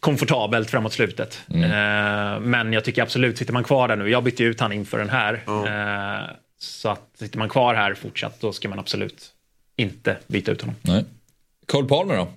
komfortabelt 0.00 0.70
framåt 0.70 0.92
slutet. 0.92 1.40
Eh, 1.54 2.40
men 2.40 2.72
jag 2.72 2.84
tycker 2.84 3.02
absolut, 3.02 3.38
sitter 3.38 3.52
man 3.52 3.64
kvar 3.64 3.88
där 3.88 3.96
nu. 3.96 4.10
Jag 4.10 4.24
bytte 4.24 4.44
ut 4.44 4.60
han 4.60 4.72
inför 4.72 4.98
den 4.98 5.10
här. 5.10 5.34
Eh, 5.46 6.30
så 6.60 6.88
att 6.88 7.10
sitter 7.18 7.38
man 7.38 7.48
kvar 7.48 7.74
här 7.74 7.94
fortsatt, 7.94 8.40
då 8.40 8.52
ska 8.52 8.68
man 8.68 8.78
absolut 8.78 9.26
inte 9.76 10.16
byta 10.26 10.52
ut 10.52 10.60
honom. 10.60 10.76
Nej. 10.82 11.04
Cole 11.66 11.88
Palmer 11.88 12.16
då? 12.16 12.28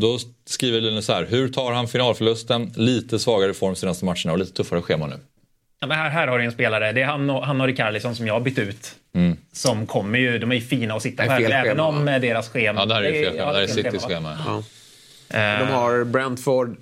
Då 0.00 0.18
skriver 0.46 0.80
Linus 0.80 1.06
så 1.06 1.12
här. 1.12 1.26
Hur 1.30 1.48
tar 1.48 1.72
han 1.72 1.88
finalförlusten? 1.88 2.72
Lite 2.76 3.18
svagare 3.18 3.54
form 3.54 3.74
senaste 3.74 4.04
matcherna 4.04 4.32
och 4.32 4.38
lite 4.38 4.52
tuffare 4.52 4.82
schema 4.82 5.06
nu. 5.06 5.16
Ja, 5.80 5.86
men 5.86 5.98
här, 5.98 6.10
här 6.10 6.28
har 6.28 6.38
du 6.38 6.44
en 6.44 6.52
spelare, 6.52 6.92
det 6.92 7.02
är 7.02 7.06
han 7.06 7.30
och, 7.30 7.46
han 7.46 7.60
och 7.60 7.66
Rikarlison 7.66 8.14
som 8.16 8.26
jag 8.26 8.34
har 8.34 8.40
bytt 8.40 8.58
ut. 8.58 8.94
Som 9.52 9.86
kommer 9.86 10.18
ju, 10.18 10.38
de 10.38 10.50
är 10.50 10.54
ju 10.56 10.60
fina 10.60 10.94
att 10.94 11.02
sitta 11.02 11.22
Det 11.22 11.36
fel 11.36 11.52
även 11.52 11.64
schema, 11.64 11.86
om 11.86 12.08
eh, 12.08 12.20
deras 12.20 12.48
schema... 12.48 12.80
Ja, 12.80 12.86
det 12.86 12.94
här 12.94 13.02
är 13.02 13.12
ju 13.12 13.24
fel 13.24 13.32
schema. 13.32 13.52
Det 13.52 13.58
här 13.58 13.62
är 13.62 13.66
Citys 13.66 14.04
schema. 14.04 14.38
Ja. 14.46 14.56
Eh, 15.38 15.66
De 15.66 15.72
har 15.72 16.04
Brentford. 16.04 16.76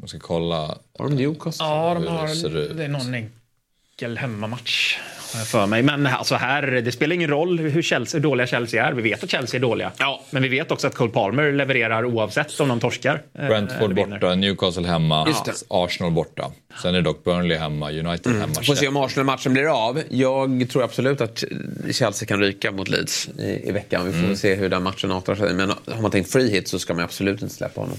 Jag 0.00 0.08
ska 0.08 0.18
kolla. 0.18 0.78
Har 0.98 1.08
de 1.08 1.14
Newcastle? 1.14 1.66
Ja, 1.66 1.94
de 1.94 2.00
hur 2.00 2.04
det 2.04 2.10
har, 2.10 2.74
det 2.74 2.84
är 2.84 2.88
någon 2.88 3.14
enkel 3.14 4.18
hemmamatch 4.18 4.98
har 5.34 5.44
för 5.44 5.66
mig. 5.66 5.82
Men 5.82 6.06
alltså 6.06 6.34
här, 6.34 6.62
det 6.62 6.92
spelar 6.92 7.14
ingen 7.14 7.30
roll 7.30 7.58
hur, 7.58 7.82
Chelsea, 7.82 8.18
hur 8.18 8.22
dåliga 8.22 8.46
Chelsea 8.46 8.86
är. 8.86 8.92
Vi 8.92 9.02
vet 9.02 9.24
att 9.24 9.30
Chelsea 9.30 9.58
är 9.58 9.62
dåliga. 9.62 9.92
Ja. 9.98 10.22
Men 10.30 10.42
vi 10.42 10.48
vet 10.48 10.70
också 10.70 10.86
att 10.86 10.94
Cole 10.94 11.10
Palmer 11.10 11.52
levererar 11.52 12.04
oavsett 12.04 12.60
om 12.60 12.68
de 12.68 12.80
torskar. 12.80 13.22
eh, 13.38 13.46
Brentford 13.46 13.94
borta, 13.94 14.34
Newcastle 14.34 14.86
hemma. 14.86 15.34
Arsenal 15.68 16.12
borta. 16.12 16.50
Sen 16.82 16.94
är 16.94 16.98
det 16.98 17.04
dock 17.04 17.24
Burnley 17.24 17.58
hemma, 17.58 17.90
United 17.90 18.32
hemma. 18.32 18.54
Får 18.54 18.74
se 18.74 18.88
om 18.88 18.96
Arsenal-matchen 18.96 19.52
blir 19.52 19.86
av. 19.88 20.02
Jag 20.10 20.66
tror 20.70 20.82
absolut 20.84 21.20
att 21.20 21.44
Chelsea 21.92 22.26
kan 22.28 22.40
ryka 22.40 22.72
mot 22.72 22.88
Leeds 22.88 23.28
i, 23.38 23.68
i 23.68 23.72
veckan. 23.72 24.12
Vi 24.12 24.28
får 24.28 24.34
se 24.34 24.54
hur 24.54 24.68
den 24.68 24.82
matchen 24.82 25.10
artar 25.10 25.34
sig. 25.34 25.54
Men 25.54 25.72
har 25.86 26.02
man 26.02 26.10
tänkt 26.10 26.32
free 26.32 26.50
hit 26.50 26.68
så 26.68 26.78
ska 26.78 26.94
man 26.94 27.04
absolut 27.04 27.42
inte 27.42 27.54
släppa 27.54 27.80
honom. 27.80 27.96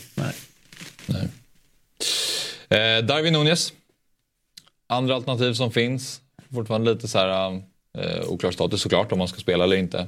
Eh, 2.69 3.05
Darwin 3.05 3.34
Nunez. 3.34 3.73
Andra 4.88 5.15
alternativ 5.15 5.53
som 5.53 5.71
finns. 5.71 6.21
Fortfarande 6.53 6.93
lite 6.93 7.08
så 7.08 7.17
här 7.17 7.62
eh, 7.97 8.29
oklar 8.29 8.51
status 8.51 8.82
såklart 8.82 9.12
om 9.12 9.17
man 9.17 9.27
ska 9.27 9.39
spela 9.39 9.63
eller 9.63 9.75
inte. 9.75 10.08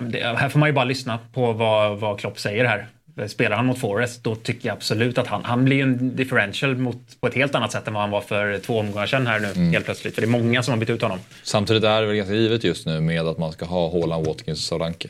Det, 0.00 0.18
här 0.22 0.48
får 0.48 0.58
man 0.58 0.68
ju 0.68 0.72
bara 0.72 0.84
lyssna 0.84 1.18
på 1.32 1.52
vad, 1.52 1.98
vad 1.98 2.20
Klopp 2.20 2.38
säger 2.38 2.64
här. 2.64 2.88
Spelar 3.28 3.56
han 3.56 3.66
mot 3.66 3.78
Forest, 3.78 4.24
då 4.24 4.34
tycker 4.34 4.68
jag 4.68 4.76
absolut 4.76 5.18
att 5.18 5.26
han, 5.26 5.44
han 5.44 5.64
blir 5.64 5.82
en 5.82 6.16
differential 6.16 6.76
mot, 6.76 7.20
på 7.20 7.26
ett 7.26 7.34
helt 7.34 7.54
annat 7.54 7.72
sätt 7.72 7.88
än 7.88 7.94
vad 7.94 8.02
han 8.02 8.10
var 8.10 8.20
för 8.20 8.58
två 8.58 8.78
omgångar 8.78 9.06
sedan 9.06 9.26
här 9.26 9.40
nu 9.40 9.70
helt 9.70 9.84
plötsligt. 9.84 10.14
För 10.14 10.22
det 10.22 10.26
är 10.26 10.30
många 10.30 10.62
som 10.62 10.72
har 10.72 10.78
bytt 10.78 10.90
ut 10.90 11.02
honom. 11.02 11.18
Samtidigt 11.42 11.84
är 11.84 12.00
det 12.00 12.06
väl 12.06 12.16
ganska 12.16 12.34
givet 12.34 12.64
just 12.64 12.86
nu 12.86 13.00
med 13.00 13.20
att 13.20 13.38
man 13.38 13.52
ska 13.52 13.64
ha 13.64 13.92
Haaland, 13.92 14.26
Watkins 14.26 14.58
och 14.58 14.64
Solanke. 14.64 15.08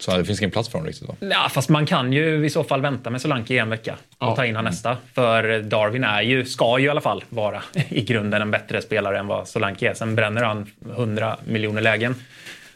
Så 0.00 0.16
det 0.16 0.24
finns 0.24 0.40
ingen 0.40 0.50
plats 0.50 0.68
för 0.68 0.78
dem 0.78 0.86
riktigt 0.86 1.08
va? 1.08 1.14
Ja, 1.20 1.48
fast 1.50 1.68
man 1.68 1.86
kan 1.86 2.12
ju 2.12 2.46
i 2.46 2.50
så 2.50 2.64
fall 2.64 2.80
vänta 2.80 3.10
med 3.10 3.20
Solanke 3.20 3.54
i 3.54 3.58
en 3.58 3.70
vecka 3.70 3.96
och 4.18 4.36
ta 4.36 4.44
in 4.46 4.56
han 4.56 4.64
nästa. 4.64 4.96
För 5.14 5.62
Darwin 5.62 6.04
är 6.04 6.22
ju, 6.22 6.44
ska 6.44 6.78
ju 6.78 6.86
i 6.86 6.88
alla 6.88 7.00
fall 7.00 7.24
vara 7.28 7.62
i 7.88 8.00
grunden 8.02 8.42
en 8.42 8.50
bättre 8.50 8.82
spelare 8.82 9.18
än 9.18 9.26
vad 9.26 9.48
Solanke 9.48 9.90
är. 9.90 9.94
Sen 9.94 10.14
bränner 10.16 10.42
han 10.42 10.70
100 10.96 11.36
miljoner 11.44 11.80
lägen 11.82 12.14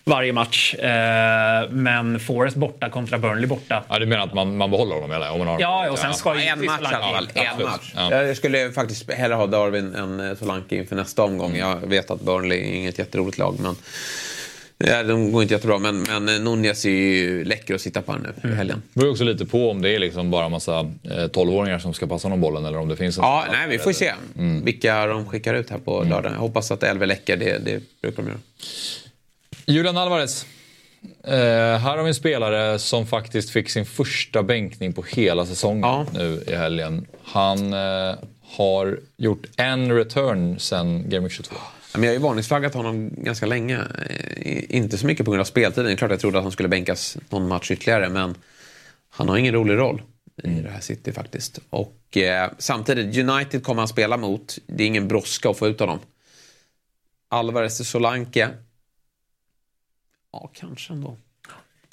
varje 0.05 0.33
match. 0.33 0.75
Eh, 0.75 1.71
Men 1.71 2.21
Forest 2.21 2.57
borta 2.57 2.89
kontra 2.91 3.19
Burnley 3.19 3.47
borta. 3.47 3.83
Ja, 3.89 3.99
du 3.99 4.07
menar 4.07 4.25
att 4.25 4.35
man, 4.35 4.57
man 4.57 4.71
behåller 4.71 4.95
honom 4.95 5.13
eller? 5.13 5.33
Om 5.33 5.39
man 5.39 5.49
har... 5.49 5.61
Ja, 5.61 5.91
och 5.91 5.99
sen 5.99 6.15
ska 6.15 6.35
ju 6.41 6.47
En 6.47 6.65
match 6.65 6.81
i 6.83 6.95
alla 6.95 7.01
fall. 7.01 7.29
En 7.35 7.63
match. 7.63 7.93
Ja. 7.97 8.23
Jag 8.23 8.37
skulle 8.37 8.73
faktiskt 8.73 9.13
hellre 9.13 9.35
ha 9.35 9.47
Darwin 9.47 9.95
än 9.95 10.21
eh, 10.21 10.37
Solanke 10.37 10.77
inför 10.77 10.97
nästa 10.97 11.23
omgång. 11.23 11.57
Jag 11.57 11.77
vet 11.87 12.11
att 12.11 12.21
Burnley 12.21 12.59
är 12.59 12.75
inget 12.75 12.99
jätteroligt 12.99 13.39
lag. 13.39 13.57
Men 13.61 13.77
ja, 14.79 15.03
de 15.03 15.33
går 15.33 15.43
inte 15.43 15.55
jättebra. 15.55 15.79
Men, 15.79 16.03
men 16.03 16.29
eh, 16.29 16.41
Nunez 16.41 16.85
är 16.85 16.91
ju 16.91 17.45
läcker 17.45 17.75
att 17.75 17.81
sitta 17.81 18.03
på 18.03 18.17
nu 18.17 18.51
i 18.51 18.55
helgen. 18.55 18.83
Det 18.93 19.01
beror 19.01 19.11
också 19.11 19.25
lite 19.25 19.47
på 19.47 19.71
om 19.71 19.83
det 19.83 19.91
är 19.95 19.99
liksom 19.99 20.31
bara 20.31 20.49
massa 20.49 20.79
eh, 20.81 21.11
12-åringar 21.11 21.79
som 21.79 21.95
ska 21.95 22.07
passa 22.07 22.25
honom 22.29 22.41
bollen 22.41 22.65
eller 22.65 22.79
om 22.79 22.89
det 22.89 22.97
finns 22.97 23.19
en... 23.19 23.25
Ja, 23.25 23.45
nej, 23.53 23.69
vi 23.69 23.79
får 23.79 23.93
se 23.93 24.13
vilka 24.63 25.07
de 25.07 25.29
skickar 25.29 25.55
ut 25.55 25.71
här 25.71 25.79
på 25.79 26.03
lördag. 26.03 26.33
Jag 26.33 26.39
hoppas 26.39 26.71
att 26.71 26.83
Elver 26.83 27.07
läcker. 27.07 27.37
Det, 27.37 27.59
det 27.65 27.83
brukar 28.03 28.23
de 28.23 28.29
göra. 28.29 28.41
Julian 29.67 29.97
Alvarez. 29.97 30.47
Eh, 31.25 31.35
här 31.35 31.79
har 31.97 32.03
vi 32.03 32.09
en 32.09 32.15
spelare 32.15 32.79
som 32.79 33.07
faktiskt 33.07 33.51
fick 33.51 33.71
sin 33.71 33.87
första 33.87 34.43
bänkning 34.43 34.93
på 34.93 35.03
hela 35.03 35.47
säsongen 35.47 35.81
Ja. 35.83 36.07
nu 36.13 36.45
i 36.47 36.55
helgen. 36.55 37.07
Han 37.25 37.73
eh, 37.73 38.15
har 38.57 38.99
gjort 39.17 39.47
en 39.57 39.93
return 39.93 40.59
sen 40.59 41.11
Game 41.11 41.21
Week 41.27 41.33
22. 41.33 41.55
Men 41.95 42.03
jag 42.03 42.11
har 42.11 42.15
ju 42.15 42.21
varningsflaggat 42.21 42.75
honom 42.75 43.11
ganska 43.17 43.47
länge. 43.47 43.79
Eh, 44.09 44.77
Inte 44.77 44.99
så 44.99 45.07
mycket 45.07 45.25
på 45.25 45.31
grund 45.31 45.41
av 45.41 45.45
speltiden. 45.45 45.85
Det 45.87 45.93
är 45.93 45.97
klart 45.97 46.11
jag 46.11 46.21
trodde 46.21 46.39
att 46.39 46.45
han 46.45 46.53
skulle 46.53 46.69
bänkas 46.69 47.17
någon 47.31 47.49
match 47.49 47.71
ytterligare. 47.71 48.09
Men 48.09 48.35
han 49.11 49.29
har 49.29 49.37
ingen 49.37 49.55
rolig 49.55 49.77
roll 49.77 50.03
i 50.43 50.49
det 50.49 50.71
här 50.71 50.81
City 50.81 51.13
faktiskt. 51.13 51.59
Och 51.71 52.17
eh, 52.17 52.51
samtidigt, 52.59 53.17
United 53.29 53.65
kommer 53.65 53.81
han 53.81 53.89
spela 53.89 54.17
mot. 54.17 54.59
Det 54.67 54.83
är 54.83 54.87
ingen 54.87 55.09
brådska 55.09 55.51
att 55.51 55.59
få 55.59 55.67
ut 55.69 55.81
honom. 55.81 55.99
Alvarez 57.29 57.77
till 57.77 57.87
Solanke. 57.87 58.51
Ja, 60.33 60.51
kanske 60.55 60.93
ändå. 60.93 61.17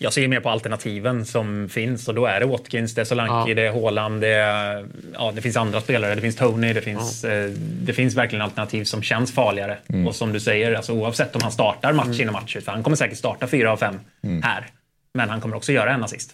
Jag 0.03 0.13
ser 0.13 0.27
mer 0.27 0.39
på 0.39 0.49
alternativen 0.49 1.25
som 1.25 1.69
finns 1.69 2.07
och 2.07 2.15
då 2.15 2.25
är 2.25 2.39
det 2.39 2.45
Watkins, 2.45 2.95
det 2.95 3.01
är 3.01 3.05
Solanke, 3.05 3.49
Ja. 3.49 3.55
det 3.55 3.61
är 3.67 3.71
Haaland, 3.71 4.21
det, 4.21 4.27
är, 4.27 4.85
ja, 5.13 5.31
det 5.35 5.41
finns 5.41 5.57
andra 5.57 5.81
spelare, 5.81 6.15
det 6.15 6.21
finns 6.21 6.35
Tony, 6.35 6.73
det 6.73 6.81
finns, 6.81 7.23
eh, 7.23 7.49
det 7.59 7.93
finns 7.93 8.15
verkligen 8.15 8.41
alternativ 8.41 8.83
som 8.83 9.01
känns 9.03 9.33
farligare. 9.33 9.77
Och 10.07 10.15
som 10.15 10.33
du 10.33 10.39
säger, 10.39 10.73
alltså, 10.73 10.93
oavsett 10.93 11.35
om 11.35 11.41
han 11.43 11.51
startar 11.51 11.93
match 11.93 12.19
in 12.19 12.27
och 12.27 12.33
match 12.33 12.57
för 12.65 12.71
han 12.71 12.83
kommer 12.83 12.97
säkert 12.97 13.17
starta 13.17 13.47
fyra 13.47 13.71
av 13.71 13.77
fem 13.77 13.99
här. 14.43 14.67
Men 15.13 15.29
han 15.29 15.41
kommer 15.41 15.55
också 15.55 15.71
göra 15.71 15.93
en 15.93 16.03
assist. 16.03 16.33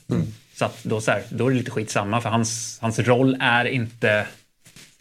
Så, 0.55 0.65
att 0.65 0.83
då, 0.83 1.01
så 1.01 1.11
här, 1.11 1.21
då 1.29 1.45
är 1.47 1.51
det 1.51 1.57
lite 1.57 1.71
skitsamma 1.71 2.21
för 2.21 2.29
hans, 2.29 2.77
hans 2.81 2.99
roll 2.99 3.37
är 3.41 3.65
inte 3.65 4.27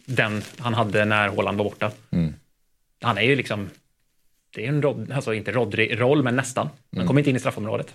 den 0.05 0.41
han 0.57 0.73
hade 0.73 1.05
när 1.05 1.27
Haaland 1.29 1.57
var 1.57 1.65
borta. 1.65 1.91
Han 3.01 3.17
är 3.17 3.21
ju 3.21 3.35
liksom, 3.35 3.69
det 4.55 4.65
är 4.65 4.69
en 4.69 4.81
Rod, 4.81 5.11
alltså 5.11 5.33
inte 5.33 5.51
Rodri-roll 5.51 6.23
men 6.23 6.35
nästan. 6.35 6.69
Han 6.97 7.07
kommer 7.07 7.19
inte 7.21 7.29
in 7.29 7.35
i 7.35 7.39
straffområdet. 7.39 7.93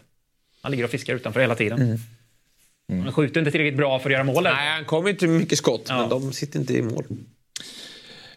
Han 0.63 0.71
ligger 0.73 0.85
och 0.85 0.91
fiskar 0.91 1.15
utanför 1.15 1.41
hela 1.41 1.55
tiden. 1.55 1.99
Han 2.89 3.13
skjuter 3.13 3.41
inte 3.41 3.51
tillräckligt 3.51 3.77
bra 3.77 3.99
för 3.99 4.11
att 4.11 4.13
göra 4.13 4.25
mål. 4.25 4.43
Nej, 4.43 4.69
han 4.75 4.85
kommer 4.85 5.11
inte 5.11 5.27
med 5.27 5.41
mycket 5.41 5.59
skott, 5.59 5.85
Ja. 5.89 5.97
men 6.01 6.09
de 6.09 6.33
sitter 6.33 6.59
inte 6.61 6.75
i 6.75 6.83
mål. 6.83 7.05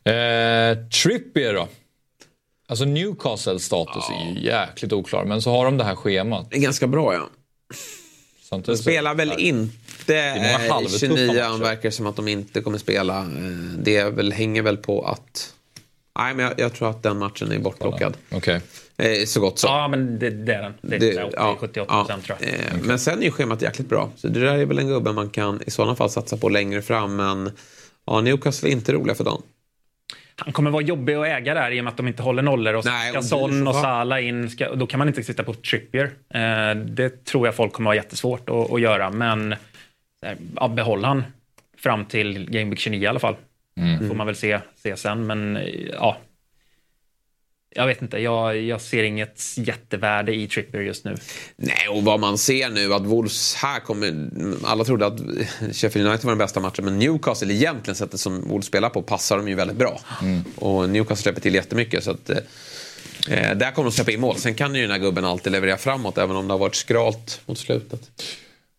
Eh, 0.03 0.87
Trippier 1.03 1.53
då? 1.53 1.67
Alltså 2.67 2.85
Newcastles 2.85 3.63
status 3.65 4.03
är 4.09 4.33
ju 4.33 4.45
jäkligt 4.45 4.93
oklar, 4.93 5.25
men 5.25 5.41
så 5.41 5.51
har 5.51 5.65
de 5.65 5.77
det 5.77 5.83
här 5.83 5.95
schemat. 5.95 6.47
Det 6.51 6.57
är 6.57 6.61
ganska 6.61 6.87
bra, 6.87 7.13
ja. 7.13 7.29
Samtidigt 8.41 8.77
så- 8.77 8.83
Spelar 8.83 9.15
väl 9.15 9.33
inte 9.39 10.15
är 10.15 10.35
många 10.35 10.65
eh, 10.65 10.71
halvtuffa 10.73 10.97
29 10.99 11.27
matcher. 11.27 11.59
verkar 11.63 11.89
som 11.89 12.05
att 12.05 12.15
de 12.15 12.27
inte 12.27 12.61
kommer 12.61 12.77
spela. 12.77 13.19
Eh, 13.19 13.25
Det 13.83 13.97
är 13.97 14.09
väl, 14.09 14.31
hänger 14.33 14.61
väl 14.61 14.77
på 14.77 15.01
att... 15.05 15.53
Nej, 16.19 16.33
men 16.33 16.45
jag, 16.45 16.53
jag 16.59 16.73
tror 16.73 16.89
att 16.89 17.03
den 17.03 17.17
matchen 17.17 17.51
är 17.51 17.59
bortplockad. 17.59 18.17
Okej. 18.31 18.61
Eh, 18.97 19.25
så 19.25 19.39
gott 19.41 19.59
så. 19.59 19.67
Ja, 19.67 19.87
men 19.87 20.19
det, 20.19 20.29
det 20.29 20.53
är 20.53 20.61
den. 20.61 20.73
Det 20.81 20.95
är 20.95 20.99
Det- 20.99 21.23
80, 21.23 21.33
ja, 21.37 21.57
78 21.59 21.85
ja. 21.93 21.99
procent 22.03 22.25
tror 22.25 22.37
jag. 22.41 22.49
Eh, 22.53 22.59
Men 22.83 22.99
sen 22.99 23.19
är 23.19 23.23
ju 23.23 23.31
schemat 23.31 23.61
jäkligt 23.61 23.89
bra. 23.89 24.09
Så 24.15 24.27
det 24.27 24.39
där 24.39 24.57
är 24.57 24.65
väl 24.65 24.79
en 24.79 24.87
gubbe 24.87 25.13
man 25.13 25.29
kan 25.29 25.61
i 25.65 25.71
sådana 25.71 25.95
fall 25.95 26.09
satsa 26.09 26.37
på 26.37 26.49
längre 26.49 26.81
fram. 26.81 27.15
Men 27.15 27.51
ja, 28.05 28.21
Newcastle 28.21 28.69
är 28.69 28.71
inte 28.71 28.93
roliga 28.93 29.15
för 29.15 29.23
dagen. 29.23 29.41
Han 30.37 30.53
kommer 30.53 30.71
vara 30.71 30.83
jobbig 30.83 31.13
att 31.13 31.25
äga 31.27 31.53
där 31.53 31.71
i 31.71 31.79
och 31.79 31.83
med 31.83 31.91
att 31.91 31.97
de 31.97 32.07
inte 32.07 32.23
håller 32.23 32.41
nollor. 32.43 32.73
Och 32.73 32.85
Nej, 32.85 33.09
ska 33.09 33.17
och 33.19 33.25
Son 33.25 33.67
och 33.67 33.75
Salah 33.75 34.25
in, 34.27 34.49
ska, 34.49 34.75
då 34.75 34.87
kan 34.87 34.97
man 34.97 35.07
inte 35.07 35.23
sitta 35.23 35.43
på 35.43 35.53
Trippier. 35.53 36.11
Eh, 36.33 36.75
det 36.85 37.25
tror 37.25 37.47
jag 37.47 37.55
folk 37.55 37.73
kommer 37.73 37.89
ha 37.89 37.95
jättesvårt 37.95 38.49
att, 38.49 38.71
att 38.71 38.81
göra. 38.81 39.11
Men 39.11 39.51
eh, 39.51 39.57
ja, 40.55 40.67
behåll 40.67 41.03
han 41.03 41.23
fram 41.77 42.05
till 42.05 42.49
Game 42.51 42.69
Week 42.69 42.79
29 42.79 43.03
i 43.03 43.07
alla 43.07 43.19
fall. 43.19 43.35
får 44.07 44.15
man 44.15 44.25
väl 44.27 44.35
se, 44.35 44.59
se 44.75 44.97
sen. 44.97 45.27
Men 45.27 45.57
eh, 45.57 45.63
ja, 45.93 46.17
jag 47.77 47.87
vet 47.87 48.01
inte. 48.01 48.17
Jag, 48.17 48.61
jag 48.61 48.81
ser 48.81 49.03
inget 49.03 49.43
jättevärde 49.57 50.35
i 50.35 50.47
Trippier 50.47 50.81
just 50.81 51.05
nu. 51.05 51.15
Nej, 51.55 51.87
och 51.89 52.03
vad 52.03 52.19
man 52.19 52.37
ser 52.37 52.69
nu 52.69 52.93
att 52.93 53.05
Wolves 53.05 53.55
här 53.55 53.79
kommer... 53.79 54.29
Alla 54.63 54.83
trodde 54.83 55.05
att 55.05 55.19
Sheffield 55.71 56.07
United 56.07 56.25
var 56.25 56.31
den 56.31 56.37
bästa 56.37 56.59
matchen, 56.59 56.85
men 56.85 56.99
Newcastle 56.99 57.53
egentligen 57.53 57.95
sättet 57.95 58.19
som 58.19 58.41
Wolves 58.47 58.65
spelar 58.65 58.89
på 58.89 59.01
passar 59.01 59.37
de 59.37 59.47
ju 59.47 59.55
väldigt 59.55 59.77
bra. 59.77 59.99
Och 60.55 60.89
Newcastle 60.89 61.23
släpper 61.23 61.41
till 61.41 61.55
jättemycket. 61.55 62.03
Så 62.03 62.11
att, 62.11 62.29
eh, 62.29 62.37
där 63.55 63.71
kommer 63.71 63.89
de 63.89 63.95
släppa 63.95 64.11
in 64.11 64.21
mål. 64.21 64.37
Sen 64.37 64.55
kan 64.55 64.75
ju 64.75 64.81
den 64.81 64.91
här 64.91 64.99
gubben 64.99 65.25
alltid 65.25 65.51
leverera 65.51 65.77
framåt, 65.77 66.17
även 66.17 66.35
om 66.35 66.47
det 66.47 66.53
har 66.53 66.59
varit 66.59 66.75
skralt 66.75 67.41
mot 67.45 67.57
slutet. 67.57 68.01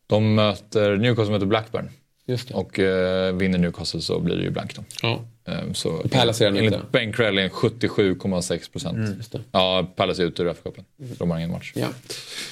De 0.07 0.35
möter, 0.35 0.97
Newcastle 0.97 1.33
möter 1.33 1.47
Blackburn. 1.47 1.91
Just 2.27 2.51
Och 2.51 2.79
eh, 2.79 3.35
vinner 3.35 3.59
Newcastle 3.59 4.01
så 4.01 4.21
blir 4.21 4.37
det 4.37 4.43
ju 4.43 4.51
blankt 4.51 4.77
då. 4.77 4.85
Ja. 5.03 5.21
Eh, 5.53 5.73
så 5.73 5.99
Palace 6.11 6.47
är 6.47 6.53
den 6.53 6.65
inte. 6.65 6.77
enligt 6.77 6.93
Ben 6.93 7.13
Crellin 7.13 7.49
77,6 7.49 8.73
procent. 8.73 8.97
Mm, 8.97 9.21
ja, 9.53 9.93
Palace 9.97 10.23
är 10.23 10.27
ute 10.27 10.43
ur 10.43 10.53
FA-cupen. 10.53 10.85
De 10.97 11.31
har 11.31 11.39
ingen 11.39 11.51
match. 11.51 11.73
Ja. 11.75 11.87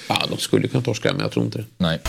ja, 0.09 0.27
de 0.31 0.39
skulle 0.39 0.69
kunna 0.69 0.83
torska 0.83 1.13
men 1.13 1.21
jag 1.21 1.33
tror 1.33 1.45
inte 1.45 1.59
det. 1.59 1.65
Nej. 1.77 2.01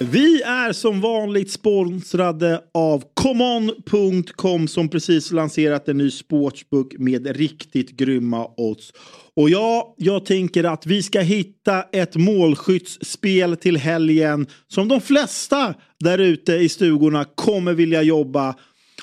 Vi 0.00 0.42
är 0.42 0.72
som 0.72 1.00
vanligt 1.00 1.50
sponsrade 1.50 2.60
av 2.74 3.04
Common.com 3.14 4.68
som 4.68 4.88
precis 4.88 5.32
lanserat 5.32 5.88
en 5.88 5.98
ny 5.98 6.10
sportsbook 6.10 6.94
med 6.98 7.36
riktigt 7.36 7.90
grymma 7.90 8.50
odds. 8.56 8.92
Och 9.34 9.50
ja, 9.50 9.94
jag 9.96 10.26
tänker 10.26 10.64
att 10.64 10.86
vi 10.86 11.02
ska 11.02 11.20
hitta 11.20 11.82
ett 11.82 12.16
målskyttsspel 12.16 13.56
till 13.56 13.76
helgen 13.76 14.46
som 14.68 14.88
de 14.88 15.00
flesta 15.00 15.74
där 16.00 16.18
ute 16.18 16.52
i 16.52 16.68
stugorna 16.68 17.24
kommer 17.24 17.74
vilja 17.74 18.02
jobba. 18.02 18.54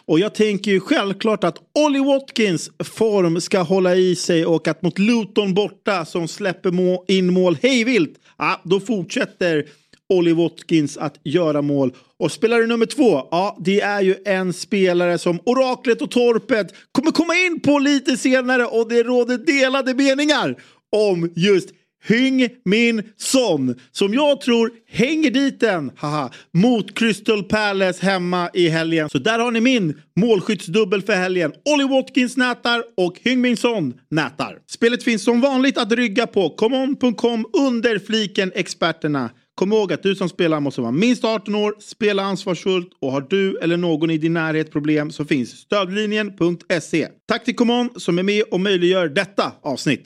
Och 0.06 0.20
jag 0.20 0.36
tänker 0.36 0.72
ju 0.72 0.80
självklart 0.80 1.44
att 1.44 1.58
Ollie 1.80 2.06
Watkins 2.06 2.72
form 2.84 3.42
ska 3.42 3.62
hålla 3.62 3.96
i 3.96 4.16
sig 4.16 4.46
och 4.46 4.68
att 4.68 4.82
mot 4.82 5.00
Luton 5.00 5.54
borta 5.54 6.06
som 6.06 6.28
släpper 6.28 6.72
må 6.72 7.06
in 7.08 7.34
mål 7.34 7.58
hejvilt, 7.62 8.14
ja, 8.38 8.62
då 8.64 8.80
fortsätter 8.80 9.66
Ollie 10.10 10.34
Watkins 10.34 10.98
att 10.98 11.20
göra 11.24 11.62
mål. 11.62 11.94
Och 12.20 12.32
spelare 12.32 12.68
nummer 12.68 12.86
två, 12.86 13.28
ja, 13.32 13.58
det 13.60 13.82
är 13.82 14.02
ju 14.02 14.16
en 14.26 14.54
spelare 14.54 15.18
som 15.18 15.40
Oraklet 15.46 16.02
och 16.02 16.12
Torpet 16.12 16.68
kommer 16.92 17.12
komma 17.12 17.36
in 17.36 17.60
på 17.60 17.80
lite 17.80 18.18
senare 18.18 18.66
och 18.66 18.90
det 18.90 19.04
råder 19.04 19.38
delade 19.38 19.94
meningar 19.94 20.56
om 20.92 21.32
just 21.36 21.70
Hyng 22.08 22.50
Min 22.66 23.04
Son 23.18 23.76
som 23.92 24.14
jag 24.14 24.42
tror 24.42 24.72
hänger 24.90 25.32
dit 25.32 25.60
den 25.60 25.92
haha, 25.98 26.32
mot 26.54 26.98
Crystal 27.00 27.44
Palace 27.44 28.06
hemma 28.06 28.50
i 28.54 28.68
helgen. 28.68 29.10
Så 29.10 29.18
där 29.18 29.40
har 29.40 29.52
ni 29.52 29.62
min 29.62 30.02
målskyttsdubbel 30.16 31.02
för 31.02 31.14
helgen. 31.14 31.54
Ollie 31.74 31.88
Watkins 31.88 32.38
nätar 32.38 32.84
och 32.98 33.20
Hyng 33.24 33.42
Min 33.42 33.58
Son 33.58 33.94
nätar. 34.10 34.58
Spelet 34.68 35.04
finns 35.04 35.24
som 35.24 35.42
vanligt 35.42 35.78
att 35.78 35.92
rygga 35.92 36.28
på 36.28 36.50
comeon.com 36.50 37.46
under 37.54 38.00
fliken 38.00 38.52
experterna. 38.56 39.30
Kom 39.56 39.74
ihåg 39.74 39.94
att 39.94 40.04
du 40.04 40.16
som 40.16 40.30
spelar 40.30 40.60
måste 40.60 40.82
vara 40.82 40.92
minst 40.92 41.24
18 41.24 41.56
år, 41.56 41.76
spela 41.80 42.24
ansvarsfullt 42.24 42.90
och 43.02 43.12
har 43.12 43.22
du 43.22 43.58
eller 43.58 43.78
någon 43.78 44.12
i 44.12 44.18
din 44.18 44.34
närhet 44.34 44.72
problem 44.72 45.12
så 45.12 45.26
finns 45.26 45.50
stödlinjen.se. 45.50 47.08
Tack 47.28 47.46
till 47.46 47.56
ComeOn 47.56 47.90
som 47.96 48.20
är 48.20 48.24
med 48.24 48.44
och 48.52 48.60
möjliggör 48.60 49.10
detta 49.10 49.52
avsnitt. 49.62 50.06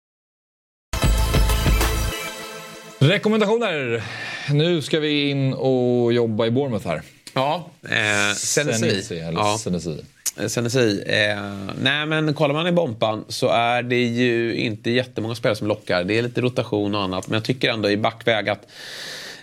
Rekommendationer. 3.03 4.03
Nu 4.53 4.81
ska 4.81 4.99
vi 4.99 5.29
in 5.29 5.53
och 5.53 6.13
jobba 6.13 6.45
i 6.45 6.51
Bournemouth 6.51 6.87
här. 6.87 7.01
Ja, 7.33 7.69
eh, 7.83 8.35
Senesi. 8.35 8.79
Senesi, 8.79 9.23
Ja. 9.33 9.57
Senesi. 10.47 11.03
Eh. 11.07 11.31
Eh, 11.31 11.43
nej, 11.81 12.05
men 12.05 12.33
kollar 12.33 12.53
man 12.53 12.67
i 12.67 12.71
Bompan 12.71 13.25
så 13.27 13.47
är 13.47 13.83
det 13.83 14.03
ju 14.03 14.55
inte 14.55 14.91
jättemånga 14.91 15.35
spelare 15.35 15.55
som 15.55 15.67
lockar. 15.67 16.03
Det 16.03 16.17
är 16.17 16.21
lite 16.21 16.41
rotation 16.41 16.95
och 16.95 17.01
annat. 17.01 17.27
Men 17.27 17.33
jag 17.33 17.43
tycker 17.43 17.69
ändå 17.69 17.89
i 17.89 17.97
backväg 17.97 18.49
att 18.49 18.67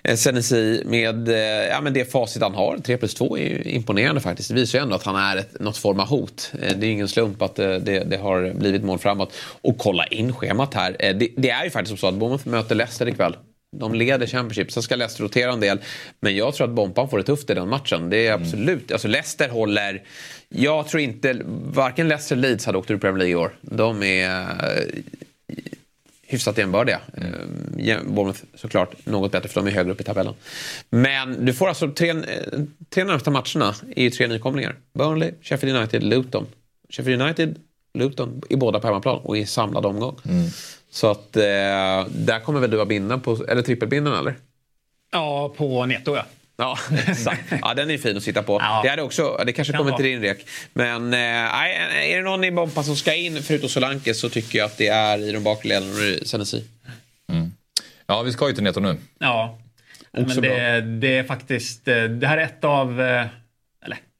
eh, 0.02 0.16
Senesi 0.16 0.82
med 0.86 1.28
eh, 1.28 1.36
ja, 1.68 1.80
men 1.80 1.92
det 1.92 2.12
facit 2.12 2.42
han 2.42 2.54
har, 2.54 2.78
3 2.78 2.96
plus 2.96 3.14
2, 3.14 3.38
är 3.38 3.42
ju 3.42 3.62
imponerande 3.62 4.20
faktiskt. 4.20 4.48
Det 4.48 4.54
visar 4.54 4.78
ju 4.78 4.82
ändå 4.82 4.94
att 4.94 5.04
han 5.04 5.16
är 5.16 5.36
ett, 5.36 5.60
något 5.60 5.76
form 5.76 6.00
av 6.00 6.06
hot. 6.06 6.52
Det 6.52 6.86
är 6.86 6.90
ingen 6.90 7.08
slump 7.08 7.42
att 7.42 7.56
det, 7.56 7.78
det 8.06 8.16
har 8.16 8.54
blivit 8.54 8.84
mål 8.84 8.98
framåt. 8.98 9.32
Och 9.62 9.78
kolla 9.78 10.06
in 10.06 10.32
schemat 10.32 10.74
här. 10.74 10.96
Det, 10.98 11.28
det 11.36 11.50
är 11.50 11.64
ju 11.64 11.70
faktiskt 11.70 11.88
som 11.88 11.98
så 11.98 12.06
att 12.06 12.14
Bournemouth 12.14 12.48
möter 12.48 12.74
Leicester 12.74 13.08
ikväll. 13.08 13.36
De 13.76 13.94
leder 13.94 14.26
Championship, 14.26 14.72
sen 14.72 14.82
ska 14.82 14.96
Leicester 14.96 15.24
rotera 15.24 15.52
en 15.52 15.60
del. 15.60 15.78
Men 16.20 16.36
jag 16.36 16.54
tror 16.54 16.68
att 16.68 16.74
Bompan 16.74 17.10
får 17.10 17.18
det 17.18 17.24
tufft 17.24 17.50
i 17.50 17.54
den 17.54 17.68
matchen. 17.68 18.10
Det 18.10 18.26
är 18.26 18.32
absolut, 18.32 18.92
alltså 18.92 19.08
Leicester 19.08 19.48
håller... 19.48 20.02
Jag 20.48 20.88
tror 20.88 21.00
inte, 21.00 21.40
varken 21.64 22.08
Leicester 22.08 22.36
eller 22.36 22.48
Leeds 22.48 22.66
hade 22.66 22.78
åkt 22.78 22.90
ur 22.90 22.98
Premier 22.98 23.18
League 23.18 23.32
i 23.32 23.36
år. 23.36 23.56
De 23.60 24.02
är 24.02 24.40
eh, 24.40 25.02
hyfsat 26.26 26.58
jämbördiga. 26.58 27.00
Mm. 27.16 28.14
Bournemouth 28.14 28.40
såklart 28.54 29.06
något 29.06 29.32
bättre 29.32 29.48
för 29.48 29.60
de 29.60 29.66
är 29.66 29.72
högre 29.72 29.92
upp 29.92 30.00
i 30.00 30.04
tabellen. 30.04 30.34
Men 30.90 31.44
du 31.44 31.54
får 31.54 31.68
alltså 31.68 31.90
tre, 31.90 32.10
eh, 32.10 32.16
tre 32.90 33.04
närmsta 33.04 33.30
matcherna 33.30 33.74
är 33.96 34.02
ju 34.02 34.10
tre 34.10 34.26
nykomlingar. 34.26 34.76
Burnley, 34.94 35.32
Sheffield 35.42 35.76
United, 35.76 36.02
Luton. 36.02 36.46
Sheffield 36.90 37.22
United, 37.22 37.58
Luton 37.94 38.42
i 38.48 38.56
båda 38.56 38.80
på 38.80 38.86
hemmaplan 38.86 39.18
och 39.18 39.38
i 39.38 39.46
samlad 39.46 39.86
omgång. 39.86 40.16
Så 40.90 41.10
att 41.10 41.36
eh, 41.36 41.42
där 42.08 42.40
kommer 42.40 42.60
väl 42.60 42.70
du 42.70 42.78
ha 42.78 42.84
bindan 42.84 43.20
på, 43.20 43.44
eller 43.48 43.62
trippelbindan 43.62 44.18
eller? 44.18 44.34
Ja, 45.12 45.54
på 45.56 45.86
netto 45.86 46.16
ja. 46.16 46.24
Ja, 46.60 46.78
exakt. 47.06 47.42
Ja, 47.62 47.74
den 47.74 47.90
är 47.90 47.98
fin 47.98 48.16
att 48.16 48.22
sitta 48.22 48.42
på. 48.42 48.52
Ja. 48.60 48.80
Det, 48.82 48.88
hade 48.88 49.02
också, 49.02 49.42
det 49.46 49.52
kanske 49.52 49.72
Kan 49.72 49.78
kommer 49.84 49.96
till 49.96 50.04
din 50.06 50.20
rek. 50.20 50.46
Men 50.72 51.14
eh, 51.14 51.20
är 51.20 52.16
det 52.16 52.22
någon 52.22 52.44
i 52.44 52.50
Bompa 52.50 52.82
som 52.82 52.96
ska 52.96 53.14
in 53.14 53.42
förutom 53.42 53.68
Solanke 53.68 54.14
så 54.14 54.28
tycker 54.28 54.58
jag 54.58 54.66
att 54.66 54.76
det 54.78 54.88
är 54.88 55.18
i 55.18 55.32
de 55.32 55.42
bakre 55.42 55.68
leden 55.68 56.18
Senesi. 56.26 56.64
Ja, 58.06 58.22
vi 58.22 58.32
ska 58.32 58.48
ju 58.48 58.54
till 58.54 58.64
Neto 58.64 58.80
nu. 58.80 58.96
Ja. 59.18 59.58
Men 60.12 60.24
Också 60.24 60.40
det, 60.40 60.80
det 60.80 61.18
är 61.18 61.24
faktiskt... 61.24 61.88
eh, 61.88 62.02
Det 62.04 62.26
här 62.26 62.38
är 62.38 62.42
ett 62.42 62.64
av... 62.64 63.00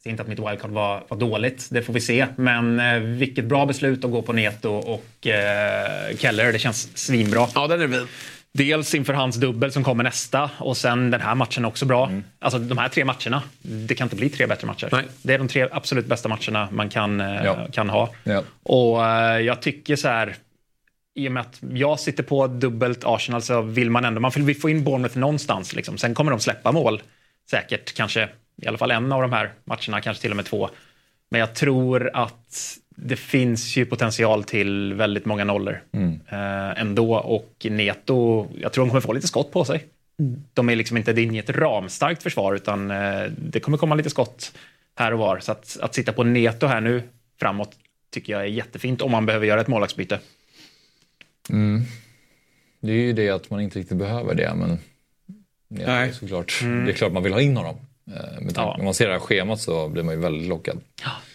säg 0.02 0.10
inte 0.10 0.22
att 0.22 0.28
mitt 0.28 0.38
wildcard 0.38 0.70
var, 0.70 1.04
var 1.08 1.18
dåligt. 1.18 1.68
Det 1.70 1.82
får 1.82 1.92
vi 1.92 2.00
se. 2.00 2.26
Men 2.36 2.80
eh, 2.80 2.98
vilket 2.98 3.44
bra 3.44 3.66
beslut 3.66 4.04
att 4.04 4.10
gå 4.10 4.22
på 4.22 4.32
Neto 4.32 4.70
och 4.70 5.26
eh, 5.26 6.16
Keller. 6.16 6.52
Det 6.52 6.58
känns 6.58 6.98
svinbra. 6.98 7.46
Ja, 7.54 7.66
den 7.66 7.80
är 7.82 7.88
fin. 7.88 8.06
Dels 8.52 8.94
inför 8.94 9.12
hans 9.12 9.36
dubbel 9.36 9.72
som 9.72 9.84
kommer 9.84 10.04
nästa 10.04 10.50
och 10.58 10.76
sen 10.76 11.10
den 11.10 11.20
här 11.20 11.34
matchen 11.34 11.64
också 11.64 11.86
bra. 11.86 12.10
Alltså 12.38 12.58
de 12.58 12.78
här 12.78 12.88
tre 12.88 13.04
matcherna. 13.04 13.42
Det 13.62 13.94
kan 13.94 14.04
inte 14.04 14.16
bli 14.16 14.28
tre 14.30 14.46
bättre 14.46 14.66
matcher. 14.66 14.88
Nej. 14.92 15.04
Det 15.22 15.34
är 15.34 15.38
de 15.38 15.48
tre 15.48 15.68
absolut 15.72 16.06
bästa 16.06 16.28
matcherna 16.28 16.68
man 16.72 16.88
kan, 16.88 17.20
eh, 17.20 17.44
Ja. 17.44 17.66
kan 17.72 17.88
ha. 17.90 18.14
Ja. 18.24 18.42
Och 18.62 19.06
eh, 19.06 19.40
jag 19.40 19.62
tycker 19.62 19.96
så 19.96 20.08
här. 20.08 20.36
I 21.14 21.28
och 21.28 21.32
med 21.32 21.40
att 21.40 21.60
jag 21.72 22.00
sitter 22.00 22.22
på 22.22 22.46
dubbelt 22.46 23.00
Arsenal 23.04 23.42
så 23.42 23.60
vill 23.62 23.90
man 23.90 24.04
ändå, 24.04 24.20
man 24.20 24.30
vill 24.36 24.60
få 24.60 24.68
in 24.70 24.84
Bournemouth 24.84 25.18
någonstans. 25.18 25.74
Liksom. 25.74 25.98
Sen 25.98 26.14
kommer 26.14 26.30
de 26.30 26.40
släppa 26.40 26.72
mål. 26.72 27.02
Säkert 27.50 27.94
kanske 27.94 28.28
i 28.62 28.66
alla 28.66 28.78
fall 28.78 28.90
en 28.90 29.12
av 29.12 29.22
de 29.22 29.32
här 29.32 29.52
matcherna, 29.64 30.00
kanske 30.00 30.20
till 30.20 30.30
och 30.30 30.36
med 30.36 30.44
två. 30.44 30.70
Men 31.30 31.40
jag 31.40 31.54
tror 31.54 32.10
att 32.14 32.78
det 32.88 33.16
finns 33.16 33.76
ju 33.76 33.86
potential 33.86 34.44
till 34.44 34.94
väldigt 34.94 35.24
många 35.24 35.44
nollor 35.44 35.82
eh, 36.28 36.80
ändå. 36.80 37.14
Och 37.14 37.66
Neto, 37.70 38.46
jag 38.60 38.72
tror 38.72 38.84
de 38.84 38.88
kommer 38.88 39.00
få 39.00 39.12
lite 39.12 39.28
skott 39.28 39.52
på 39.52 39.64
sig. 39.64 39.84
De 40.54 40.68
är 40.68 40.76
liksom 40.76 40.96
inte 40.96 41.12
det 41.12 41.20
är 41.20 41.24
inget 41.24 41.50
ramstarkt 41.50 42.22
försvar 42.22 42.54
utan 42.54 42.90
eh, 42.90 43.22
det 43.38 43.60
kommer 43.60 43.78
komma 43.78 43.94
lite 43.94 44.10
skott 44.10 44.52
här 44.96 45.12
och 45.12 45.18
var. 45.18 45.38
Så 45.38 45.52
att, 45.52 45.78
att 45.80 45.94
sitta 45.94 46.12
på 46.12 46.24
Neto 46.24 46.66
här 46.66 46.80
nu 46.80 47.02
framåt 47.40 47.70
tycker 48.10 48.32
jag 48.32 48.42
är 48.42 48.46
jättefint 48.46 49.02
om 49.02 49.10
man 49.10 49.26
behöver 49.26 49.46
göra 49.46 49.60
ett 49.60 49.68
målvaktsbyte. 49.68 50.18
Det 52.80 52.92
är 52.92 52.96
ju 52.96 53.12
det 53.12 53.30
att 53.30 53.50
man 53.50 53.60
inte 53.60 53.78
riktigt 53.78 53.98
behöver 53.98 54.34
det, 54.34 54.54
men 54.54 54.78
ja, 55.68 55.86
Nej. 55.86 56.12
såklart. 56.12 56.58
Det 56.62 56.90
är 56.90 56.92
klart 56.92 57.12
man 57.12 57.22
vill 57.22 57.32
ha 57.32 57.40
in 57.40 57.56
honom. 57.56 57.76
Eh, 58.16 58.40
Med 58.40 58.54
tanke, 58.54 58.60
Ja. 58.60 58.74
När 58.76 58.84
man 58.84 58.94
ser 58.94 59.06
det 59.06 59.12
här 59.12 59.20
schemat 59.20 59.60
så 59.60 59.88
blir 59.88 60.02
man 60.02 60.14
ju 60.14 60.20
väldigt 60.20 60.48
lockad. 60.48 60.80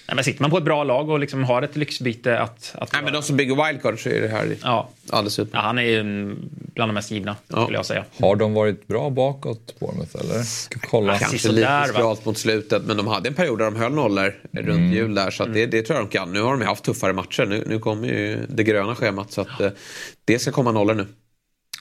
Nej, 0.08 0.16
men 0.16 0.24
sitter 0.24 0.42
man 0.42 0.52
på 0.52 0.58
ett 0.58 0.64
bra 0.64 0.84
lag 0.84 1.10
och 1.10 1.20
liksom 1.20 1.44
har 1.44 1.62
ett 1.62 1.76
lyxbyte 1.76 2.40
att... 2.40 2.76
att 2.78 2.94
Nej, 2.94 3.02
men 3.04 3.14
de 3.14 3.22
som 3.24 3.38
bygger 3.38 3.68
wildcard 3.68 4.04
så 4.04 4.10
är 4.10 4.22
det 4.22 4.28
här 4.28 4.56
ja. 4.64 4.90
alldeles 5.10 5.38
ja, 5.38 5.44
utmärkt. 5.44 5.66
han 5.66 5.78
är 5.78 5.82
ju 5.84 6.00
mm, 6.00 6.50
bland 6.52 6.90
de 6.90 6.94
mest 6.94 7.12
givna, 7.12 7.36
Ja. 7.48 7.64
skulle 7.64 7.78
jag 7.78 7.86
säga. 7.86 8.06
Har 8.20 8.36
de 8.36 8.54
varit 8.54 8.88
bra 8.88 9.10
bakåt, 9.10 9.80
Bournemouth, 9.80 10.16
eller? 10.20 10.44
Ska 10.44 10.80
kolla. 10.80 11.18
Kanske 11.18 11.40
sådär, 11.40 11.56
lite 11.56 11.68
va? 11.70 11.86
skralt 11.88 12.26
mot 12.26 12.38
slutet, 12.38 12.84
men 12.86 12.98
de 12.98 13.08
hade 13.08 13.30
en 13.30 13.36
period 13.36 13.60
där 13.60 13.66
de 13.66 13.76
höll 13.76 13.94
nollor 13.94 14.36
runt 14.52 14.94
jul 14.94 15.16
där. 15.16 15.32
Så 15.32 15.44
att 15.44 15.54
det, 15.54 15.66
det 15.66 15.82
tror 15.82 15.98
jag 16.00 16.06
de 16.08 16.12
kan. 16.12 16.34
Nu 16.34 16.42
har 16.42 16.52
de 16.52 16.62
ju 16.62 16.68
haft 16.68 16.84
tuffare 16.84 17.14
matcher. 17.14 17.46
Nu, 17.46 17.64
nu 17.68 17.80
kommer 17.80 18.08
ju 18.08 18.46
det 18.50 18.64
gröna 18.64 18.96
schemat. 18.96 19.32
Så 19.32 19.42
att 19.42 19.62
eh, 19.62 19.70
det 20.26 20.40
ska 20.40 20.52
komma 20.52 20.72
nollor 20.72 20.94
nu. 20.94 21.08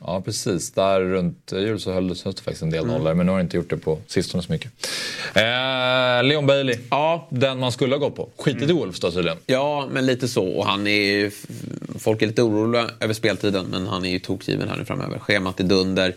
Ja, 0.06 0.20
precis. 0.24 0.72
Där 0.72 1.00
runt 1.00 1.52
jul 1.52 1.80
så 1.80 1.92
höll 1.92 2.08
det 2.08 2.14
faktiskt 2.24 2.62
en 2.62 2.70
del 2.70 2.86
nollor, 2.86 3.14
men 3.14 3.26
nu 3.26 3.32
har 3.32 3.38
det 3.38 3.42
inte 3.42 3.56
gjort 3.56 3.70
det 3.70 3.76
på 3.76 3.98
sistone 4.06 4.42
så 4.42 4.52
mycket. 4.52 4.70
Eh, 5.34 6.24
Leon 6.24 6.46
Bailey, 6.46 6.78
Ja, 6.90 7.26
den 7.30 7.58
man 7.58 7.72
skulle 7.72 7.94
ha 7.94 8.00
gått 8.00 8.16
på. 8.16 8.28
Skitit 8.38 8.70
i 8.70 8.72
Wolves 8.72 9.00
då 9.00 9.10
tydligen. 9.10 9.38
Ja, 9.46 9.88
men 9.90 10.06
lite 10.06 10.28
så. 10.28 10.46
Och 10.46 10.66
han 10.66 10.86
är 10.86 11.30
folk 11.98 12.22
är 12.22 12.26
lite 12.26 12.42
oroliga 12.42 12.90
över 13.00 13.14
speltiden, 13.14 13.66
men 13.70 13.86
han 13.86 14.04
är 14.04 14.10
ju 14.10 14.18
tokgiven 14.18 14.68
här 14.68 14.76
nu 14.76 14.84
framöver. 14.84 15.18
Schemat 15.18 15.60
är 15.60 15.64
dunder. 15.64 16.14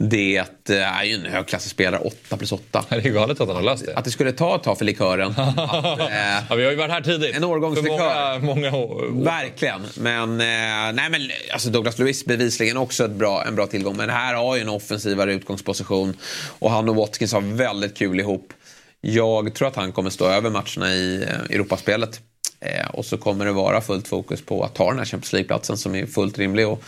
Det 0.00 0.36
är 0.68 1.04
ju 1.04 1.14
en 1.14 1.24
högklassig 1.24 1.70
spelare, 1.70 2.00
8 2.00 2.36
plus 2.36 2.52
8. 2.52 2.84
Det 2.88 2.94
är 2.96 3.00
galet 3.00 3.40
att 3.40 3.48
han 3.48 3.56
har 3.56 3.62
löst 3.62 3.86
det. 3.86 3.94
Att 3.96 4.04
det 4.04 4.10
skulle 4.10 4.32
ta 4.32 4.56
ett 4.56 4.62
tag 4.62 4.78
för 4.78 4.84
likören. 4.84 5.30
att, 5.36 6.00
eh, 6.00 6.06
Ja, 6.48 6.54
vi 6.56 6.64
har 6.64 6.70
ju 6.70 6.76
varit 6.76 6.90
här 6.90 7.00
tidigt. 7.00 7.36
En 7.36 7.44
årgångslikör. 7.44 7.98
För 7.98 8.46
många, 8.46 8.70
många 8.70 8.76
år. 8.76 9.24
Verkligen. 9.24 9.80
Men, 9.96 10.40
eh, 10.40 10.94
nej, 10.94 11.10
men 11.10 11.20
alltså 11.52 11.70
Douglas 11.70 11.98
Lewis 11.98 12.24
bevisligen 12.24 12.76
också 12.76 13.04
ett 13.04 13.10
bra, 13.10 13.44
en 13.46 13.54
bra 13.54 13.66
tillgång. 13.66 13.96
Men 13.96 14.10
här 14.10 14.34
har 14.34 14.56
ju 14.56 14.62
en 14.62 14.68
offensivare 14.68 15.32
utgångsposition. 15.34 16.16
Och 16.58 16.70
han 16.70 16.88
och 16.88 16.96
Watkins 16.96 17.32
har 17.32 17.40
väldigt 17.40 17.96
kul 17.96 18.20
ihop. 18.20 18.52
Jag 19.00 19.54
tror 19.54 19.68
att 19.68 19.76
han 19.76 19.92
kommer 19.92 20.10
stå 20.10 20.26
över 20.26 20.50
matcherna 20.50 20.94
i 20.94 21.22
eh, 21.22 21.54
Europaspelet. 21.56 22.20
Eh, 22.60 22.88
och 22.90 23.04
så 23.04 23.16
kommer 23.16 23.44
det 23.44 23.52
vara 23.52 23.80
fullt 23.80 24.08
fokus 24.08 24.44
på 24.44 24.64
att 24.64 24.74
ta 24.74 24.88
den 24.88 24.98
här 24.98 25.04
Champions 25.04 25.32
League-platsen 25.32 25.76
som 25.76 25.94
är 25.94 26.06
fullt 26.06 26.38
rimlig. 26.38 26.68
Och 26.68 26.82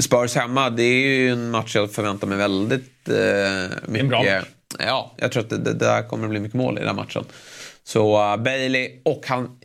Spurs 0.00 0.34
hemma, 0.34 0.70
det 0.70 0.82
är 0.82 1.06
ju 1.08 1.30
en 1.30 1.50
match 1.50 1.76
jag 1.76 1.92
förväntar 1.92 2.26
mig 2.26 2.38
väldigt 2.38 3.08
eh, 3.08 3.76
mycket. 3.88 4.08
bra 4.08 4.22
match. 4.22 4.44
Ja, 4.78 5.12
jag 5.16 5.32
tror 5.32 5.42
att 5.42 5.50
det, 5.50 5.58
det 5.58 5.74
där 5.74 6.02
kommer 6.08 6.24
att 6.24 6.30
bli 6.30 6.40
mycket 6.40 6.54
mål 6.56 6.78
i 6.78 6.82
den 6.82 6.96
matchen. 6.96 7.24
Så 7.84 8.32
uh, 8.32 8.42
Bailey 8.42 9.00
och 9.04 9.24
han 9.26 9.58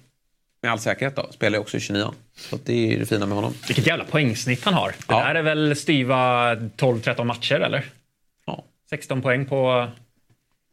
med 0.62 0.72
all 0.72 0.80
säkerhet 0.80 1.16
då, 1.16 1.28
spelar 1.32 1.58
ju 1.58 1.62
också 1.62 1.78
i 1.78 1.80
29 1.80 2.14
Så 2.38 2.60
det 2.66 2.74
är 2.74 2.92
ju 2.92 3.00
det 3.00 3.06
fina 3.06 3.26
med 3.26 3.36
honom. 3.36 3.54
Vilket 3.68 3.88
jävla 3.88 4.04
poängsnitt 4.06 4.64
han 4.66 4.74
har. 4.74 4.88
Det 4.90 4.96
Ja. 5.08 5.20
där 5.24 5.36
är 5.36 5.42
väl 5.42 5.76
styva 5.76 6.56
12-13 6.56 7.24
matcher 7.24 7.56
eller? 7.60 7.86
Ja. 8.46 8.64
16 8.90 9.22
poäng 9.22 9.46
på... 9.46 9.88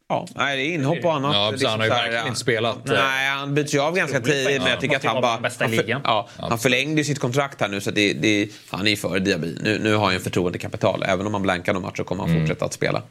Ja, 0.09 0.27
nej, 0.35 0.57
det 0.57 0.63
är 0.63 0.73
inhopp 0.73 1.05
och 1.05 1.13
annat. 1.13 1.35
Ja, 1.35 1.49
precis, 1.51 1.67
han 1.67 1.79
har 1.79 1.87
ju 1.87 1.91
här, 1.93 1.99
verkligen 2.01 2.21
ja. 2.23 2.27
inte 2.27 2.39
spelat. 2.39 2.89
eh, 2.89 2.95
Nej, 2.95 3.29
han 3.29 3.53
byts 3.53 3.73
ju 3.75 3.79
av 3.79 3.95
ganska 3.95 4.19
tidigt. 4.21 4.61
Men 4.61 4.71
jag 4.71 4.79
tycker 4.81 4.95
att 4.95 5.03
han 5.03 5.21
bara... 5.21 5.39
bästa 5.39 5.63
Han, 5.63 5.71
för, 5.71 5.83
ligan. 5.83 6.01
ja, 6.03 6.29
han 6.37 6.59
förlängde 6.59 7.01
ju 7.01 7.05
sitt 7.05 7.19
kontrakt 7.19 7.61
här 7.61 7.67
nu 7.67 7.81
så 7.81 7.91
det, 7.91 8.13
det, 8.13 8.49
han 8.69 8.85
är 8.87 8.89
ju 8.91 8.97
före 8.97 9.19
Diaby. 9.19 9.57
Nu, 9.61 9.79
nu 9.79 9.93
har 9.93 10.03
han 10.03 10.13
ju 10.13 10.17
en 10.17 10.23
förtroendekapital. 10.23 11.03
Även 11.07 11.27
om 11.27 11.33
han 11.33 11.43
blankar 11.43 11.73
någon 11.73 11.81
match 11.81 11.97
så 11.97 12.03
kommer 12.03 12.27
han 12.27 12.39
fortsätta 12.39 12.65
att 12.65 12.73
spela. 12.73 13.01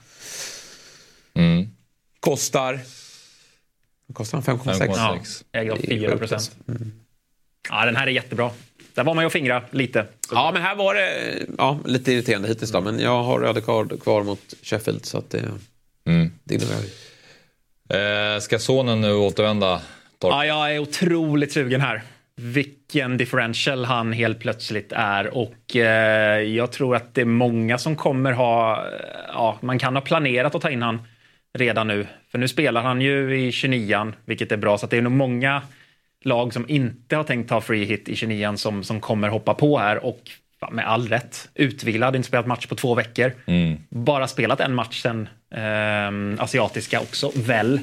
Mm. 1.35 1.69
Kostar... 2.21 2.81
Kostar 4.13 4.43
han 4.47 4.59
5,6? 4.59 4.79
5,6. 4.79 5.43
Ja, 5.53 5.61
äger 5.61 5.73
av 5.73 5.79
Det 5.79 5.85
är 5.95 5.99
4 5.99 6.09
sjukt, 6.11 6.19
procent. 6.19 6.33
alltså. 6.69 6.85
Ja, 7.71 7.85
den 7.85 7.97
här 7.97 8.07
är 8.07 8.11
jättebra. 8.11 8.51
Där 8.95 9.05
var 9.05 9.15
man 9.15 9.23
ju 9.23 9.27
och 9.27 9.33
fingra 9.33 9.63
lite. 9.71 10.07
Ja, 10.31 10.51
men 10.53 10.63
här 10.63 10.75
var 10.75 10.95
det 10.95 11.39
ja, 11.59 11.79
lite 11.85 12.13
irriterande 12.13 12.49
hittills 12.49 12.73
då. 12.73 12.81
Men 12.81 13.01
jag 13.01 13.23
har 13.23 13.43
Ödegaard 13.43 14.03
kvar 14.03 14.23
mot 14.23 14.55
Sheffield 14.63 15.07
så 15.07 15.19
att 15.19 15.31
det, 15.31 15.43
Mm. 16.05 16.31
det. 16.45 16.65
Eh, 17.93 18.41
ska 18.41 18.59
sonen 18.59 19.01
nu 19.01 19.13
återvända? 19.13 19.81
Torp? 20.19 20.33
Ja, 20.33 20.47
jag 20.47 20.75
är 20.75 20.79
otroligt 20.79 21.53
sugen 21.53 21.81
här. 21.81 22.03
Vilken 22.37 23.17
differential 23.17 23.85
han 23.85 24.13
helt 24.13 24.41
plötsligt 24.41 24.93
är 24.93 25.37
och 25.37 25.77
eh, 25.77 26.41
jag 26.41 26.73
tror 26.73 26.97
att 26.97 27.15
det 27.15 27.21
är 27.21 27.25
många 27.25 27.79
som 27.79 27.97
kommer 27.97 28.33
ha, 28.33 28.85
ja, 29.29 29.59
man 29.61 29.79
kan 29.79 29.97
ha 29.97 30.01
planerat 30.01 30.55
att 30.55 30.63
ta 30.63 30.71
in 30.71 30.83
han 30.83 31.03
redan 31.59 31.89
nu. 31.89 32.07
För 32.31 32.39
nu 32.39 32.49
spelar 32.49 32.83
han 32.83 33.01
ju 33.01 33.41
i 33.47 33.53
29 33.53 34.13
vilket 34.25 34.53
är 34.53 34.57
bra 34.57 34.79
så 34.79 34.85
att 34.85 34.91
det 34.91 34.97
är 34.97 35.03
nog 35.03 35.13
många 35.13 35.63
lag 36.25 36.53
som 36.53 36.69
inte 36.69 37.17
har 37.17 37.25
tänkt 37.25 37.49
ta 37.49 37.61
free 37.61 37.85
hit 37.85 38.09
i 38.09 38.17
29 38.17 38.57
som, 38.57 38.85
som 38.85 39.01
kommer 39.01 39.29
hoppa 39.29 39.55
på 39.55 39.79
här 39.79 40.05
och 40.05 40.21
med 40.71 40.89
all 40.89 41.09
rätt. 41.09 41.49
Utvilad, 41.55 42.17
inte 42.17 42.29
spelat 42.29 42.47
match 42.47 42.67
på 42.67 42.75
två 42.75 42.95
veckor. 42.95 43.33
Mm. 43.47 43.79
Bara 43.89 44.29
spelat 44.29 44.61
en 44.61 44.75
match 44.75 45.03
sen 45.03 45.29
ehm, 45.55 46.37
asiatiska 46.41 47.01
också, 47.01 47.33
väl. 47.35 47.81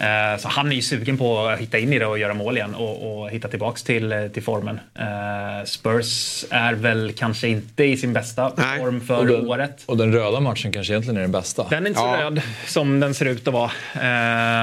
Eh, 0.00 0.38
så 0.38 0.48
han 0.48 0.72
är 0.72 0.76
ju 0.76 0.82
sugen 0.82 1.18
på 1.18 1.38
att 1.38 1.58
hitta 1.58 1.78
in 1.78 1.92
i 1.92 1.98
det 1.98 2.06
och 2.06 2.18
göra 2.18 2.34
mål 2.34 2.56
igen 2.56 2.74
och, 2.74 3.22
och 3.22 3.30
hitta 3.30 3.48
tillbaks 3.48 3.82
till, 3.82 4.12
eh, 4.12 4.26
till 4.26 4.42
formen. 4.42 4.80
Eh, 4.98 5.64
Spurs 5.64 6.44
är 6.50 6.72
väl 6.72 7.12
kanske 7.12 7.48
inte 7.48 7.84
i 7.84 7.96
sin 7.96 8.12
bästa 8.12 8.52
form 8.78 8.96
Och 8.96 9.02
för 9.02 9.24
den, 9.24 9.48
året. 9.48 9.82
och 9.86 9.96
den 9.96 10.12
röda 10.12 10.40
matchen 10.40 10.72
kanske 10.72 10.92
egentligen 10.92 11.16
är 11.16 11.22
den 11.22 11.32
bästa. 11.32 11.66
Den 11.70 11.84
är 11.84 11.88
inte 11.88 12.00
så 12.00 12.16
röd 12.16 12.42
som 12.66 13.00
den 13.00 13.14
ser 13.14 13.26
ut 13.26 13.48
att 13.48 13.54
vara. 13.54 13.70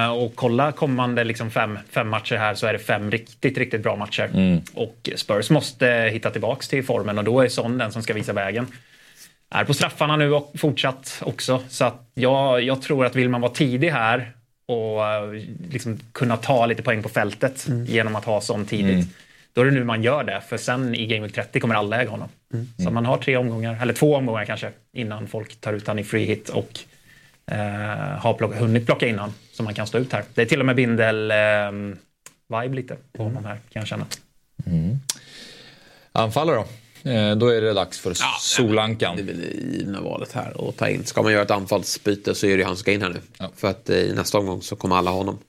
Eh, 0.05 0.11
och 0.11 0.31
kolla 0.35 0.71
kommande 0.71 1.23
liksom 1.23 1.51
fem, 1.51 1.79
fem 1.89 2.09
matcher 2.09 2.35
här 2.35 2.55
så 2.55 2.67
är 2.67 2.73
det 2.73 2.79
fem 2.79 3.11
riktigt, 3.11 3.57
riktigt 3.57 3.83
bra 3.83 3.95
matcher. 3.95 4.29
Mm. 4.33 4.61
Och 4.73 5.09
Spurs 5.15 5.49
måste 5.49 6.09
hitta 6.13 6.29
tillbaks 6.29 6.67
till 6.67 6.85
formen 6.85 7.17
och 7.17 7.23
då 7.23 7.41
är 7.41 7.49
Son 7.49 7.77
den 7.77 7.91
som 7.91 8.03
ska 8.03 8.13
visa 8.13 8.33
vägen. 8.33 8.67
Är 9.49 9.65
på 9.65 9.73
straffarna 9.73 10.15
nu 10.15 10.33
och 10.33 10.51
fortsatt 10.55 11.21
också. 11.25 11.63
Så 11.69 11.85
att 11.85 12.09
jag, 12.13 12.61
jag 12.61 12.81
tror 12.81 13.05
att 13.05 13.15
vill 13.15 13.29
man 13.29 13.41
vara 13.41 13.51
tidig 13.51 13.89
här 13.89 14.31
och 14.65 15.07
eh, 15.07 15.31
liksom 15.69 15.99
kunna 16.11 16.37
ta 16.37 16.65
lite 16.65 16.83
poäng 16.83 17.03
på 17.03 17.09
fältet 17.09 17.67
genom 17.85 18.15
att 18.15 18.25
ha 18.25 18.41
Son 18.41 18.65
tidigt. 18.65 18.93
Mm. 18.93 19.07
Då 19.53 19.61
är 19.61 19.65
det 19.65 19.71
nu 19.71 19.83
man 19.83 20.03
gör 20.03 20.23
det, 20.23 20.41
för 20.47 20.57
sen 20.57 20.95
i 20.95 21.05
Game 21.05 21.21
Week 21.21 21.33
30 21.35 21.59
kommer 21.59 21.75
alla 21.75 22.01
äga 22.01 22.09
honom. 22.09 22.29
Så 22.83 22.91
man 22.91 23.05
har 23.05 23.17
tre 23.17 23.37
omgångar, 23.37 23.77
eller 23.81 23.93
två 23.93 24.15
omgångar 24.15 24.45
kanske, 24.45 24.71
innan 24.93 25.27
folk 25.27 25.61
tar 25.61 25.73
ut 25.73 25.87
han 25.87 25.99
i 25.99 26.03
free 26.03 26.25
hit 26.25 26.49
och 26.49 26.79
eh, 27.51 28.19
har 28.19 28.33
plock, 28.33 28.55
hunnit 28.55 28.85
plocka 28.85 29.07
in 29.07 29.19
han 29.19 29.33
så 29.53 29.63
man 29.63 29.73
kan 29.73 29.87
stå 29.87 29.97
ut 29.97 30.13
här. 30.13 30.23
Det 30.33 30.41
är 30.41 30.45
till 30.45 30.59
och 30.59 30.65
med 30.65 30.75
bindel-vibe 30.75 32.75
lite 32.75 32.95
på 33.13 33.23
honom 33.23 33.45
här, 33.45 33.57
kan 33.69 33.79
jag 33.79 33.87
känna. 33.87 34.05
Anfallare 36.11 36.55
då? 36.55 36.65
Eh, 37.07 37.35
då 37.35 37.47
är 37.47 37.61
det 37.61 37.73
dags 37.73 37.99
för 37.99 38.13
Solankan. 38.39 39.15
Det 39.15 39.21
är 39.21 39.25
väl 39.25 39.43
i 39.43 39.77
givna 39.77 40.01
valet 40.01 40.31
här 40.31 40.69
att 40.69 40.77
ta 40.77 40.89
in. 40.89 41.05
Ska 41.05 41.21
man 41.21 41.31
göra 41.31 41.41
ett 41.41 41.51
anfallsbyte 41.51 42.35
så 42.35 42.47
är 42.47 42.57
det 42.57 42.63
han 42.63 42.75
som 42.75 42.79
ska 42.79 42.91
in 42.91 43.01
här 43.01 43.09
nu. 43.09 43.49
För 43.55 43.67
att 43.67 43.89
eh, 43.89 43.97
i 43.97 44.13
nästa 44.13 44.37
omgång 44.37 44.61
så 44.61 44.75
kommer 44.75 44.95
alla 44.95 45.11
ha 45.11 45.17
honom. 45.17 45.39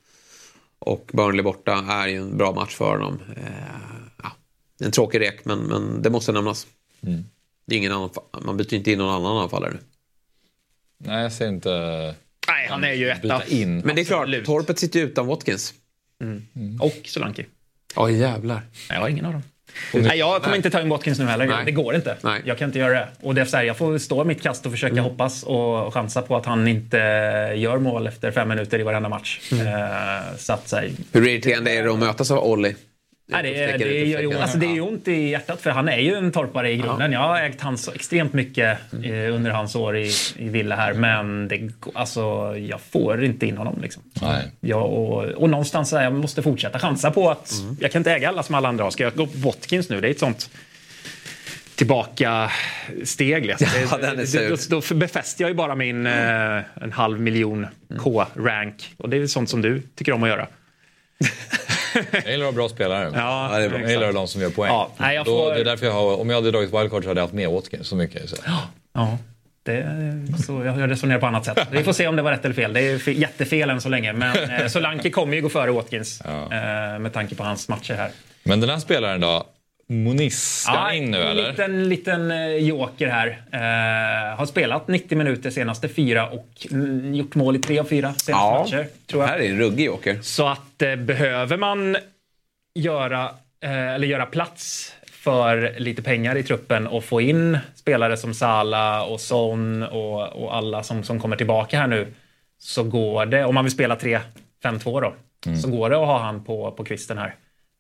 Och 0.79 1.11
Burnley 1.13 1.43
borta 1.43 1.85
är 1.89 2.09
ju 2.09 2.17
en 2.17 2.37
bra 2.37 2.53
match 2.53 2.75
för 2.75 2.91
honom. 2.91 3.21
Eh, 3.37 3.43
ja, 4.23 4.33
det 4.79 4.85
är 4.85 4.87
en 4.87 4.93
tråkig 4.93 5.21
rek 5.21 5.45
men, 5.45 5.59
men 5.59 6.03
det 6.03 6.11
måste 6.11 6.33
nämnas. 6.33 6.67
Mm. 7.03 7.25
Det 7.67 7.75
är 7.75 7.79
ingen 7.79 7.93
annan, 7.93 8.11
man 8.43 8.57
byter 8.57 8.75
inte 8.75 8.93
in 8.93 8.99
någon 8.99 9.15
annan 9.15 9.37
anfallare 9.37 9.73
nu. 9.73 9.79
Nej, 10.99 11.23
jag 11.23 11.33
ser 11.33 11.49
inte... 11.49 11.71
Nej, 12.49 12.67
han 12.69 12.85
är 12.85 12.93
ju 12.93 13.09
etta. 13.09 13.47
In. 13.47 13.79
Men 13.79 13.97
det 13.97 14.03
är 14.03 14.05
klart, 14.05 14.45
Torpet 14.45 14.79
sitter 14.79 15.01
ju 15.01 15.07
utan 15.07 15.27
Watkins. 15.27 15.75
Och 16.81 17.01
Solanke. 17.05 17.47
Ja 17.95 18.11
jävlar. 18.11 18.55
Nej, 18.55 18.71
jag 18.89 19.01
har 19.01 19.09
ingen 19.09 19.25
av 19.25 19.33
dem. 19.33 19.43
Nej, 19.93 20.19
jag 20.19 20.35
kommer 20.37 20.49
Nej. 20.49 20.57
inte 20.57 20.71
ta 20.71 20.81
in 20.81 20.89
Watkins 20.89 21.19
nu 21.19 21.25
heller. 21.25 21.47
Nej. 21.47 21.65
Det 21.65 21.73
går 21.73 21.95
inte. 21.95 22.17
Nej. 22.21 22.43
Jag 22.45 22.59
kan 22.59 22.69
inte 22.69 22.79
göra 22.79 22.93
det. 22.93 23.09
Och 23.23 23.35
det 23.35 23.41
är 23.41 23.45
så 23.45 23.57
här, 23.57 23.65
jag 23.65 23.77
får 23.77 23.99
stå 23.99 24.25
mitt 24.25 24.43
kast 24.43 24.67
och 24.67 24.73
försöka 24.73 25.01
hoppas 25.01 25.43
och 25.43 25.95
chansa 25.95 26.23
på 26.23 26.37
att 26.37 26.47
han 26.47 26.69
inte 26.69 26.97
gör 27.57 27.79
mål 27.79 28.07
efter 28.07 28.31
fem 28.31 28.49
minuter 28.49 28.79
i 28.79 28.83
varenda 28.83 29.09
match. 29.09 29.53
Eh, 29.53 30.37
så 30.39 30.53
att, 30.53 30.69
så 30.69 30.77
här, 30.77 30.91
Hur 31.13 31.29
irriterande 31.29 31.71
är 31.71 31.83
det 31.83 31.93
att 31.93 31.99
mötas 31.99 32.31
av 32.31 32.39
Olli? 32.39 32.75
Nej, 33.31 33.43
det, 33.43 33.63
är- 33.65 33.79
det, 33.79 34.05
gör 34.05 34.21
ju, 34.21 34.35
alltså, 34.39 34.59
det 34.59 34.67
är 34.67 34.75
ju 34.75 34.81
ont 34.81 35.09
i 35.09 35.29
hjärtat 35.29 35.61
för 35.61 35.71
han 35.71 35.89
är 35.89 35.99
ju 35.99 36.15
en 36.15 36.33
torpare 36.33 36.71
i 36.73 36.77
grunden. 36.77 37.13
Jag 37.13 37.21
har 37.21 37.41
ägt 37.43 37.61
han 37.61 37.79
så 37.79 37.93
extremt 37.93 38.33
mycket 38.33 38.79
eh, 39.05 39.35
under 39.35 39.51
hans 39.51 39.75
år 39.77 39.97
i, 39.97 40.11
i 40.37 40.49
Villa 40.49 40.77
här 40.77 40.93
men 40.95 41.49
det, 41.49 41.71
alltså, 41.95 42.21
jag 42.59 42.81
får 42.81 43.25
inte 43.25 43.47
in 43.47 43.57
honom. 43.57 43.79
Liksom. 43.83 44.03
Nej. 44.23 44.45
Ja, 44.61 44.77
och, 44.77 45.25
och 45.25 45.51
någonstans 45.51 45.89
så 45.89 45.97
här, 45.97 46.05
jag 46.05 46.13
måste 46.13 46.43
fortsätta 46.43 46.79
chansa 46.79 47.11
på 47.11 47.31
att 47.31 47.53
jag 47.81 47.93
kan 47.93 48.01
inte 48.01 48.13
äga 48.13 48.29
alla 48.29 48.43
som 48.43 48.55
alla 48.55 48.69
andra 48.69 48.85
har. 48.85 48.91
Ska 48.91 49.05
jag 49.05 49.15
gå 49.15 49.27
på 49.27 49.39
Watkins 49.39 49.89
nu? 49.89 50.01
Det 50.01 50.09
är 50.09 50.11
ett 50.11 50.19
sånt 50.19 50.51
tillbaka 51.75 52.51
steg. 53.05 53.47
Liksom. 53.47 53.67
Ja, 53.91 53.97
Det- 53.97 54.03
den 54.07 54.13
är 54.13 54.17
det- 54.17 54.27
sur. 54.27 54.71
då, 54.71 54.81
då 54.91 54.95
befäster 54.95 55.45
jag 55.45 55.49
ju 55.49 55.55
bara 55.55 55.75
min 55.75 56.07
eh, 56.07 56.61
en 56.83 56.93
halv 56.93 57.21
miljon 57.21 57.67
K-rank. 57.99 58.95
Och 58.97 59.09
det 59.09 59.17
är 59.17 59.27
sånt 59.27 59.51
som 59.51 59.63
du 59.63 59.83
tycker 59.95 60.13
om 60.13 60.23
att 60.23 60.29
göra. 60.29 60.47
Jag 62.13 62.31
gillar 62.31 62.47
att 62.47 62.53
ha 62.55 62.57
bra 62.57 62.69
spelare. 62.69 63.13
Ja, 63.15 63.61
jag 63.61 63.65
exakt. 63.65 63.91
gillar 63.91 64.13
de 64.13 64.29
som 64.29 64.41
gör 64.41 64.51
poäng. 64.51 64.71
Ja, 64.73 64.91
nej, 64.97 65.15
jag 65.17 65.27
Då, 65.27 65.39
får- 65.45 65.55
det 65.55 65.61
är 65.61 65.65
därför 65.65 65.87
jag 65.87 65.93
har, 65.93 66.21
om 66.21 66.31
jag 66.31 66.37
hade 66.37 66.51
dragit 66.51 66.75
wildcard 66.75 67.03
så 67.03 67.09
hade 67.11 67.21
jag 67.21 67.25
haft 67.25 67.35
med 67.35 67.49
Watkins 67.51 67.89
så 67.89 67.97
mycket. 67.97 68.31
Så. 68.31 68.37
Ja, 68.95 69.19
det, 69.63 69.87
så 70.47 70.65
jag 70.65 70.91
resonerar 70.91 71.19
på 71.21 71.27
annat 71.27 71.45
sätt. 71.45 71.59
Vi 71.71 71.85
får 71.85 71.93
se 71.93 72.07
om 72.09 72.17
det 72.17 72.23
var 72.23 72.31
rätt 72.31 72.45
eller 72.45 72.55
fel. 72.55 72.73
Det 72.73 72.81
är 72.81 72.99
fe- 72.99 73.11
jättefel 73.21 73.71
än 73.71 73.81
så 73.81 73.89
länge. 73.89 74.13
Men 74.13 74.51
eh, 74.51 74.67
Solanke 74.67 75.11
kommer 75.11 75.37
ju 75.37 75.43
gå 75.43 75.49
före 75.49 75.71
Watkins 75.71 76.21
eh, 76.21 76.99
med 76.99 77.13
tanke 77.13 77.35
på 77.35 77.43
hans 77.45 77.69
matcher 77.69 77.95
här. 77.95 78.11
Men 78.43 78.61
den 78.61 78.71
här 78.71 78.79
spelaren 78.79 79.21
då? 79.21 79.47
Moniz, 79.91 80.61
ska 80.63 80.73
han 80.73 80.95
in 80.95 81.11
nu 81.11 81.23
en 81.23 81.27
eller? 81.29 81.51
liten, 81.51 81.89
liten 81.89 82.31
eh, 82.31 82.57
joker 82.57 83.09
här. 83.09 83.27
Eh, 83.53 84.37
har 84.39 84.47
spelat 84.47 84.89
90 84.89 85.19
minuter 85.19 85.51
senaste 85.51 85.89
fyra 85.89 86.29
och 86.29 86.67
mm, 86.71 87.15
gjort 87.15 87.35
mål 87.35 87.57
i 87.57 87.59
tre 87.59 87.79
av 87.79 87.85
fyra 87.85 88.13
senaste 88.15 88.31
Ja, 88.31 88.59
matcher. 88.65 88.89
Tror 89.07 89.23
jag. 89.23 89.29
här 89.29 89.39
är 89.39 89.51
en 89.51 89.59
ruggig 89.59 89.85
joker. 89.87 90.19
Så 90.23 90.49
att 90.49 90.83
eh, 90.83 90.97
behöver 90.97 91.57
man 91.57 91.97
göra, 92.75 93.25
eh, 93.61 93.89
eller 93.95 94.07
göra 94.09 94.27
plats 94.27 94.95
för 95.13 95.75
lite 95.79 96.03
pengar 96.03 96.37
i 96.37 96.43
truppen 96.43 96.87
och 96.87 97.05
få 97.05 97.21
in 97.21 97.59
spelare 97.75 98.17
som 98.17 98.35
Sala 98.35 99.05
och 99.05 99.21
Son 99.21 99.83
och, 99.83 100.29
och 100.29 100.57
alla 100.57 100.83
som, 100.83 101.03
som 101.03 101.21
kommer 101.21 101.37
tillbaka 101.37 101.79
här 101.79 101.87
nu 101.87 102.07
så 102.59 102.83
går 102.83 103.27
det, 103.27 103.45
om 103.45 103.55
man 103.55 103.65
vill 103.65 103.73
spela 103.73 103.97
3-5-2 103.97 105.01
då, 105.01 105.15
så 105.63 105.69
går 105.71 105.91
det 105.91 105.97
att 105.97 106.07
ha 106.07 106.19
han 106.19 106.45
på, 106.45 106.71
på 106.71 106.85
kvisten 106.85 107.19
här. 107.19 107.35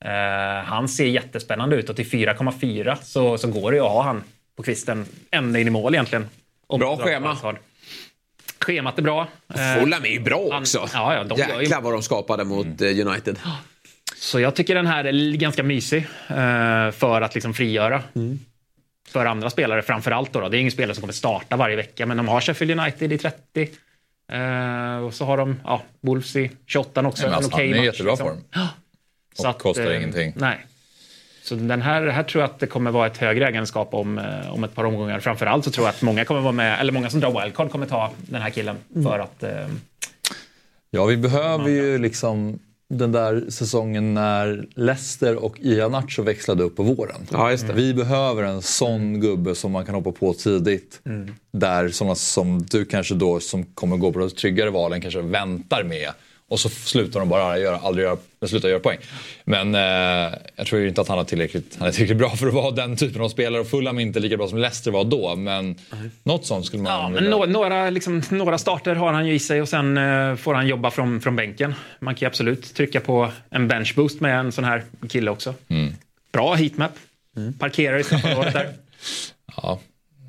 Eh, 0.04 0.64
han 0.64 0.88
ser 0.88 1.06
jättespännande 1.06 1.76
ut 1.76 1.90
och 1.90 1.96
till 1.96 2.06
4,4 2.06 2.96
så, 3.02 3.38
så 3.38 3.48
går 3.48 3.70
det 3.70 3.76
ju 3.76 3.82
att 3.82 3.90
ha 3.92 4.02
han 4.02 4.22
på 4.56 4.62
kvisten 4.62 5.06
ända 5.30 5.58
in 5.58 5.66
i 5.66 5.70
mål 5.70 5.94
egentligen. 5.94 6.28
Om 6.66 6.80
Bra 6.80 6.96
schema. 6.96 7.36
Schemat 8.60 8.98
är 8.98 9.02
bra. 9.02 9.28
Eh, 9.54 9.80
Fulham 9.80 10.04
är 10.04 10.08
ju 10.08 10.20
bra 10.20 10.48
han- 10.52 10.62
också. 10.62 10.88
Ja, 10.94 11.14
ja, 11.14 11.24
de 11.24 11.38
Jäklar 11.38 11.80
vad 11.80 11.92
de 11.92 12.02
skapade 12.02 12.44
mot 12.44 12.80
eh, 12.80 13.06
United. 13.06 13.38
Så 14.16 14.40
jag 14.40 14.54
tycker 14.54 14.74
den 14.74 14.86
här 14.86 15.04
är 15.04 15.32
ganska 15.36 15.62
mysig 15.62 16.06
för 16.92 17.20
att 17.20 17.34
liksom 17.34 17.54
frigöra. 17.54 18.02
för 19.08 19.26
andra 19.26 19.50
spelare 19.50 19.82
framförallt. 19.82 20.32
Då, 20.32 20.40
då. 20.40 20.48
Det 20.48 20.56
är 20.56 20.60
ingen 20.60 20.72
spelare 20.72 20.94
som 20.94 21.00
kommer 21.00 21.12
starta 21.12 21.56
varje 21.56 21.76
vecka, 21.76 22.06
men 22.06 22.16
de 22.16 22.28
har 22.28 22.40
Sheffield 22.40 22.80
United 22.80 23.12
i 23.12 23.18
30. 23.18 23.68
Eh, 24.32 24.96
och 25.04 25.14
så 25.14 25.24
har 25.24 25.36
de 25.36 25.60
ja, 25.64 25.82
Wolves 26.00 26.36
i 26.36 26.50
28 26.66 27.06
också. 27.06 27.26
Alltså, 27.26 27.50
en 27.50 27.54
okej 27.54 27.66
han 27.66 27.74
är 27.74 27.78
match, 27.78 27.86
jättebra 27.86 28.12
liksom. 28.12 28.26
form. 28.26 28.38
Så 29.38 29.44
Och 29.44 29.50
att, 29.50 29.58
kostar 29.58 29.90
eh, 29.90 29.96
ingenting. 29.96 30.32
Nej. 30.36 30.58
Så 31.42 31.54
den 31.54 31.82
här, 31.82 32.06
här 32.06 32.22
tror 32.22 32.42
jag 32.42 32.50
att 32.50 32.58
det 32.58 32.66
kommer 32.66 32.90
vara 32.90 33.06
ett 33.06 33.16
högre 33.16 33.48
ägarskap 33.48 33.94
om, 33.94 34.18
eh, 34.18 34.54
om 34.54 34.64
ett 34.64 34.74
par 34.74 34.84
omgångar. 34.84 35.20
Framförallt 35.20 35.64
så 35.64 35.70
tror 35.70 35.86
jag 35.86 35.94
att 35.94 36.02
många 36.02 36.24
kommer 36.24 36.40
vara 36.40 36.52
med, 36.52 36.80
eller 36.80 36.92
många 36.92 37.10
som 37.10 37.20
drar 37.20 37.42
wildcard 37.42 37.70
kommer 37.70 37.86
ta 37.86 38.10
den 38.16 38.42
här 38.42 38.50
killen 38.50 38.76
för 39.04 39.18
att 39.18 39.42
eh, 39.42 39.66
Ja, 40.90 41.04
vi 41.04 41.16
behöver 41.16 41.68
ju 41.68 41.98
liksom 41.98 42.58
den 42.90 43.12
där 43.12 43.44
säsongen 43.50 44.14
när 44.14 44.66
Leicester 44.74 45.44
och 45.44 45.60
Ianacho 45.60 46.22
växlade 46.22 46.62
upp 46.62 46.76
på 46.76 46.82
våren. 46.82 47.26
Ja, 47.30 47.50
just 47.50 47.66
det. 47.66 47.72
Vi 47.72 47.94
behöver 47.94 48.42
en 48.42 48.62
sån 48.62 49.20
gubbe 49.20 49.54
som 49.54 49.72
man 49.72 49.86
kan 49.86 49.94
hoppa 49.94 50.12
på 50.12 50.34
tidigt. 50.34 51.00
Mm. 51.06 51.34
Där 51.52 51.88
sådana 51.88 52.14
som 52.14 52.62
du 52.62 52.84
kanske 52.84 53.14
då 53.14 53.40
som 53.40 53.64
kommer 53.64 53.96
gå 53.96 54.12
på 54.12 54.18
de 54.18 54.30
tryggare 54.30 54.70
valen 54.70 55.00
kanske 55.00 55.20
väntar 55.20 55.82
med. 55.84 56.10
Och 56.50 56.60
så 56.60 56.68
slutar 56.68 57.20
de 57.20 57.28
bara 57.28 57.58
göra, 57.58 57.76
aldrig 57.78 58.04
göra, 58.06 58.16
slutar 58.46 58.68
göra 58.68 58.80
poäng. 58.80 58.98
Men 59.44 59.74
eh, 59.74 60.38
jag 60.56 60.66
tror 60.66 60.80
ju 60.80 60.88
inte 60.88 61.00
att 61.00 61.08
han 61.08 61.18
är, 61.18 61.24
tillräckligt, 61.24 61.76
han 61.78 61.88
är 61.88 61.92
tillräckligt 61.92 62.18
bra 62.18 62.30
för 62.36 62.46
att 62.46 62.54
vara 62.54 62.70
den 62.70 62.96
typen 62.96 63.22
av 63.22 63.28
spelare. 63.28 63.60
Och 63.60 63.68
Fulham 63.68 63.98
är 63.98 64.02
inte 64.02 64.20
lika 64.20 64.36
bra 64.36 64.48
som 64.48 64.58
Leicester 64.58 64.90
var 64.90 65.04
då. 65.04 65.36
Men 65.36 65.76
något 66.22 66.46
sånt 66.46 66.66
skulle 66.66 66.82
man 66.82 66.92
Ja, 66.92 67.08
men 67.08 67.24
nå- 67.24 67.46
några, 67.46 67.90
liksom, 67.90 68.22
några 68.30 68.58
starter 68.58 68.94
har 68.94 69.12
han 69.12 69.26
ju 69.26 69.34
i 69.34 69.38
sig 69.38 69.62
och 69.62 69.68
sen 69.68 69.96
eh, 69.98 70.36
får 70.36 70.54
han 70.54 70.66
jobba 70.66 70.90
från, 70.90 71.20
från 71.20 71.36
bänken. 71.36 71.74
Man 72.00 72.14
kan 72.14 72.20
ju 72.20 72.26
absolut 72.26 72.74
trycka 72.74 73.00
på 73.00 73.30
en 73.50 73.68
benchboost 73.68 74.20
med 74.20 74.38
en 74.40 74.52
sån 74.52 74.64
här 74.64 74.84
kille 75.08 75.30
också. 75.30 75.54
Mm. 75.68 75.92
Bra 76.32 76.54
heatmap. 76.54 76.92
Parkerar 77.58 77.98
i 77.98 78.04
straffområdet 78.04 78.52
där. 78.52 78.72
Ja, 79.56 79.80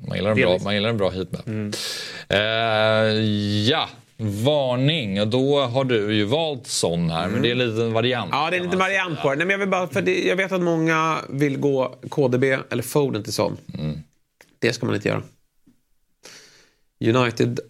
man 0.08 0.16
gillar 0.16 0.30
en 0.30 0.36
bra, 0.36 0.58
man 0.64 0.74
gillar 0.74 0.88
en 0.88 0.96
bra 0.96 1.10
heatmap. 1.10 1.46
Mm. 1.46 1.72
Eh, 2.28 2.38
ja, 3.70 3.88
varning. 4.20 5.20
Och 5.20 5.28
då 5.28 5.60
har 5.60 5.84
du 5.84 6.14
ju 6.14 6.24
valt 6.24 6.66
sån 6.66 7.10
här, 7.10 7.28
men 7.28 7.42
det 7.42 7.48
är 7.48 7.52
en 7.52 7.58
liten 7.58 7.92
variant. 7.92 8.30
Ja, 8.32 8.50
det 8.50 8.56
är 8.56 8.60
lite 8.60 8.76
variant 8.76 9.22
på 9.22 9.30
det. 9.30 9.36
Nej, 9.36 9.46
men 9.46 9.50
jag, 9.50 9.58
vill 9.58 9.68
bara, 9.68 9.86
för 9.86 10.02
det, 10.02 10.24
jag 10.24 10.36
vet 10.36 10.52
att 10.52 10.60
många 10.60 11.18
vill 11.28 11.58
gå 11.58 11.94
KDB 12.08 12.44
eller 12.44 12.82
Foden 12.82 13.22
till 13.22 13.32
sån. 13.32 13.56
Det 14.58 14.72
ska 14.72 14.86
man 14.86 14.94
inte 14.94 15.08
göra. 15.08 15.22
United 17.04 17.60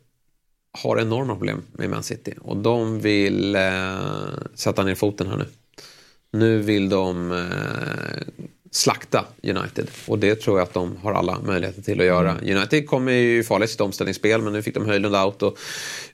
har 0.83 1.01
enorma 1.01 1.35
problem 1.35 1.63
med 1.73 1.91
Man 1.91 2.03
City 2.03 2.35
och 2.41 2.57
de 2.57 3.01
vill 3.01 3.57
eh, 3.57 3.99
sätta 4.55 4.83
ner 4.83 4.95
foten 4.95 5.27
här 5.27 5.37
nu. 5.37 5.47
Nu 6.33 6.59
vill 6.59 6.89
de 6.89 7.33
eh, 7.33 8.47
slakta 8.73 9.25
United 9.43 9.91
och 10.07 10.19
det 10.19 10.35
tror 10.35 10.59
jag 10.59 10.67
att 10.69 10.75
de 10.75 10.97
har 10.97 11.13
alla 11.13 11.39
möjligheter 11.41 11.83
till 11.83 12.01
att 12.01 12.07
göra. 12.07 12.37
United 12.39 12.87
kommer 12.87 13.13
ju 13.13 13.45
farligt 13.45 13.69
i 13.69 13.73
sitt 13.73 13.81
omställningsspel 13.81 14.43
men 14.43 14.53
nu 14.53 14.63
fick 14.63 14.75
de 14.75 14.87
Höjlund 14.87 15.17
out 15.17 15.43
och 15.43 15.59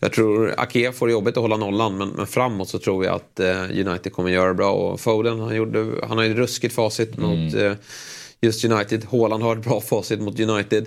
jag 0.01 0.13
tror 0.13 0.55
Ake 0.59 0.93
får 0.93 1.07
det 1.07 1.13
jobbigt 1.13 1.37
att 1.37 1.43
hålla 1.43 1.57
nollan 1.57 1.99
men, 1.99 2.09
men 2.09 2.27
framåt 2.27 2.69
så 2.69 2.79
tror 2.79 3.05
jag 3.05 3.15
att 3.15 3.41
eh, 3.41 3.63
United 3.63 4.13
kommer 4.13 4.31
göra 4.31 4.49
det 4.49 4.55
bra 4.55 4.73
och 4.73 5.01
Foden 5.01 5.41
han, 5.41 5.57
gjorde, 5.57 6.07
han 6.09 6.19
har 6.19 6.25
ju 6.25 6.35
ruskigt 6.35 6.75
facit 6.75 7.17
mot 7.19 7.55
eh, 7.55 7.73
just 8.41 8.65
United. 8.65 9.05
Haaland 9.11 9.43
har 9.43 9.57
ett 9.57 9.65
bra 9.65 9.81
facit 9.81 10.21
mot 10.21 10.41
United. 10.41 10.87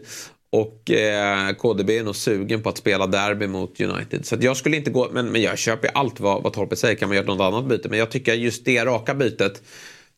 Och 0.52 0.92
eh, 0.92 1.54
KDB 1.54 1.90
är 1.90 2.04
nog 2.04 2.16
sugen 2.16 2.64
på 2.64 2.70
att 2.70 2.78
spela 2.78 3.08
derby 3.08 3.48
mot 3.48 3.82
United. 3.82 4.26
Så 4.26 4.38
jag 4.42 4.58
skulle 4.58 4.78
inte 4.78 4.92
gå, 4.92 5.10
men, 5.12 5.32
men 5.32 5.42
jag 5.42 5.58
köper 5.58 5.90
allt 5.94 6.20
vad, 6.20 6.44
vad 6.44 6.54
Torpet 6.54 6.80
säger. 6.80 6.96
Kan 6.96 7.10
man 7.10 7.16
göra 7.16 7.26
något 7.26 7.42
annat 7.42 7.66
byte? 7.66 7.90
Men 7.90 8.00
jag 8.00 8.12
tycker 8.12 8.34
just 8.34 8.66
det 8.66 8.86
raka 8.86 9.14
bytet, 9.14 9.62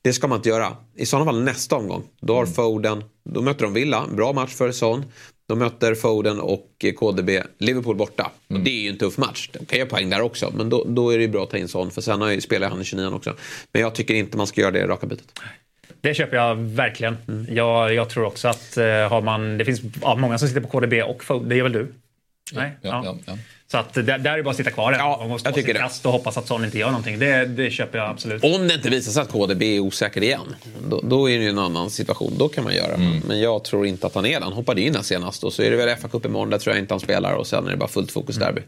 det 0.02 0.14
ska 0.14 0.28
man 0.28 0.38
inte 0.38 0.50
göra. 0.50 0.78
I 0.96 1.06
sådana 1.06 1.26
fall 1.26 1.44
nästa 1.44 1.76
omgång. 1.76 2.04
Då 2.20 2.36
har 2.36 2.46
Foden, 2.46 3.04
då 3.24 3.42
möter 3.42 3.64
de 3.64 3.74
Villa, 3.74 4.08
bra 4.16 4.34
match 4.34 4.54
för 4.54 4.72
Son. 4.72 5.06
De 5.48 5.60
möter 5.60 5.96
Foden 5.96 6.40
och 6.40 6.86
KDB, 7.00 7.30
Liverpool 7.58 7.96
borta. 7.96 8.32
Och 8.50 8.60
det 8.60 8.70
är 8.70 8.82
ju 8.82 8.90
en 8.90 8.98
tuff 8.98 9.18
match. 9.18 9.50
De 9.54 9.66
kan 9.66 9.80
göra 9.80 9.90
poäng 9.90 10.10
där 10.10 10.22
också. 10.22 10.54
Men 10.56 10.70
då, 10.70 10.84
då 10.88 11.10
är 11.10 11.18
det 11.18 11.24
ju 11.24 11.28
bra 11.30 11.44
att 11.44 11.50
ta 11.50 11.58
in 11.58 11.68
Son. 11.68 11.92
För 11.92 12.02
sen 12.02 12.22
har 12.22 12.30
ju, 12.32 12.42
spelar 12.42 12.70
han 12.70 12.82
i 12.82 12.84
29 12.84 13.08
också. 13.08 13.36
Men 13.72 13.82
jag 13.82 13.96
tycker 13.96 14.14
inte 14.14 14.38
man 14.38 14.48
ska 14.48 14.62
göra 14.62 14.72
det 14.72 14.88
raka 14.88 15.08
bytet. 15.08 15.40
Det 16.02 16.14
köper 16.14 16.38
jag 16.38 16.56
verkligen. 16.56 17.18
Mm. 17.28 17.56
Jag, 17.56 17.94
jag 17.94 18.10
tror 18.10 18.26
också 18.26 18.48
att 18.48 18.78
eh, 18.78 18.86
har 18.86 19.22
man... 19.22 19.58
Det 19.58 19.66
finns 19.66 19.82
ja, 20.02 20.16
många 20.16 20.38
som 20.38 20.48
sitter 20.48 20.62
på 20.62 20.68
KDB 20.68 20.94
och 20.94 21.24
Foden. 21.24 21.50
Det 21.50 21.56
gör 21.56 21.64
väl 21.64 21.72
du? 21.72 21.94
Nej? 22.54 22.72
Ja, 22.82 23.02
ja, 23.06 23.18
ja. 23.26 23.38
Så 23.72 23.78
att 23.78 23.94
där, 23.94 24.04
där 24.04 24.32
är 24.32 24.38
det 24.38 24.44
bara 24.44 24.50
att 24.50 24.58
sitta 24.58 24.72
kvar. 24.72 24.96
Ja, 25.00 25.18
man 25.20 25.30
måste 25.30 25.48
jag 25.48 25.56
tycker 25.56 25.74
det. 25.74 25.80
kast 25.80 26.06
och 26.06 26.12
hoppas 26.12 26.38
att 26.38 26.48
Son 26.48 26.66
inte 26.66 26.78
gör 26.80 26.88
någonting. 26.88 27.20
Det, 27.20 27.46
det 27.46 27.72
köper 27.72 27.98
jag 27.98 28.10
absolut. 28.10 28.44
Om 28.44 28.68
det 28.68 28.74
inte 28.74 28.90
visar 28.90 29.12
sig 29.12 29.22
att 29.22 29.32
KDB 29.32 29.62
är 29.62 29.80
osäker 29.80 30.24
igen, 30.24 30.56
då, 30.90 31.02
då 31.04 31.30
är 31.30 31.38
det 31.38 31.44
ju 31.44 31.50
en 31.50 31.60
annan 31.60 31.90
situation. 31.90 32.34
Då 32.38 32.50
kan 32.50 32.64
man 32.64 32.76
göra 32.76 32.98
det. 32.98 33.22
Men 33.28 33.40
jag 33.42 33.64
tror 33.64 33.86
inte 33.88 34.08
att 34.08 34.16
han 34.16 34.26
är 34.26 34.40
det. 34.40 34.44
Han 34.44 34.54
hoppade 34.54 34.82
in 34.82 34.96
här 34.96 35.02
senast 35.02 35.44
och 35.44 35.54
så 35.54 35.64
är 35.64 35.72
det 35.72 35.78
väl 35.78 35.90
FA-cup 35.90 36.26
imorgon, 36.26 36.50
där 36.50 36.58
tror 36.58 36.76
jag 36.76 36.84
inte 36.84 36.94
han 36.94 37.00
spelar 37.00 37.34
och 37.34 37.48
sen 37.48 37.68
är 37.68 37.72
det 37.72 37.78
bara 37.78 37.90
fullt 37.90 38.12
fokus 38.12 38.36
derby. 38.36 38.62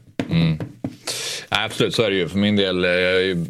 Nej, 1.50 1.66
absolut, 1.66 1.96
så 1.96 2.04
är 2.04 2.10
det 2.10 2.16
ju. 2.16 2.30
För 2.30 2.38
min 2.38 2.56
del 2.56 2.86
eh, 2.86 2.92
jag 2.92 3.16
är 3.16 3.20
ju 3.20 3.46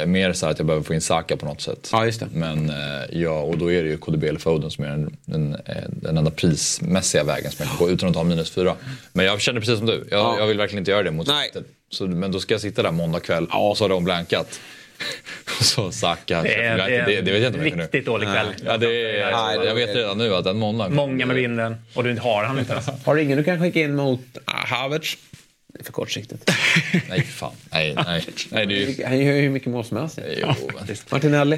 eh, 0.00 0.06
mer 0.06 0.32
så 0.32 0.46
här 0.46 0.50
att 0.52 0.58
jag 0.58 0.66
behöver 0.66 0.84
få 0.84 0.94
in 0.94 1.00
Saka 1.00 1.36
på 1.36 1.46
något 1.46 1.60
sätt. 1.60 1.88
Ja, 1.92 2.06
just 2.06 2.20
det. 2.20 2.26
Men 2.32 2.70
eh, 2.70 2.74
ja, 3.12 3.40
och 3.40 3.58
då 3.58 3.72
är 3.72 3.82
det 3.82 3.88
ju 3.88 3.96
KDB 3.96 4.24
eller 4.24 4.38
Foden 4.40 4.70
som 4.70 4.84
är 4.84 4.88
den, 4.88 5.16
den, 5.24 5.56
den 5.88 6.16
enda 6.18 6.30
prismässiga 6.30 7.24
vägen 7.24 7.50
som 7.50 7.56
jag 7.66 7.68
kan 7.78 7.86
gå 7.86 7.92
utan 7.92 8.08
att 8.08 8.14
ta 8.14 8.24
minus 8.24 8.50
fyra. 8.50 8.74
Men 9.12 9.26
jag 9.26 9.40
känner 9.40 9.60
precis 9.60 9.78
som 9.78 9.86
du. 9.86 10.04
Jag, 10.10 10.20
Ja. 10.20 10.36
jag 10.38 10.46
vill 10.46 10.58
verkligen 10.58 10.78
inte 10.78 10.90
göra 10.90 11.02
det 11.02 11.10
mot 11.10 11.26
Nej. 11.26 11.50
Så, 11.90 12.06
Men 12.06 12.32
då 12.32 12.40
ska 12.40 12.54
jag 12.54 12.60
sitta 12.60 12.82
där 12.82 12.90
måndag 12.90 13.20
kväll 13.20 13.46
och 13.46 13.78
så 13.78 13.84
har 13.84 13.88
de 13.88 14.04
blankat. 14.04 14.60
och 15.58 15.64
så 15.64 15.90
Saka. 15.92 16.42
Det 16.42 16.54
är- 16.54 16.76
det, 16.76 16.96
är 16.96 17.06
det, 17.06 17.20
det 17.20 17.32
vet 17.32 17.42
jag 17.42 17.48
inte 17.50 17.58
om 17.60 17.66
jag. 17.66 17.78
Riktigt 17.80 18.06
dålig 18.06 18.28
kväll. 18.28 18.46
Ja, 18.66 18.76
det 18.76 18.86
är, 18.86 19.32
Nej, 19.32 19.66
jag 19.66 19.74
vet 19.74 19.96
redan 19.96 20.18
nu 20.18 20.34
att 20.34 20.44
den 20.44 20.56
måndag 20.58 20.88
Många 20.88 21.26
med 21.26 21.36
vinden. 21.36 21.76
Och 21.94 22.04
du 22.04 22.18
har 22.18 22.44
han 22.44 22.58
inte 22.58 22.72
ens. 22.72 22.86
Har 23.04 23.14
du 23.14 23.22
ingen 23.22 23.38
du 23.38 23.44
kan 23.44 23.60
skicka 23.60 23.80
in 23.80 23.94
mot 23.94 24.20
ah, 24.44 24.52
Havertz? 24.66 25.16
Det 25.74 25.80
är 25.80 25.84
för 25.84 25.92
kortsiktigt. 25.92 26.50
Nej, 27.08 27.22
fan. 27.22 27.52
Nej, 27.72 27.94
nej. 28.06 28.26
nej 28.50 28.66
det 28.66 28.74
är 28.74 28.88
ju... 28.88 29.04
Han 29.04 29.18
gör 29.18 29.34
ju 29.34 29.40
hur 29.40 29.50
mycket 29.50 29.68
mål 29.68 29.84
som 29.84 29.96
helst. 29.96 30.18
Jo, 30.36 30.54
men, 30.86 30.96
Martinelli? 31.10 31.56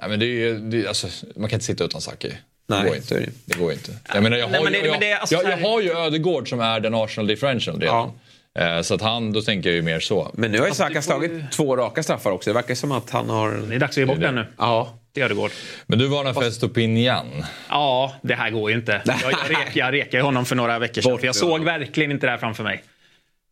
nej, 0.00 0.10
men 0.10 0.20
det 0.20 0.26
är 0.26 0.28
ju, 0.28 0.58
det 0.58 0.84
är, 0.84 0.88
alltså, 0.88 1.08
man 1.36 1.50
kan 1.50 1.56
inte 1.56 1.66
sitta 1.66 1.84
utan. 1.84 2.00
Det 2.20 2.36
Nej, 2.66 2.84
går 2.84 2.96
inte. 2.96 3.14
det 3.14 3.20
ju. 3.20 3.58
Går 3.58 3.72
inte. 3.72 3.92
Jag 4.14 4.22
menar, 4.22 4.36
jag 4.36 4.46
har, 4.46 4.52
Nej, 4.52 4.62
men 4.62 4.72
ju, 4.72 4.86
jag, 4.86 5.00
det 5.00 5.14
alltså 5.14 5.36
har 5.36 5.80
ju 5.80 5.92
Ödegård 5.92 6.48
som 6.48 6.60
är 6.60 6.80
den 6.80 6.94
Arsenal 6.94 7.26
differential 7.26 7.80
redan. 7.80 8.10
Eh, 8.58 8.82
Så 8.82 8.94
att 8.94 9.00
han, 9.00 9.32
då 9.32 9.42
tänker 9.42 9.68
jag 9.70 9.76
ju 9.76 9.82
mer 9.82 10.00
så. 10.00 10.30
Men 10.34 10.52
nu 10.52 10.58
har 10.60 10.66
ju 10.66 10.74
Saka 10.74 11.02
slagit 11.02 11.50
två 11.52 11.76
raka 11.76 12.02
straffar 12.02 12.30
också. 12.30 12.50
Det 12.50 12.54
verkar 12.54 12.74
som 12.74 12.92
att 12.92 13.10
han 13.10 13.30
har... 13.30 13.50
Det 13.68 13.74
är 13.74 13.78
dags 13.78 13.90
att 13.90 13.96
ge 13.96 14.06
bort 14.06 14.20
den 14.20 14.34
nu. 14.34 14.46
Ja. 14.58 14.96
Det 15.12 15.20
Ödegård. 15.20 15.50
Men 15.86 15.98
du 15.98 16.06
varnar 16.06 16.32
för 16.32 16.48
Estopinian. 16.48 17.44
Ja, 17.68 18.14
det 18.22 18.34
här 18.34 18.50
går 18.50 18.70
ju 18.70 18.76
inte. 18.76 19.02
Jag, 19.04 19.16
jag, 19.22 19.50
rek, 19.50 19.76
jag 19.76 19.92
rekade 19.92 20.22
honom 20.22 20.44
för 20.44 20.56
några 20.56 20.78
veckor 20.78 21.02
sedan. 21.02 21.18
För 21.18 21.26
jag 21.26 21.34
såg 21.34 21.64
verkligen 21.64 22.10
inte 22.10 22.26
det 22.26 22.30
här 22.30 22.38
framför 22.38 22.64
mig. 22.64 22.82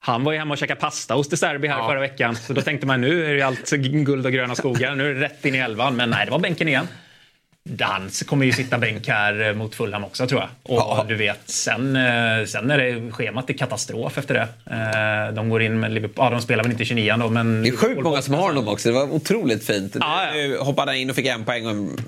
Han 0.00 0.24
var 0.24 0.32
ju 0.32 0.38
hemma 0.38 0.54
och 0.54 0.58
käkade 0.58 0.80
pasta 0.80 1.14
hos 1.14 1.28
De 1.28 1.36
Serbi 1.36 1.68
här 1.68 1.88
förra 1.88 2.00
veckan. 2.00 2.36
Så 2.36 2.52
då 2.52 2.60
tänkte 2.60 2.86
man 2.86 3.00
nu 3.00 3.26
är 3.30 3.34
det 3.34 3.42
allt 3.42 3.70
guld 3.70 4.26
och 4.26 4.32
gröna 4.32 4.54
skogar. 4.54 4.94
Nu 4.94 5.10
är 5.10 5.14
det 5.14 5.20
rätt 5.20 5.44
in 5.44 5.54
i 5.54 5.58
elvan. 5.58 5.96
Men 5.96 6.10
nej, 6.10 6.24
det 6.24 6.30
var 6.32 6.38
bänken 6.38 6.68
igen. 6.68 6.88
Dans 7.70 8.22
kommer 8.22 8.46
ju 8.46 8.52
sitta 8.52 8.78
bänk 8.78 9.08
här 9.08 9.48
eh, 9.48 9.54
mot 9.54 9.74
Fulham 9.74 10.04
också 10.04 10.26
tror 10.26 10.40
jag. 10.40 10.48
Och 10.98 11.06
du 11.06 11.14
vet, 11.14 11.40
sen, 11.50 11.96
eh, 11.96 12.44
sen 12.46 12.70
är 12.70 12.78
det 12.78 13.12
schemat 13.12 13.50
är 13.50 13.54
katastrof 13.54 14.18
efter 14.18 14.34
det. 14.34 14.48
Eh, 15.28 15.34
De 15.34 15.48
går 15.48 15.62
in 15.62 15.80
med 15.80 15.92
Liverpool. 15.92 16.24
Ja, 16.24 16.30
de 16.30 16.40
spelar 16.40 16.62
väl 16.64 16.72
inte 16.72 16.84
29 16.84 17.16
då, 17.18 17.28
men... 17.28 17.62
Det 17.62 17.68
är 17.68 17.76
sjukt 17.76 18.02
många 18.02 18.22
som 18.22 18.34
har 18.34 18.42
honom 18.42 18.68
också. 18.68 18.88
Det 18.88 18.94
var 18.94 19.12
otroligt 19.12 19.66
fint. 19.66 19.96
Ja, 20.00 20.24
ja. 20.26 20.32
Nu 20.32 20.58
hoppade 20.58 20.90
han 20.90 20.98
in 20.98 21.10
och 21.10 21.16
fick 21.16 21.26
en 21.26 21.44
poäng. 21.44 21.66
Och, 21.66 22.00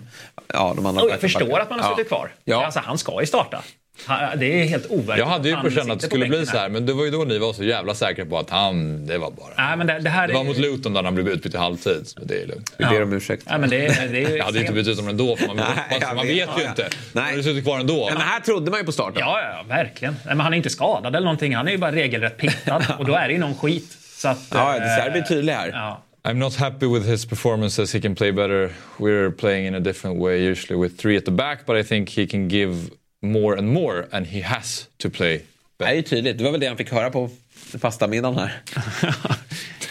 ja, 0.53 0.73
de 0.77 0.87
andra 0.87 1.03
Och 1.03 1.11
jag 1.11 1.21
förstår 1.21 1.61
att 1.61 1.71
man 1.71 1.81
har 1.81 1.91
Ja. 1.91 1.97
suttit 1.97 2.09
kvar. 2.09 2.31
Ja. 2.45 2.65
Alltså, 2.65 2.81
han 2.85 2.99
ska 2.99 3.21
ju 3.21 3.27
starta. 3.27 3.63
Han- 4.07 4.39
Det 4.39 4.61
är 4.63 4.65
helt 4.65 4.87
overkligt. 4.87 5.19
Jag 5.19 5.27
hade 5.27 5.49
ju 5.49 5.57
på 5.57 5.71
känn 5.71 5.91
att 5.91 6.01
det 6.01 6.07
skulle 6.07 6.27
bli 6.27 6.47
så 6.47 6.57
här, 6.57 6.69
men 6.69 6.87
det 6.87 6.93
var 6.93 7.05
ju 7.05 7.11
då 7.11 7.25
ni 7.25 7.39
var 7.39 7.53
så 7.53 7.65
jävla 7.65 7.95
säkra 7.95 8.25
på 8.27 8.39
att 8.39 8.51
han, 8.51 9.07
det 9.07 9.19
var 9.19 9.31
bara... 9.31 9.49
Nej, 9.69 9.77
men 9.77 9.87
det, 9.87 9.99
det 9.99 10.11
här 10.11 10.29
Det 10.29 10.35
var 10.35 10.41
är... 10.41 10.45
mot 10.45 10.59
Luton 10.59 10.93
där 10.93 11.03
han 11.03 11.15
blev 11.15 11.29
utbytt 11.29 11.55
i 11.55 11.57
halvtid. 11.57 12.07
Men 12.19 12.27
det 12.27 12.43
är 12.43 12.47
lugnt. 12.47 12.73
Vi 12.79 12.85
ber 12.85 13.03
om 13.03 13.13
ursäkt. 13.13 13.45
Nej, 13.51 13.59
men 13.59 13.71
det, 13.71 13.87
är- 13.87 14.09
det 14.09 14.25
är 14.25 14.37
Jag 14.37 14.45
hade 14.45 14.57
ju 14.59 14.61
inte 14.61 14.73
bytt 14.75 14.89
ut 14.89 14.97
honom 14.97 15.11
ändå, 15.11 15.37
för 15.37 15.47
man, 15.47 15.57
Nej, 15.91 16.01
man, 16.15 16.17
vet. 16.17 16.27
vet 16.27 16.35
ju 16.59 16.63
Ja, 16.63 16.69
inte. 16.69 16.83
ja. 16.83 16.89
Han 17.15 17.23
Nej. 17.23 17.31
hade 17.31 17.43
suttit 17.43 17.65
kvar 17.65 17.79
ändå. 17.81 18.09
Men 18.13 18.21
här 18.21 18.41
trodde 18.41 18.71
man 18.71 18.81
ju 18.81 18.87
på 18.87 18.93
starten. 18.93 19.17
Ja, 19.21 19.41
ja, 19.41 19.65
verkligen. 19.69 20.15
Nej, 20.27 20.35
men 20.37 20.41
han 20.41 20.53
är 20.53 20.57
inte 20.57 20.71
skadad 20.71 21.17
eller 21.17 21.25
någonting. 21.25 21.55
Han 21.57 21.69
är 21.69 21.73
ju 21.73 21.79
bara 21.79 21.93
regelrätt 21.93 22.37
pittad. 22.37 22.83
och 22.99 23.05
då 23.05 23.15
är 23.15 23.27
det 23.29 23.33
ju 23.33 23.39
någon 23.41 23.55
skit. 23.55 23.97
Så 24.17 24.29
att, 24.29 24.39
Ja, 24.51 24.75
eh, 24.77 24.81
det 25.13 25.19
är 25.19 25.23
tydlig 25.23 25.53
här. 25.53 25.69
Ja. 25.69 26.03
I'm 26.23 26.35
not 26.35 26.57
happy 26.57 26.87
with 26.87 27.07
his 27.07 27.27
performances. 27.27 27.95
He 27.95 28.01
can 28.01 28.15
play 28.15 28.33
better. 28.33 28.71
We're 28.99 29.31
playing 29.31 29.67
in 29.67 29.75
a 29.75 29.81
different 29.81 30.21
way, 30.23 30.51
usually 30.51 30.83
with 30.83 30.97
three 31.03 31.17
at 31.19 31.25
the 31.25 31.31
back, 31.31 31.67
but 31.67 31.77
I 31.77 31.85
think 31.89 32.11
he 32.19 32.27
can 32.27 32.49
give 32.49 32.77
more 33.23 33.59
and 33.59 33.69
more, 33.69 34.07
and 34.11 34.27
he 34.27 34.43
has 34.43 34.89
to 34.97 35.11
play 35.11 35.43
Det 35.77 35.85
är 35.85 35.95
ju 35.95 36.03
tydligt. 36.03 36.39
Det 36.39 36.45
var 36.45 36.51
väl 36.51 36.61
det 36.61 36.67
han 36.67 36.77
fick 36.77 36.93
höra 36.93 37.11
på 37.11 37.31
fasta 37.79 38.07
middagen 38.07 38.39
här. 38.39 38.63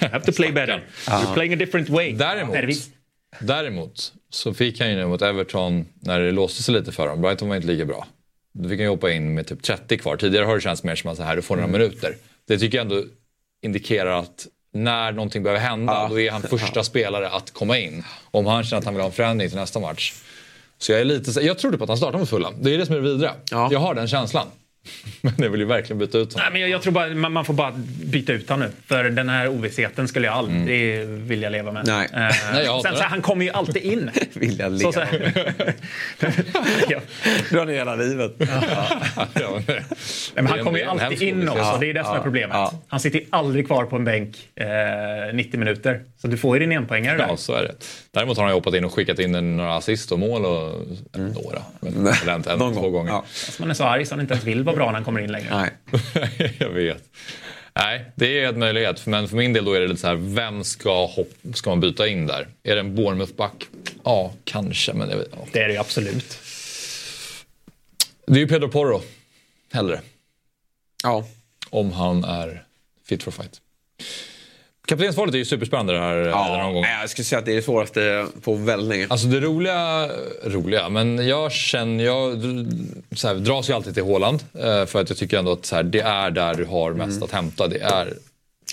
You 0.01 0.11
have 0.11 0.25
to 0.25 0.32
play 0.32 0.51
better. 0.51 0.84
You're 1.05 1.34
playing 1.34 1.53
a 1.53 1.55
different 1.55 1.89
way. 1.89 2.13
Däremot, 2.13 2.55
däremot 3.39 4.13
så 4.30 4.53
fick 4.53 4.80
han 4.80 4.89
ju 4.89 4.95
nu 4.95 5.07
mot 5.07 5.21
Everton 5.21 5.86
när 5.99 6.19
det 6.19 6.32
låste 6.32 6.63
sig 6.63 6.73
lite 6.73 6.91
för 6.91 7.07
dem. 7.07 7.21
Brighton 7.21 7.49
var 7.49 7.55
inte 7.55 7.67
lika 7.67 7.86
bra. 7.86 8.07
Då 8.53 8.69
fick 8.69 8.80
han 8.80 8.84
ju 8.86 8.89
hoppa 8.89 9.11
in 9.11 9.34
med 9.34 9.47
typ 9.47 9.63
30 9.63 9.97
kvar. 9.97 10.17
Tidigare 10.17 10.45
har 10.45 10.55
det 10.55 10.61
känts 10.61 10.84
mer 10.84 10.95
som 10.95 11.11
att 11.11 11.17
så 11.17 11.23
här, 11.23 11.36
du 11.36 11.41
får 11.41 11.55
några 11.55 11.67
minuter. 11.67 12.15
Det 12.47 12.57
tycker 12.59 12.77
jag 12.77 12.84
ändå 12.86 13.03
indikerar 13.61 14.19
att 14.19 14.47
när 14.73 15.11
någonting 15.11 15.43
behöver 15.43 15.61
hända, 15.61 16.07
då 16.09 16.19
är 16.19 16.32
han 16.32 16.41
första 16.41 16.84
spelare 16.91 17.30
att 17.30 17.51
komma 17.51 17.77
in. 17.77 18.03
Om 18.32 18.45
han 18.45 18.63
känner 18.63 18.80
att 18.80 18.86
han 18.86 18.93
vill 18.93 19.01
ha 19.01 19.07
en 19.07 19.13
förändring 19.13 19.49
till 19.49 19.57
nästa 19.57 19.80
match, 19.80 20.13
Så 20.80 20.91
jag 20.91 21.01
är 21.01 21.05
lite 21.05 21.41
Jag 21.41 21.57
trodde 21.57 21.77
på 21.77 21.84
att 21.84 21.89
han 21.89 21.97
startade 21.97 22.17
mot 22.17 22.30
Fulham. 22.30 22.53
Det 22.61 22.73
är 22.73 22.77
det 22.77 22.86
som 22.86 22.95
är 22.95 22.99
det 22.99 23.09
vidriga. 23.09 23.34
Jag 23.51 23.80
har 23.80 23.93
den 23.93 24.07
känslan. 24.07 24.47
Men 25.21 25.34
jag 25.38 25.49
vill 25.49 25.59
ju 25.59 25.65
verkligen 25.67 25.97
byta 25.99 26.17
ut 26.17 26.34
honom. 26.34 26.43
Nej, 26.43 26.51
men 26.51 26.61
jag, 26.61 26.69
jag 26.69 26.82
tror 26.82 26.93
bara 26.93 27.07
man, 27.07 27.34
man 27.34 27.45
får 27.45 27.53
bara 27.53 27.71
byta 28.03 28.34
ut 28.34 28.49
honom 28.49 28.67
nu. 28.67 28.73
För 28.88 29.03
den 29.03 29.30
här 29.30 29.47
ovissheten 29.47 30.07
skulle 30.07 30.27
jag 30.27 30.36
aldrig 30.36 31.05
vilja 31.07 31.49
leva 31.49 31.71
med. 31.71 31.86
Nej. 31.88 32.07
Eh, 32.13 32.19
Nej, 32.53 32.65
jag 32.65 32.82
sen 32.82 32.95
så 32.95 33.03
han 33.03 33.21
kommer 33.21 33.45
ju 33.45 33.51
alltid 33.51 33.84
in. 33.84 34.11
Vill 34.34 34.59
jag 34.59 34.82
Så, 34.82 34.91
så 34.91 34.99
leva. 34.99 35.11
här, 35.11 35.73
ja. 36.89 36.99
Drar 37.51 37.65
ner 37.65 37.73
hela 37.73 37.95
livet. 37.95 38.32
Ja, 38.39 38.47
men- 39.34 39.63
Nej, 39.67 39.84
men 40.36 40.47
han 40.47 40.63
kommer 40.63 40.80
ju 40.80 40.86
alltid 40.86 41.21
in 41.21 41.49
också. 41.49 41.77
Det 41.80 41.89
är 41.89 41.93
det 41.93 42.03
som 42.03 42.15
är 42.15 42.21
problemet. 42.21 42.55
ja. 42.57 42.73
Han 42.88 42.99
sitter 42.99 43.19
ju 43.19 43.25
aldrig 43.30 43.67
kvar 43.67 43.86
på 43.86 43.95
en 43.95 44.05
bänk 44.05 44.38
eh, 44.55 44.65
90 45.36 45.59
minuter. 45.59 46.01
Så 46.21 46.27
du 46.27 46.38
får 46.38 46.55
ju 46.55 46.59
din 46.59 46.71
enpoängare 46.77 47.17
där. 47.17 47.27
Ja, 47.27 47.38
så 47.38 47.53
är 47.53 47.63
det. 47.63 47.75
Däremot 48.11 48.38
har 48.38 48.43
han 48.43 48.51
ju 48.51 48.55
hoppat 48.55 48.73
in 48.73 48.86
och 48.86 48.93
skickat 48.93 49.19
in 49.19 49.57
några 49.57 49.75
assist 49.75 50.11
och 50.11 50.19
mål. 50.19 50.45
Och, 50.45 50.75
eller 51.15 51.25
Några. 51.30 51.61
Men 51.80 52.43
en, 52.47 52.59
Någon 52.59 52.73
två 52.73 52.82
gång. 52.82 52.91
gånger. 52.91 53.11
Ja. 53.11 53.23
Fast 53.27 53.59
Man 53.59 53.69
är 53.69 53.73
så 53.73 53.84
arg 53.84 54.05
så 54.05 54.13
han 54.15 54.21
inte 54.21 54.34
ens 54.34 54.45
vill 54.45 54.63
vara 54.70 54.76
bra 54.76 54.86
när 54.86 54.93
han 54.93 55.03
kommer 55.03 55.20
in 55.20 55.32
längre. 55.32 55.49
Nej. 55.51 55.72
jag 56.59 56.70
vet. 56.70 57.03
Nej, 57.76 58.11
det 58.15 58.39
är 58.39 58.47
en 58.47 58.59
möjlighet. 58.59 59.05
Men 59.05 59.28
för 59.28 59.36
min 59.36 59.53
del 59.53 59.65
då 59.65 59.74
är 59.74 59.80
det 59.80 59.88
lite 59.88 60.01
så 60.01 60.07
här, 60.07 60.15
vem 60.15 60.63
ska, 60.63 61.05
hopp, 61.05 61.32
ska 61.53 61.70
man 61.70 61.80
byta 61.80 62.07
in 62.07 62.28
där? 62.28 62.47
Är 62.63 62.76
det 62.76 62.80
en 62.80 62.95
Bournemouth-back? 62.95 63.67
Ja, 64.03 64.34
kanske. 64.43 64.93
Men 64.93 65.07
vet, 65.07 65.28
ja. 65.32 65.38
Det 65.51 65.59
är 65.59 65.67
det 65.67 65.74
ju 65.74 65.80
absolut. 65.80 66.39
Det 68.26 68.34
är 68.34 68.39
ju 68.39 68.47
Pedro 68.47 68.67
Porro, 68.67 69.01
hellre. 69.72 70.01
Ja. 71.03 71.26
Om 71.70 71.91
han 71.91 72.24
är 72.24 72.63
fit 73.05 73.24
for 73.24 73.32
fight. 73.32 73.61
Kaptensvalet 74.90 75.34
är 75.34 75.38
ju 75.38 75.46
superspännande 75.46 75.94
det 75.94 76.00
här, 76.00 76.16
här 76.18 76.26
Ja, 76.30 76.66
omgången. 76.66 76.90
jag 77.02 77.10
skulle 77.10 77.26
säga 77.26 77.40
att 77.40 77.46
det 77.46 77.52
är 77.52 77.56
det 77.56 77.62
svåraste 77.62 78.26
på 78.42 78.54
väldigt 78.56 78.90
länge. 78.90 79.08
Alltså 79.10 79.28
det 79.28 79.40
roliga, 79.40 80.10
roliga, 80.46 80.90
men 80.90 81.28
jag 81.28 81.52
känner, 81.52 82.04
jag 82.06 82.42
så 83.16 83.28
här, 83.28 83.36
dras 83.36 83.70
ju 83.70 83.74
alltid 83.74 83.94
till 83.94 84.04
Håland 84.04 84.44
eh, 84.54 84.86
för 84.86 85.02
att 85.02 85.10
jag 85.10 85.18
tycker 85.18 85.38
ändå 85.40 85.52
att 85.52 85.66
så 85.66 85.76
här, 85.76 85.84
det 85.84 86.00
är 86.00 86.32
där 86.32 86.54
du 86.56 86.66
har 86.66 86.94
mest 86.94 87.12
Mm. 87.12 87.24
att 87.24 87.32
hämta. 87.32 87.68
Det 87.68 87.80
är 87.80 88.14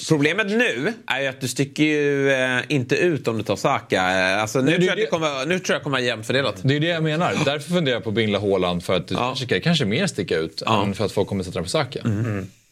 Problemet 0.08 0.46
nu 0.46 0.92
är 1.06 1.20
ju 1.20 1.26
att 1.26 1.40
du 1.40 1.48
sticker 1.48 1.84
ju 1.84 2.30
eh, 2.32 2.60
inte 2.68 2.96
ut 2.96 3.28
om 3.28 3.36
du 3.38 3.42
tar 3.44 3.56
Saka. 3.56 3.96
Eh, 4.32 4.42
Alltså, 4.42 4.58
nu, 4.58 4.64
Nej, 4.64 4.74
tror 4.74 4.88
jag 4.88 4.96
det 4.98 5.06
kommer, 5.06 5.46
nu 5.46 5.58
tror 5.58 5.74
jag 5.74 5.80
det 5.80 5.84
kommer 5.84 5.98
jämnt 5.98 6.26
fördelat. 6.26 6.54
Det 6.62 6.76
är 6.76 6.80
det 6.80 6.86
jag 6.86 7.02
menar. 7.02 7.34
Därför 7.44 7.70
funderar 7.74 7.96
jag 7.96 8.04
på 8.04 8.10
att 8.10 8.14
bingla 8.14 8.38
Haaland 8.40 8.84
för 8.84 8.96
att 8.96 9.08
det 9.08 9.14
kanske, 9.14 9.60
kanske 9.60 9.84
mer 9.84 10.06
sticka 10.06 10.36
ut 10.36 10.62
än 10.62 10.94
för 10.94 11.04
att 11.04 11.12
folk 11.12 11.28
kommer 11.28 11.44
sätta 11.44 11.54
den 11.54 11.64
på 11.64 11.70
Saka. 11.70 12.00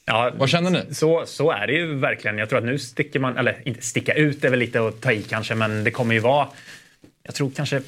Ja, 0.06 0.30
Vad 0.34 0.48
känner 0.48 0.70
ni? 0.70 0.94
Så, 0.94 1.22
så 1.26 1.50
är 1.50 1.66
det 1.66 1.72
ju 1.72 1.94
verkligen. 1.94 2.38
Jag 2.38 2.48
tror 2.48 2.58
att 2.58 2.64
nu 2.64 2.78
sticker 2.78 3.20
man, 3.20 3.36
eller 3.36 3.56
inte 3.64 3.82
sticka 3.82 4.14
ut 4.14 4.44
är 4.44 4.50
väl 4.50 4.58
lite 4.58 4.86
att 4.88 5.00
ta 5.00 5.12
i 5.12 5.22
kanske, 5.22 5.54
men 5.54 5.84
det 5.84 5.90
kommer 5.90 6.14
ju 6.14 6.20
vara, 6.20 6.48
jag 7.22 7.34
tror 7.34 7.50
kanske 7.56 7.82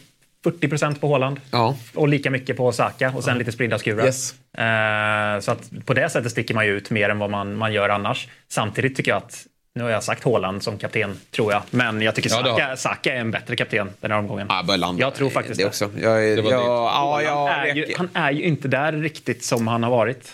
40 0.45 0.69
procent 0.69 1.01
på 1.01 1.07
Håland 1.09 1.41
Ja. 1.51 1.77
och 1.95 2.09
lika 2.09 2.31
mycket 2.31 2.57
på 2.57 2.73
Saka 2.73 3.13
och 3.17 3.25
sen 3.25 3.39
lite 3.39 3.53
spridda 3.53 3.79
skurar. 3.79 4.05
Yes. 4.07 4.35
Eh, 4.59 5.41
så 5.41 5.53
att 5.53 5.71
på 5.87 5.95
det 5.95 6.09
sättet 6.09 6.33
sticker 6.33 6.55
man 6.55 6.67
ju 6.67 6.77
ut 6.77 6.91
mer 6.91 7.09
än 7.09 7.19
vad 7.19 7.31
man, 7.31 7.57
man 7.57 7.73
gör 7.73 7.89
annars. 7.89 8.29
Samtidigt 8.49 8.97
tycker 8.97 9.11
jag 9.11 9.19
att, 9.19 9.47
nu 9.75 9.83
har 9.83 9.91
jag 9.91 10.05
sagt 10.05 10.23
Håland 10.25 10.63
som 10.63 10.79
kapten, 10.79 11.17
tror 11.31 11.53
jag, 11.53 11.63
men 11.71 12.03
jag 12.03 12.15
tycker 12.15 12.31
Ja, 12.31 12.43
det 12.43 12.51
har- 12.51 12.59
Saka, 12.59 12.77
Saka 12.77 13.15
är 13.15 13.19
en 13.21 13.31
bättre 13.31 13.57
kapten 13.57 13.91
den 14.01 14.11
här 14.11 14.19
omgången. 14.19 14.47
Ja, 14.51 14.57
jag 14.57 14.67
börjar 14.67 14.79
landa 14.79 15.01
Jag 15.01 15.15
tror 15.15 15.31
faktiskt 15.31 15.57
det 15.59 15.65
det. 15.65 15.69
också. 15.69 15.91
Jag, 16.03 16.25
jag, 16.29 16.37
ditt. 16.37 16.51
ja, 16.51 16.91
han, 17.15 17.25
jag, 17.25 17.69
är 17.69 17.75
ju, 17.75 17.87
han 17.97 18.09
är 18.15 18.31
ju 18.31 18.43
inte 18.43 18.69
där 18.69 18.93
riktigt 18.93 19.45
som 19.45 19.67
han 19.69 19.83
har 19.83 19.91
varit 19.91 20.33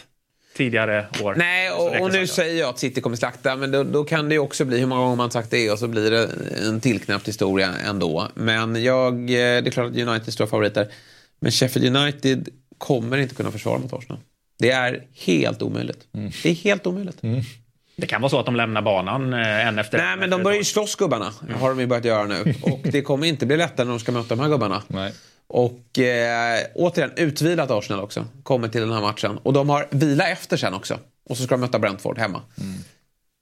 tidigare 0.56 1.06
år. 1.22 1.34
Nej, 1.34 1.70
och, 1.70 2.00
och 2.00 2.12
nu 2.12 2.26
säger 2.26 2.60
jag 2.60 2.68
att 2.68 2.78
City 2.78 3.00
kommer 3.00 3.16
slakta, 3.16 3.56
men 3.56 3.70
då, 3.70 3.84
då 3.84 4.04
kan 4.04 4.28
det 4.28 4.34
ju 4.34 4.38
också 4.38 4.64
bli, 4.64 4.78
hur 4.78 4.86
många 4.86 5.00
gånger 5.00 5.16
man 5.16 5.30
sagt 5.30 5.50
det, 5.50 5.70
och 5.70 5.78
så 5.78 5.88
blir 5.88 6.10
det 6.10 6.28
en 6.68 6.80
tillknäppt 6.80 7.28
historia 7.28 7.74
ändå. 7.86 8.28
Men 8.34 8.82
jag, 8.84 9.12
eh, 9.14 9.26
det 9.26 9.38
är 9.38 9.70
klart 9.70 9.90
att 9.90 9.96
United 9.96 10.28
är 10.28 10.32
stora 10.32 10.48
favoriter. 10.48 10.88
Men 11.40 11.52
Sheffield 11.52 11.96
United 11.96 12.48
kommer 12.78 13.16
inte 13.18 13.34
kunna 13.34 13.50
försvara 13.50 13.78
mot 13.78 13.92
Arsenal. 13.92 14.18
Det 14.58 14.70
är 14.70 15.02
helt 15.14 15.62
omöjligt. 15.62 15.98
Det 16.42 16.50
är 16.50 16.54
helt 16.54 16.86
omöjligt. 16.86 17.18
Det 17.96 18.06
kan 18.06 18.20
vara 18.20 18.30
så 18.30 18.38
att 18.40 18.46
de 18.46 18.56
lämnar 18.56 18.82
banan 18.82 19.32
eh, 19.32 19.66
en 19.66 19.78
efter 19.78 19.98
Nej, 19.98 20.12
en 20.12 20.18
men 20.18 20.30
de 20.30 20.42
börjar 20.42 20.58
ju 20.58 20.64
slåss 20.64 20.96
gubbarna. 20.96 21.32
har 21.60 21.68
de 21.68 21.80
ju 21.80 21.86
börjat 21.86 22.04
göra 22.04 22.24
nu. 22.24 22.54
Och 22.62 22.80
det 22.82 23.02
kommer 23.02 23.26
inte 23.26 23.46
bli 23.46 23.56
lättare 23.56 23.84
när 23.84 23.92
de 23.92 24.00
ska 24.00 24.12
möta 24.12 24.28
de 24.28 24.40
här 24.40 24.48
gubbarna. 24.48 24.82
Nej. 24.88 25.12
Och 25.54 25.98
eh, 25.98 26.60
återigen, 26.74 27.10
utvilat 27.16 27.70
Arsenal 27.70 28.02
också. 28.04 28.26
Kommer 28.42 28.68
till 28.68 28.80
den 28.80 28.92
här 28.92 29.00
matchen. 29.00 29.38
Och 29.42 29.52
de 29.52 29.68
har 29.68 29.86
vila 29.90 30.28
efter 30.28 30.56
sen 30.56 30.74
också. 30.74 30.98
Och 31.28 31.36
så 31.36 31.42
ska 31.42 31.54
de 31.54 31.60
möta 31.60 31.78
Brentford 31.78 32.18
hemma. 32.18 32.42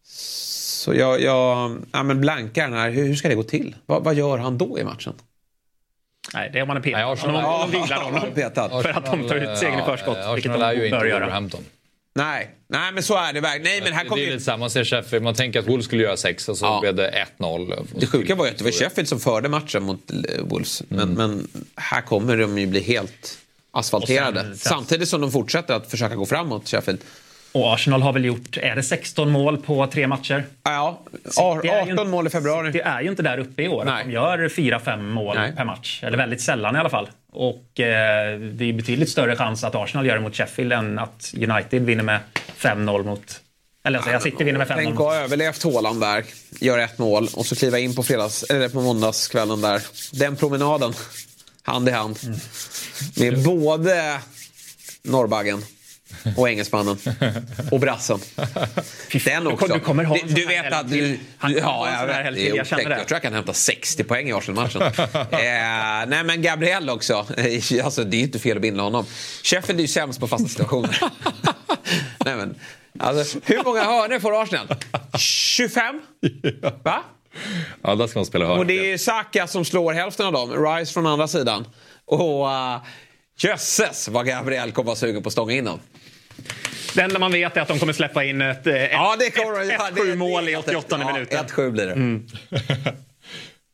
Så 0.05 0.95
jag, 0.95 1.21
jag 1.21 1.77
ja, 1.93 2.03
men 2.03 2.21
blankar 2.21 2.69
den 2.69 2.79
här. 2.79 2.91
Hur, 2.91 3.05
hur 3.07 3.15
ska 3.15 3.29
det 3.29 3.35
gå 3.35 3.43
till? 3.43 3.77
Vad, 3.87 4.05
vad 4.05 4.15
gör 4.15 4.39
han 4.39 4.59
då 4.59 4.79
i 4.79 4.85
matchen? 4.85 5.13
Nej, 6.35 6.51
det 6.53 6.59
är 6.59 6.63
om 6.63 6.69
man 6.69 6.77
är 6.77 6.81
petad. 6.81 6.97
Nej, 6.99 7.07
Arsenal- 7.07 7.45
Om 7.65 7.71
de 7.73 7.81
vilar 7.83 8.03
honom. 8.03 8.21
Petad. 8.35 8.69
För 8.83 8.89
att 8.99 9.05
de 9.11 9.29
tar 9.29 9.37
ut 9.37 9.59
segern 9.59 9.81
i 9.81 9.83
förskott, 9.83 10.19
Ja, 10.21 10.33
vilket 10.33 10.51
Arsenal 10.53 10.69
är 10.71 10.73
ju 10.75 10.81
de 10.81 10.87
inte 10.87 10.99
bör 10.99 11.07
göra. 11.07 11.19
Wolverhampton. 11.21 11.61
Nej, 12.15 12.51
nej 12.69 12.93
men 12.93 13.03
så 13.03 13.17
är 13.17 13.33
det 13.33 13.41
verkligen. 13.41 13.63
Nej, 13.65 13.81
men 13.85 13.93
här 13.93 14.05
det 14.15 14.21
är 14.23 14.25
ju... 14.27 14.31
lite 14.33 14.45
samma, 14.45 14.57
man 14.57 14.71
ser 14.71 14.85
Sheffield, 14.85 15.25
man 15.25 15.35
tänker 15.35 15.59
att 15.61 15.69
Wolves 15.69 15.87
skulle 15.87 16.03
göra 16.03 16.17
sex 16.17 16.49
och 16.49 16.59
så 16.59 16.65
Ja. 16.67 16.81
blev 16.81 16.95
det 16.95 17.27
1-0. 17.39 17.87
Det 17.95 18.07
sjuka 18.07 18.35
var 18.35 18.45
ju 18.45 18.51
att 18.51 18.59
det 18.59 18.65
var 18.65 18.71
Sheffield 18.71 19.09
som 19.09 19.21
förde 19.21 19.49
matchen 19.49 19.83
mot 19.83 20.11
eh, 20.11 20.17
Wolves. 20.45 20.83
Men, 20.89 21.09
men 21.15 21.49
här 21.77 22.01
kommer 22.03 22.37
de 22.37 22.59
ju 22.59 22.67
bli 22.67 22.81
helt 22.81 23.39
asfalterade. 23.71 24.41
Sen- 24.41 24.57
sen- 24.57 24.71
Samtidigt 24.73 25.09
som 25.09 25.21
de 25.21 25.33
fortsätter 25.33 25.75
att 25.75 25.91
försöka 25.91 26.15
gå 26.15 26.27
framåt, 26.27 26.69
Sheffield. 26.69 27.01
Och 27.53 27.75
Arsenal 27.75 28.03
har 28.03 28.13
väl 28.13 28.25
gjort, 28.25 28.57
är 28.57 28.77
det 28.77 28.83
16 28.83 29.31
mål 29.31 29.57
på 29.59 29.87
tre 29.87 30.07
matcher? 30.07 30.45
Ja, 30.63 31.03
Det 31.23 31.41
är 31.41 31.65
ju 31.65 31.71
18 31.81 31.89
inte- 31.91 32.05
mål 32.05 32.27
i 32.27 32.31
februari. 32.31 32.71
Det 32.73 32.81
är 32.81 33.01
ju 33.03 33.09
inte 33.11 33.23
där 33.23 33.39
uppe 33.39 33.63
i 33.63 33.69
år. 33.69 33.85
Nej. 33.85 34.05
De 34.07 34.13
gör 34.13 34.49
4-5 34.49 35.03
mål 35.03 35.37
Nej. 35.37 35.53
per 35.57 35.65
match. 35.65 36.01
Eller 36.03 36.17
väldigt 36.19 36.41
sällan 36.41 36.77
i 36.77 36.79
alla 36.79 36.91
fall. 36.91 37.09
Och 37.33 37.81
eh, 37.81 38.39
det 38.39 38.65
är 38.65 38.73
betydligt 38.73 39.11
större 39.11 39.37
chans 39.37 39.65
att 39.65 39.75
Arsenal 39.75 40.07
gör 40.07 40.15
det 40.15 40.21
mot 40.21 40.37
Sheffield 40.37 40.73
än 40.73 40.99
att 40.99 41.35
United 41.37 41.83
vinner 41.83 42.03
med 42.03 42.21
5-0 42.59 43.05
mot... 43.05 43.41
Eller 43.85 43.99
alltså, 43.99 44.13
jag 44.13 44.23
City 44.23 44.45
vinner 44.45 44.59
med 44.59 44.69
5-0 44.69 44.75
Tänk 44.77 44.95
att 44.95 44.99
ha 44.99 45.17
överlevt 45.17 45.63
Haaland 45.63 46.01
där, 46.01 46.25
gör 46.61 46.79
ett 46.79 46.99
mål 46.99 47.29
och 47.35 47.47
så 47.47 47.57
kliva 47.57 47.79
in 47.79 47.95
på, 47.95 48.03
fredags, 48.03 48.43
eller 48.43 48.69
på 48.69 48.81
måndagskvällen 48.81 49.61
där. 49.61 49.83
Den 50.13 50.37
promenaden, 50.37 50.93
hand 51.63 51.89
i 51.89 51.93
hand. 51.93 52.19
Med 53.17 53.43
både 53.45 54.21
norrbaggen 55.03 55.63
och 56.37 56.49
engelsmannen 56.49 56.99
och 57.71 57.81
brassen. 57.81 58.21
Den 59.25 59.47
också. 59.47 59.67
du 59.67 59.81
kommer 59.81 60.05
ha 60.05 60.17
du, 60.17 60.35
du 60.35 60.47
vet 60.47 60.73
att 60.73 60.91
du... 60.91 61.19
Han 61.39 61.53
ja, 61.53 61.89
jag 61.93 62.07
vet. 62.07 62.25
Det 62.25 62.35
till, 62.35 62.57
jag 62.57 62.67
känner 62.67 62.85
det. 62.85 62.97
Jag 62.97 63.09
tror 63.09 63.17
jag 63.17 63.23
kan 63.23 63.33
hämta 63.33 63.53
60 63.53 64.05
poäng 64.05 64.29
i 64.29 64.33
Arsenal-matchen. 64.33 64.83
eh, 65.31 66.07
nej 66.07 66.25
men 66.25 66.43
Gabriel 66.43 66.91
också. 66.91 67.15
alltså, 67.85 68.05
det 68.05 68.17
är 68.17 68.21
inte 68.21 68.39
fel 68.39 68.57
att 68.57 68.63
binda 68.63 68.83
honom. 68.83 69.07
Sheffield 69.43 69.81
är 69.81 69.83
ju 69.83 69.89
sämst 69.89 70.21
på 70.21 70.29
fasta 70.29 70.49
situationer. 70.49 70.99
nej, 72.25 72.37
men, 72.37 72.55
alltså, 72.99 73.39
hur 73.45 73.65
många 73.65 73.85
hörnor 73.85 74.19
får 74.19 74.43
Arsenal? 74.43 74.67
25? 75.19 76.01
Va? 76.83 77.03
Ja, 77.83 77.95
där 77.95 78.07
ska 78.07 78.19
man 78.19 78.27
spela 78.27 78.47
hörn. 78.47 78.59
Och 78.59 78.67
det 78.67 78.93
är 78.93 78.99
Saka 78.99 79.47
som 79.47 79.65
slår 79.65 79.93
hälften 79.93 80.27
av 80.27 80.33
dem. 80.33 80.67
Rice 80.67 80.93
från 80.93 81.07
andra 81.07 81.29
sidan. 81.29 81.67
Och 82.05 82.47
uh, 82.47 82.77
jösses 83.45 84.09
vad 84.09 84.27
Gabriel 84.27 84.73
kommer 84.73 84.87
vara 84.87 84.97
sugen 84.97 85.23
på 85.23 85.27
att 85.27 85.33
stånga 85.33 85.53
in 85.53 85.65
dem. 85.65 85.81
Det 86.95 87.01
enda 87.01 87.19
man 87.19 87.33
vet 87.33 87.57
är 87.57 87.61
att 87.61 87.69
de 87.69 87.79
kommer 87.79 87.93
släppa 87.93 88.25
in 88.25 88.41
ett, 88.43 88.67
eh, 88.67 88.75
ett, 88.75 88.91
Ja, 88.93 89.17
det 89.19 89.31
kommer 89.31 90.11
ett, 90.11 90.19
mål 90.19 90.49
i 90.49 90.53
helt 90.53 90.69
88 90.69 90.97
efter. 90.97 91.13
minuten. 91.13 91.39
Ja, 91.49 91.55
1-7 91.55 91.71
blir 91.71 91.87
det. 91.87 92.21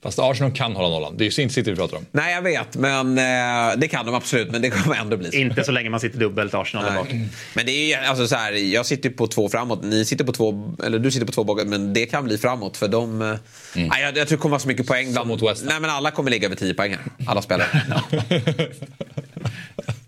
Fast 0.03 0.19
Arsenal 0.19 0.53
kan 0.53 0.77
hålla 0.77 0.89
nollan. 0.89 1.17
Det 1.17 1.23
är 1.23 1.27
ju 1.27 1.31
sin 1.31 1.51
City 1.51 1.71
vi 1.71 1.77
pratar 1.77 1.97
om. 1.97 2.07
Nej, 2.13 2.35
jag 2.35 2.43
vet. 2.43 2.77
Men 2.77 3.19
eh, 3.19 3.77
det 3.79 3.89
kan 3.89 4.07
de 4.07 4.15
absolut. 4.15 4.51
Men 4.51 4.63
det 4.63 4.71
kommer 4.71 4.97
ändå 4.97 5.17
bli 5.17 5.31
så. 5.31 5.37
Inte 5.37 5.65
så 5.65 5.73
länge 5.73 5.91
man 5.91 6.01
sitter 6.01 6.19
dubbelt 6.19 6.55
Arsenal 6.55 6.85
där 6.87 6.95
bak. 6.95 7.09
Men 7.55 7.67
det 7.67 7.73
är 7.73 7.87
ju, 7.87 7.95
alltså 8.07 8.29
så 8.29 8.37
här, 8.37 8.53
jag 8.53 8.87
sitter 8.87 9.11
på 9.11 9.27
två 9.27 9.49
framåt, 9.49 9.85
ni 9.85 10.05
sitter 10.05 10.25
på 10.25 10.33
två, 10.33 10.75
eller 10.85 10.99
du 10.99 11.11
sitter 11.11 11.27
på 11.27 11.33
två 11.33 11.45
bakåt, 11.45 11.67
men 11.67 11.93
det 11.95 12.07
kan 12.07 12.25
bli 12.25 12.39
framåt 12.39 12.77
för 12.77 12.89
de... 12.89 13.23
eh, 13.23 13.35
Nej, 13.75 14.03
jag, 14.03 14.17
jag 14.17 14.29
tror 14.29 14.37
det 14.37 14.43
kommer 14.43 14.51
vara 14.51 14.61
så 14.61 14.69
mycket 14.69 14.87
poäng. 14.87 15.13
Bland, 15.13 15.29
mot 15.29 15.43
West 15.43 15.65
nej, 15.67 15.81
men 15.81 15.91
alla 15.91 16.11
kommer 16.11 16.31
ligga 16.31 16.47
över 16.47 16.57
10 16.57 16.75
poäng 16.75 16.91
här. 16.91 17.01
Alla 17.27 17.43
spelare. 17.43 17.83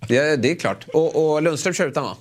det, 0.08 0.36
det 0.36 0.50
är 0.50 0.54
klart. 0.54 0.84
Och, 0.92 1.30
och 1.32 1.42
Lundström 1.42 1.74
kör 1.74 1.86
utan 1.88 2.02
va? 2.04 2.16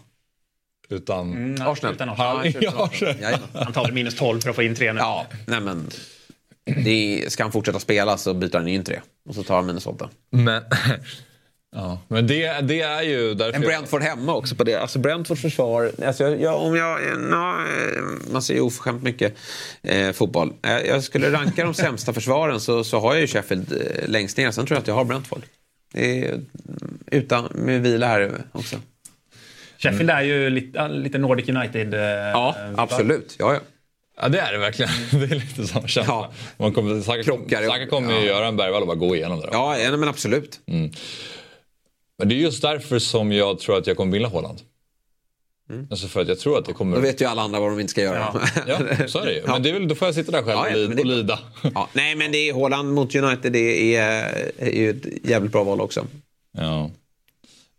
Utan... 0.89 1.55
Arsenal. 1.61 1.93
Utan 1.95 2.09
Arsenal. 2.17 2.53
ja, 2.61 2.89
Arsenal. 2.91 3.39
Han 3.53 3.73
tar 3.73 3.83
väl 3.83 3.93
minus 3.93 4.15
12 4.15 4.39
för 4.41 4.49
att 4.49 4.55
få 4.55 4.63
in 4.63 4.75
tre 4.75 4.93
nu. 4.93 4.99
Ja, 4.99 5.25
nej 5.45 5.61
men... 5.61 5.89
Det 6.83 7.23
är, 7.25 7.29
ska 7.29 7.43
han 7.43 7.51
fortsätta 7.51 7.79
spela 7.79 8.17
så 8.17 8.33
byter 8.33 8.57
han 8.57 8.67
in 8.67 8.83
tre. 8.83 8.99
Och 9.29 9.35
så 9.35 9.43
tar 9.43 9.55
han 9.55 9.77
8. 9.85 10.09
Men, 10.29 10.63
ja, 11.75 12.01
men 12.07 12.27
det, 12.27 12.61
det 12.61 12.81
är 12.81 13.01
ju 13.01 13.33
därför... 13.33 13.55
En 13.55 13.61
Brentford 13.61 14.01
hemma 14.01 14.35
också 14.35 14.55
på 14.55 14.63
det. 14.63 14.75
Alltså 14.75 14.99
Brentfords 14.99 15.41
försvar. 15.41 15.91
Alltså 16.05 16.23
jag, 16.23 16.41
jag, 16.41 16.61
om 16.61 16.75
jag, 16.75 16.99
ja, 17.31 17.65
man 18.31 18.41
ser 18.41 18.53
ju 18.53 18.61
oförskämt 18.61 19.03
mycket 19.03 19.35
eh, 19.83 20.11
fotboll. 20.11 20.53
Jag, 20.61 20.87
jag 20.87 21.03
skulle 21.03 21.31
ranka 21.31 21.63
de 21.63 21.73
sämsta 21.73 22.13
försvaren 22.13 22.59
så, 22.59 22.83
så 22.83 22.99
har 22.99 23.13
jag 23.13 23.21
ju 23.21 23.27
Sheffield 23.27 23.71
eh, 23.71 24.09
längst 24.09 24.37
ner. 24.37 24.51
Sen 24.51 24.65
tror 24.65 24.75
jag 24.75 24.81
att 24.81 24.87
jag 24.87 24.95
har 24.95 25.05
Brentford. 25.05 25.41
Det 25.93 26.25
är, 26.27 26.39
utan, 27.11 27.47
med 27.55 27.81
vila 27.81 28.07
här 28.07 28.41
också. 28.51 28.75
Sheffield 29.77 30.09
är 30.09 30.21
ju 30.21 30.49
lite, 30.49 30.87
lite 30.87 31.17
Nordic 31.17 31.49
United. 31.49 31.93
eh, 31.93 31.99
Ja, 32.01 32.55
eh, 32.59 32.73
absolut. 32.77 33.35
Ja, 33.39 33.53
ja. 33.53 33.59
Ja, 34.21 34.29
det 34.29 34.39
är 34.39 34.51
det 34.51 34.57
verkligen. 34.57 34.91
Det 35.11 35.17
är 35.35 35.35
lite 35.39 35.67
samma 35.67 35.87
känsla. 35.87 36.13
Ja. 36.13 36.31
Man 36.57 36.73
kommer, 36.73 37.01
Saka, 37.01 37.23
Krockar. 37.23 37.63
Saka 37.67 37.87
kommer 37.87 38.13
ju 38.13 38.19
Ja. 38.19 38.25
göra 38.25 38.47
en 38.47 38.57
Bergvall 38.57 38.81
och 38.81 38.87
bara 38.87 38.97
gå 38.97 39.15
igenom 39.15 39.39
det. 39.39 39.45
då. 39.45 39.53
Ja, 39.53 39.77
ja, 39.79 39.97
men 39.97 40.09
absolut. 40.09 40.59
Men 42.19 42.29
det 42.29 42.35
är 42.35 42.37
just 42.37 42.61
därför 42.61 42.99
som 42.99 43.31
jag 43.31 43.59
tror 43.59 43.77
att 43.77 43.87
jag 43.87 43.97
kommer 43.97 44.13
vinna 44.13 44.27
Håland. 44.27 44.61
Alltså 45.91 46.07
för 46.07 46.21
att 46.21 46.27
jag 46.27 46.39
tror 46.39 46.57
att 46.59 46.65
det 46.65 46.73
kommer... 46.73 46.95
Då 46.95 47.01
vet 47.01 47.21
ju 47.21 47.25
alla 47.25 47.41
andra 47.41 47.59
vad 47.59 47.69
de 47.71 47.79
inte 47.79 47.91
ska 47.91 48.01
göra. 48.01 48.41
Ja, 48.67 48.77
så 49.07 49.19
är 49.19 49.25
det 49.25 49.33
ju. 49.33 49.41
Men 49.47 49.63
det 49.63 49.69
är 49.69 49.73
väl, 49.73 49.87
då 49.87 49.95
får 49.95 50.07
jag 50.07 50.15
sitta 50.15 50.31
där 50.31 50.43
själv 50.43 50.57
Ja, 50.59 50.69
ja, 50.69 50.83
och, 50.87 50.89
det- 50.95 50.99
och 51.01 51.05
lida. 51.05 51.39
Ja, 51.75 51.89
nej, 51.93 52.15
men 52.15 52.31
det 52.31 52.37
är 52.49 52.53
Haaland 52.53 52.93
mot 52.93 53.15
United. 53.15 53.51
Det 53.53 53.95
är, 53.95 54.51
är 54.57 54.69
ju 54.71 54.89
ett 54.89 55.25
jävligt 55.29 55.51
bra 55.51 55.63
val 55.63 55.81
också. 55.81 56.05
Ja. 56.57 56.91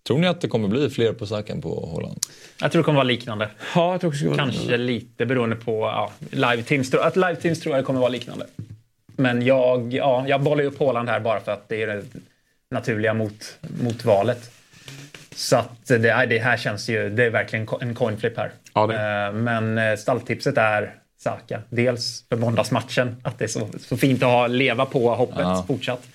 Tror 0.08 0.18
ni 0.18 0.26
att 0.26 0.40
det 0.40 0.48
kommer 0.48 0.68
bli 0.68 0.90
fler 0.90 1.12
på 1.12 1.26
saken 1.26 1.62
på 1.62 1.68
Håland? 1.68 2.18
Jag 2.60 2.72
tror 2.72 2.82
det 2.82 2.84
kommer 2.84 2.96
vara 2.96 3.04
liknande. 3.04 3.48
Ja, 3.74 3.92
jag 3.92 4.00
tror 4.00 4.10
också 4.10 4.24
det 4.24 4.30
ska 4.34 4.42
vara 4.42 4.52
Kanske 4.52 4.76
lite 4.76 5.26
beroende 5.26 5.56
på 5.56 5.80
ja, 5.80 6.12
live 6.30 6.62
teams. 6.62 6.94
Att 6.94 7.16
live 7.16 7.36
teams 7.36 7.60
tror 7.60 7.76
jag 7.76 7.84
kommer 7.84 8.00
vara 8.00 8.08
liknande. 8.10 8.46
Men 9.16 9.42
jag, 9.42 9.94
ja, 9.94 10.24
jag 10.28 10.42
bollar 10.42 10.62
ju 10.62 10.68
upp 10.68 10.78
Håland 10.78 11.08
här 11.08 11.20
bara 11.20 11.40
för 11.40 11.52
att 11.52 11.68
det 11.68 11.82
är 11.82 11.86
det 11.86 12.02
naturliga 12.70 13.14
mot, 13.14 13.58
mot 13.82 14.04
valet. 14.04 14.50
Så 15.34 15.56
att 15.56 15.86
det, 15.86 16.26
det 16.26 16.38
här 16.38 16.56
känns 16.56 16.88
ju, 16.88 17.10
det 17.10 17.24
är 17.24 17.30
verkligen 17.30 17.68
en 17.80 17.94
coin 17.94 18.18
flip 18.18 18.36
här. 18.36 18.50
Ja, 18.74 18.86
det. 18.86 18.94
Eh, 18.94 19.32
Men 19.32 19.78
eh, 19.78 19.96
stalltipset 19.96 20.58
är 20.58 20.94
Saka. 21.20 21.60
Dels 21.70 22.24
för 22.28 22.36
måndagsmatchen, 22.36 23.16
att 23.22 23.38
det 23.38 23.44
är 23.44 23.48
så, 23.48 23.68
så 23.80 23.96
fint 23.96 24.22
att 24.22 24.28
ha, 24.28 24.46
leva 24.46 24.86
på 24.86 25.14
hoppet 25.14 25.38
Ja. 25.38 25.64
fortsatt. 25.68 26.06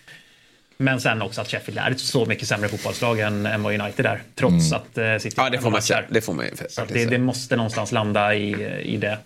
Men 0.84 1.02
sen 1.02 1.22
också 1.22 1.42
att 1.42 1.48
Sheffield 1.48 1.80
är 1.80 1.92
ett 1.92 2.00
så 2.00 2.26
mycket 2.26 2.48
sämre 2.48 2.70
fotbollslag 2.70 3.20
än, 3.20 3.46
än 3.46 3.64
vad 3.64 3.82
United 3.82 4.06
är. 4.06 4.24
Trots 4.36 4.74
att 4.74 4.98
uh, 4.98 5.18
City 5.18 5.36
Ja, 5.38 5.50
det 5.50 5.60
får 5.60 5.70
man 5.72 5.82
säga. 5.82 6.04
Det 6.10 6.22
får 6.22 6.34
man 6.34 6.46
ju 6.46 6.52
Så 6.70 6.82
det, 6.88 7.06
det 7.06 7.18
måste 7.18 7.56
någonstans 7.56 7.92
landa 7.92 8.36
i, 8.36 8.66
i 8.82 8.98
det. 8.98 9.18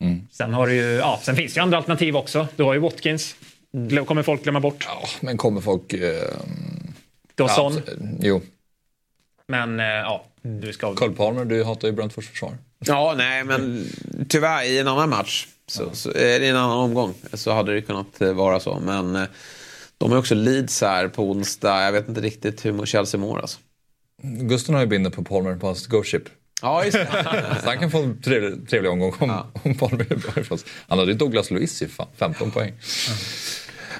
Mm. 0.00 0.28
Sen, 0.32 0.54
har 0.54 0.66
du 0.66 0.74
ju, 0.74 0.82
ja, 0.92 1.20
sen 1.22 1.36
finns 1.36 1.54
det 1.54 1.58
ju 1.58 1.62
andra 1.62 1.76
alternativ 1.76 2.16
också. 2.16 2.48
Du 2.56 2.62
har 2.62 2.74
ju 2.74 2.80
Watkins. 2.80 3.36
Kommer 4.06 4.22
folk 4.22 4.42
glömma 4.42 4.60
bort. 4.60 4.84
Ja, 4.88 5.08
men 5.20 5.36
kommer 5.36 5.60
folk... 5.60 5.92
Eh, 5.92 6.22
Du 7.34 7.42
har 7.42 7.50
ja, 7.50 7.54
Son. 7.56 7.72
så- 7.72 7.80
Jo. 8.20 8.42
Men 9.48 9.80
eh, 9.80 9.86
ja, 9.86 10.24
du 10.42 10.72
ska... 10.72 10.94
Cole 10.94 11.14
Palmer, 11.14 11.44
du 11.44 11.64
hatar 11.64 11.88
ju 11.88 11.94
Brentfords 11.94 12.28
försvar. 12.28 12.52
Ja, 12.78 13.14
nej, 13.16 13.44
men 13.44 13.86
tyvärr 14.28 14.64
i 14.64 14.78
en 14.78 14.88
annan 14.88 15.08
match, 15.10 15.46
så, 15.66 15.90
så, 15.92 16.10
är 16.10 16.40
det 16.40 16.46
i 16.46 16.48
en 16.48 16.56
annan 16.56 16.78
omgång, 16.78 17.14
så 17.32 17.52
hade 17.52 17.74
det 17.74 17.82
kunnat 17.82 18.20
eh, 18.20 18.32
vara 18.32 18.60
så. 18.60 18.80
Men 18.80 19.16
eh, 19.16 19.22
de 19.98 20.10
har 20.10 20.18
också 20.18 20.34
Leeds 20.34 20.80
här 20.80 21.08
på 21.08 21.30
onsdag. 21.30 21.84
Jag 21.84 21.92
vet 21.92 22.08
inte 22.08 22.20
riktigt 22.20 22.64
hur 22.64 22.86
Chelsea 22.86 23.20
mår 23.20 23.40
alltså. 23.40 23.58
Gusten 24.22 24.74
har 24.74 24.82
ju 24.82 24.86
binder 24.86 25.10
på 25.10 25.24
Palmer 25.24 25.56
på 25.56 25.66
hans 25.66 25.86
Ghost. 25.86 26.14
Ja, 26.62 26.84
just 26.84 26.96
det. 26.96 27.06
Så 27.62 27.68
han 27.68 27.78
kan 27.78 27.90
få 27.90 27.98
en 27.98 28.22
trevlig, 28.22 28.68
trevlig 28.68 28.90
omgång 28.90 29.14
om, 29.18 29.42
om 29.62 29.74
Palmer 29.74 30.12
är 30.12 30.16
bra 30.16 30.42
ifrån 30.42 30.58
sig. 30.58 30.68
Han 30.88 30.98
hade 30.98 31.12
ju 31.12 31.18
Douglas 31.18 31.50
Luiz 31.50 31.82
i 31.82 31.88
fan, 31.88 32.08
15 32.18 32.50
poäng. 32.50 32.72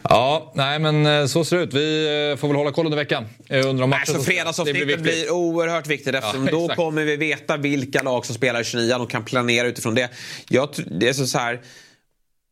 Ja, 0.03 0.53
nej 0.55 0.79
men 0.79 1.07
eh, 1.07 1.27
så 1.27 1.45
ser 1.45 1.57
det 1.57 1.63
ut. 1.63 1.75
Vi 1.75 2.31
eh, 2.31 2.37
får 2.37 2.49
väl 2.49 2.57
hålla 2.57 2.73
koll 2.73 2.87
under 2.87 2.99
veckan. 2.99 3.25
Jag 3.49 3.65
undrar 3.65 3.85
om 3.85 3.91
matchen 3.91 4.15
Alltså 4.15 4.23
fredagsavsnittet 4.23 4.87
blir, 4.87 4.97
blir 4.97 5.31
oerhört 5.31 5.87
viktigt 5.87 6.15
eftersom 6.15 6.47
Ja, 6.47 6.53
då 6.53 6.69
kommer 6.69 7.05
vi 7.05 7.17
veta 7.17 7.57
vilka 7.57 8.03
lag 8.03 8.27
som 8.27 8.35
spelar 8.35 8.61
i 8.61 8.65
29 8.65 8.95
och 8.95 9.11
kan 9.11 9.25
planera 9.25 9.67
utifrån 9.67 9.95
det. 9.95 10.11
Jag, 10.49 10.69
det 10.87 11.09
är 11.09 11.13
så, 11.13 11.27
så 11.27 11.39
här, 11.39 11.61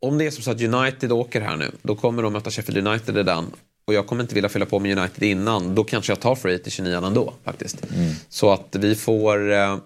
om 0.02 0.18
det 0.18 0.26
är 0.26 0.30
som 0.30 0.42
så 0.42 0.50
att 0.50 0.62
United 0.62 1.12
åker 1.12 1.40
här 1.40 1.56
nu, 1.56 1.70
då 1.82 1.96
kommer 1.96 2.22
de 2.22 2.32
möta 2.32 2.50
Sheffield 2.50 2.88
United 2.88 3.26
den. 3.26 3.46
Och 3.84 3.94
jag 3.94 4.06
kommer 4.06 4.22
inte 4.22 4.34
vilja 4.34 4.48
fylla 4.48 4.66
på 4.66 4.78
med 4.78 4.98
United 4.98 5.22
innan. 5.28 5.74
Då 5.74 5.84
kanske 5.84 6.12
jag 6.12 6.20
tar 6.20 6.34
free 6.34 6.58
till 6.58 6.72
29 6.72 6.96
ändå 7.06 7.34
faktiskt. 7.44 7.92
Mm. 7.94 8.12
Så 8.28 8.52
att 8.52 8.76
vi 8.78 8.94
får 8.94 9.52
eh, 9.52 9.76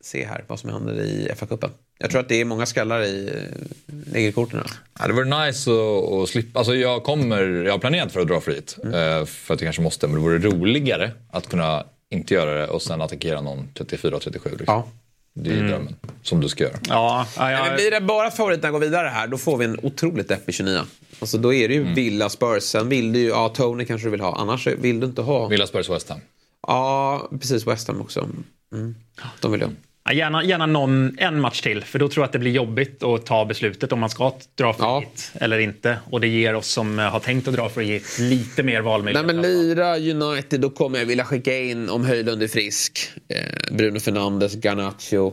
se 0.00 0.26
här 0.26 0.44
vad 0.46 0.60
som 0.60 0.70
händer 0.70 1.00
i 1.00 1.30
FA-cupen. 1.36 1.70
Jag 1.98 2.10
tror 2.10 2.20
att 2.20 2.28
det 2.28 2.40
är 2.40 2.44
många 2.44 2.66
skallar 2.66 3.02
i 3.02 3.26
eh, 3.28 4.12
ligger 4.12 4.28
i 4.28 4.32
korten. 4.32 4.58
här. 4.58 4.70
Ja, 4.98 5.06
det 5.06 5.12
vore 5.12 5.46
nice 5.46 5.70
att, 5.70 6.12
att 6.12 6.28
slippa. 6.28 6.58
Alltså 6.58 6.74
jag, 6.74 7.04
kommer, 7.04 7.42
jag 7.42 7.72
har 7.72 7.78
planerat 7.78 8.12
för 8.12 8.20
att 8.20 8.28
dra 8.28 8.40
fritt. 8.40 8.76
Mm. 8.82 8.94
eh, 8.94 9.24
För 9.26 9.54
att 9.54 9.60
jag 9.60 9.66
kanske 9.66 9.82
måste. 9.82 10.06
Men 10.06 10.14
det 10.14 10.20
vore 10.20 10.38
roligare 10.38 11.10
att 11.30 11.48
kunna 11.48 11.84
inte 12.10 12.34
göra 12.34 12.54
det 12.54 12.66
och 12.66 12.82
sen 12.82 13.00
attackera 13.02 13.40
någon 13.40 13.68
34-37. 13.74 14.50
Liksom. 14.50 14.64
Ja. 14.66 14.86
Det 15.34 15.50
är 15.50 15.54
ju 15.54 15.68
drömmen. 15.68 15.96
Som 16.22 16.40
du 16.40 16.48
ska 16.48 16.64
göra. 16.64 16.76
Ja, 16.88 17.26
ja, 17.36 17.42
Men 17.42 17.52
ja, 17.52 17.74
blir 17.74 17.90
det 17.90 18.00
bara 18.00 18.30
favoriterna 18.30 18.70
går 18.70 18.78
vidare 18.78 19.08
här, 19.08 19.26
då 19.26 19.38
får 19.38 19.56
vi 19.56 19.64
en 19.64 19.78
otroligt 19.82 20.28
deppig 20.28 20.54
29. 20.54 20.80
Alltså 21.20 21.38
då 21.38 21.54
är 21.54 21.68
det 21.68 21.74
ju 21.74 21.94
Villa 21.94 22.28
Spurs. 22.28 22.62
Sen 22.62 22.88
vill 22.88 23.12
du 23.12 23.18
ju, 23.18 23.28
ja 23.28 23.48
Tony 23.48 23.84
kanske 23.84 24.06
du 24.06 24.10
vill 24.10 24.20
ha. 24.20 24.36
Annars 24.36 24.66
vill 24.66 25.00
du 25.00 25.06
inte 25.06 25.22
ha. 25.22 25.46
Villa 25.48 25.66
Spurs 25.66 25.90
West 25.90 26.08
Ham. 26.08 26.20
Ja, 26.66 27.28
precis. 27.40 27.66
West 27.66 27.88
Ham 27.88 28.00
också. 28.00 28.28
Mm. 28.72 28.94
De 29.40 29.52
vill 29.52 29.60
jag. 29.60 29.70
Ja, 30.04 30.12
Gärna, 30.12 30.44
gärna 30.44 30.66
någon, 30.66 31.18
en 31.18 31.40
match 31.40 31.60
till, 31.60 31.84
för 31.84 31.98
då 31.98 32.08
tror 32.08 32.22
jag 32.22 32.26
att 32.26 32.32
det 32.32 32.38
blir 32.38 32.50
jobbigt 32.50 33.02
att 33.02 33.26
ta 33.26 33.44
beslutet 33.44 33.92
om 33.92 34.00
man 34.00 34.10
ska 34.10 34.32
dra 34.54 34.72
för 34.72 34.84
Ja. 34.84 35.00
hit 35.00 35.32
eller 35.34 35.58
inte. 35.58 35.98
Och 36.10 36.20
det 36.20 36.28
ger 36.28 36.54
oss 36.54 36.66
som 36.68 36.98
eh, 36.98 37.04
har 37.10 37.20
tänkt 37.20 37.48
att 37.48 37.54
dra 37.54 37.68
för 37.68 37.80
hit 37.82 38.18
lite 38.20 38.62
mer 38.62 38.72
Nej 38.72 38.82
valmöjligheter. 38.82 39.34
men 39.34 39.42
lira 39.42 39.96
United, 39.98 40.60
då 40.60 40.70
kommer 40.70 40.98
jag 40.98 41.06
vilja 41.06 41.24
skicka 41.24 41.58
in 41.58 41.88
om 41.90 42.04
Höjlund 42.06 42.42
är 42.42 42.48
frisk. 42.48 43.10
Eh, 43.28 43.74
Bruno 43.74 44.00
Fernandes, 44.00 44.54
Garnacho 44.64 45.32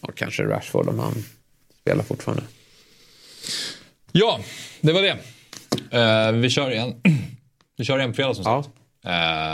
och 0.00 0.16
kanske 0.16 0.42
Rashford 0.42 0.88
om 0.88 0.98
han 0.98 1.24
spelar 1.80 2.02
fortfarande. 2.04 2.42
Ja, 4.12 4.40
det 4.80 4.92
var 4.92 5.02
det. 5.02 5.16
Eh, 5.98 6.32
vi 6.32 6.50
kör 6.50 6.70
igen. 6.70 6.94
Vi 7.76 7.84
kör 7.84 7.98
igen 7.98 8.10
på 8.10 8.16
fredag 8.16 8.34
som 8.34 8.44
Ja, 8.44 8.62
sagt. 8.62 8.74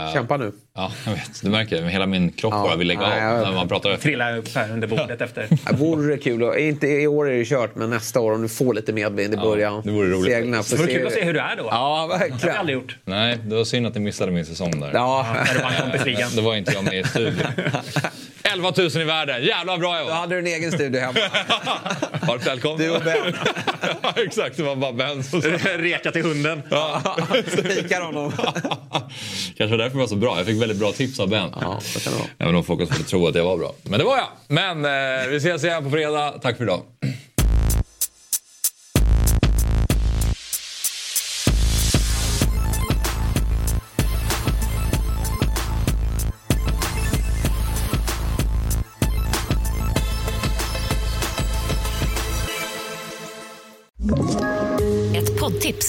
Eh, 0.09 0.13
kämpa 0.13 0.37
nu. 0.37 0.51
Ja, 0.77 0.91
jag 1.05 1.11
vet. 1.11 1.41
Du 1.41 1.49
märker, 1.49 1.83
hela 1.83 2.05
min 2.05 2.31
kropp 2.31 2.53
Ja. 2.53 2.61
bara 2.63 2.75
vill 2.75 2.87
lägga 2.87 2.99
Nej, 2.99 3.25
av 3.25 3.39
när 3.41 3.51
man 3.51 3.67
pratar. 3.67 3.97
Trilla 3.97 4.37
upp 4.37 4.55
här 4.55 4.71
under 4.71 4.87
bordet 4.87 5.21
efter. 5.21 5.47
Det 5.49 5.73
vore 5.75 6.17
kul. 6.17 6.43
Och, 6.43 6.59
inte 6.59 6.87
i 6.87 7.07
år 7.07 7.29
är 7.31 7.37
det 7.37 7.45
kört, 7.45 7.75
men 7.75 7.89
nästa 7.89 8.19
år 8.19 8.31
om 8.33 8.41
du 8.41 8.49
får 8.49 8.73
lite 8.73 8.93
medvind 8.93 9.33
i 9.33 9.37
början. 9.37 9.81
det 9.85 9.91
vore 9.91 10.09
roligt. 10.09 10.33
Seglarna 10.33 10.63
Det 10.69 10.75
vore 10.77 10.93
kul 10.93 11.07
att 11.07 11.13
se 11.13 11.23
hur 11.23 11.33
det 11.33 11.39
är 11.39 11.55
då. 11.55 11.63
Ja, 11.63 11.69
Det 11.71 12.13
har 12.13 12.19
vi 12.19 12.29
verkligen. 12.29 12.57
aldrig 12.57 12.73
gjort. 12.77 12.95
Nej, 13.05 13.37
det 13.45 13.55
var 13.55 13.63
synd 13.63 13.87
att 13.87 13.93
ni 13.93 13.99
missade 13.99 14.31
min 14.31 14.45
säsong 14.45 14.79
där. 14.79 14.91
Ja, 14.93 15.25
du 15.53 15.81
kompisligan. 15.83 16.29
Då 16.35 16.41
var 16.41 16.55
inte 16.55 16.73
jag 16.73 16.83
med 16.83 16.99
i 16.99 17.03
studion. 17.03 17.47
11 18.53 18.73
000 18.77 18.87
i 18.87 19.03
världen, 19.03 19.43
jävla 19.43 19.77
bra 19.77 19.97
jag 19.97 20.05
då 20.05 20.09
var. 20.09 20.15
hade 20.19 20.35
du 20.35 20.39
en 20.39 20.47
egen 20.47 20.71
studio 20.71 21.01
hemma. 21.01 21.13
Varmt 22.27 22.47
välkommen. 22.47 22.77
Du 22.77 22.89
och 22.89 23.01
Ben. 23.03 23.15
ja, 24.01 24.13
exakt, 24.15 24.57
det 24.57 24.63
var 24.63 24.75
bara 24.75 24.93
Ben 24.93 25.23
som. 25.23 25.41
Reka 25.77 26.11
till 26.11 26.21
hunden. 26.23 26.61
Spikar 27.47 28.01
honom. 28.01 28.31
Kanske 29.57 29.77
därför 29.77 29.89
det 29.89 29.97
var 29.99 30.07
så 30.07 30.15
bra. 30.15 30.37
Jag 30.37 30.45
fick 30.45 30.59
väldigt 30.67 30.79
bra 30.79 30.91
tips 30.91 31.19
av 31.19 31.29
Ben. 31.29 31.49
Ja, 31.61 31.79
så 31.81 31.99
kan 31.99 32.13
det 32.13 32.19
vara. 32.19 32.29
Även 32.37 32.55
om 32.55 32.63
folk 32.63 32.91
skulle 32.91 33.05
tro 33.05 33.27
att 33.27 33.35
jag 33.35 33.43
var 33.45 33.57
bra. 33.57 33.73
Men 33.83 33.99
det 33.99 34.05
var 34.05 34.17
jag. 34.17 34.27
Men 34.47 34.85
eh, 34.85 35.27
vi 35.29 35.37
ses 35.37 35.63
igen 35.63 35.83
på 35.83 35.89
fredag. 35.89 36.33
Tack 36.41 36.57
för 36.57 36.63
idag. 36.63 36.81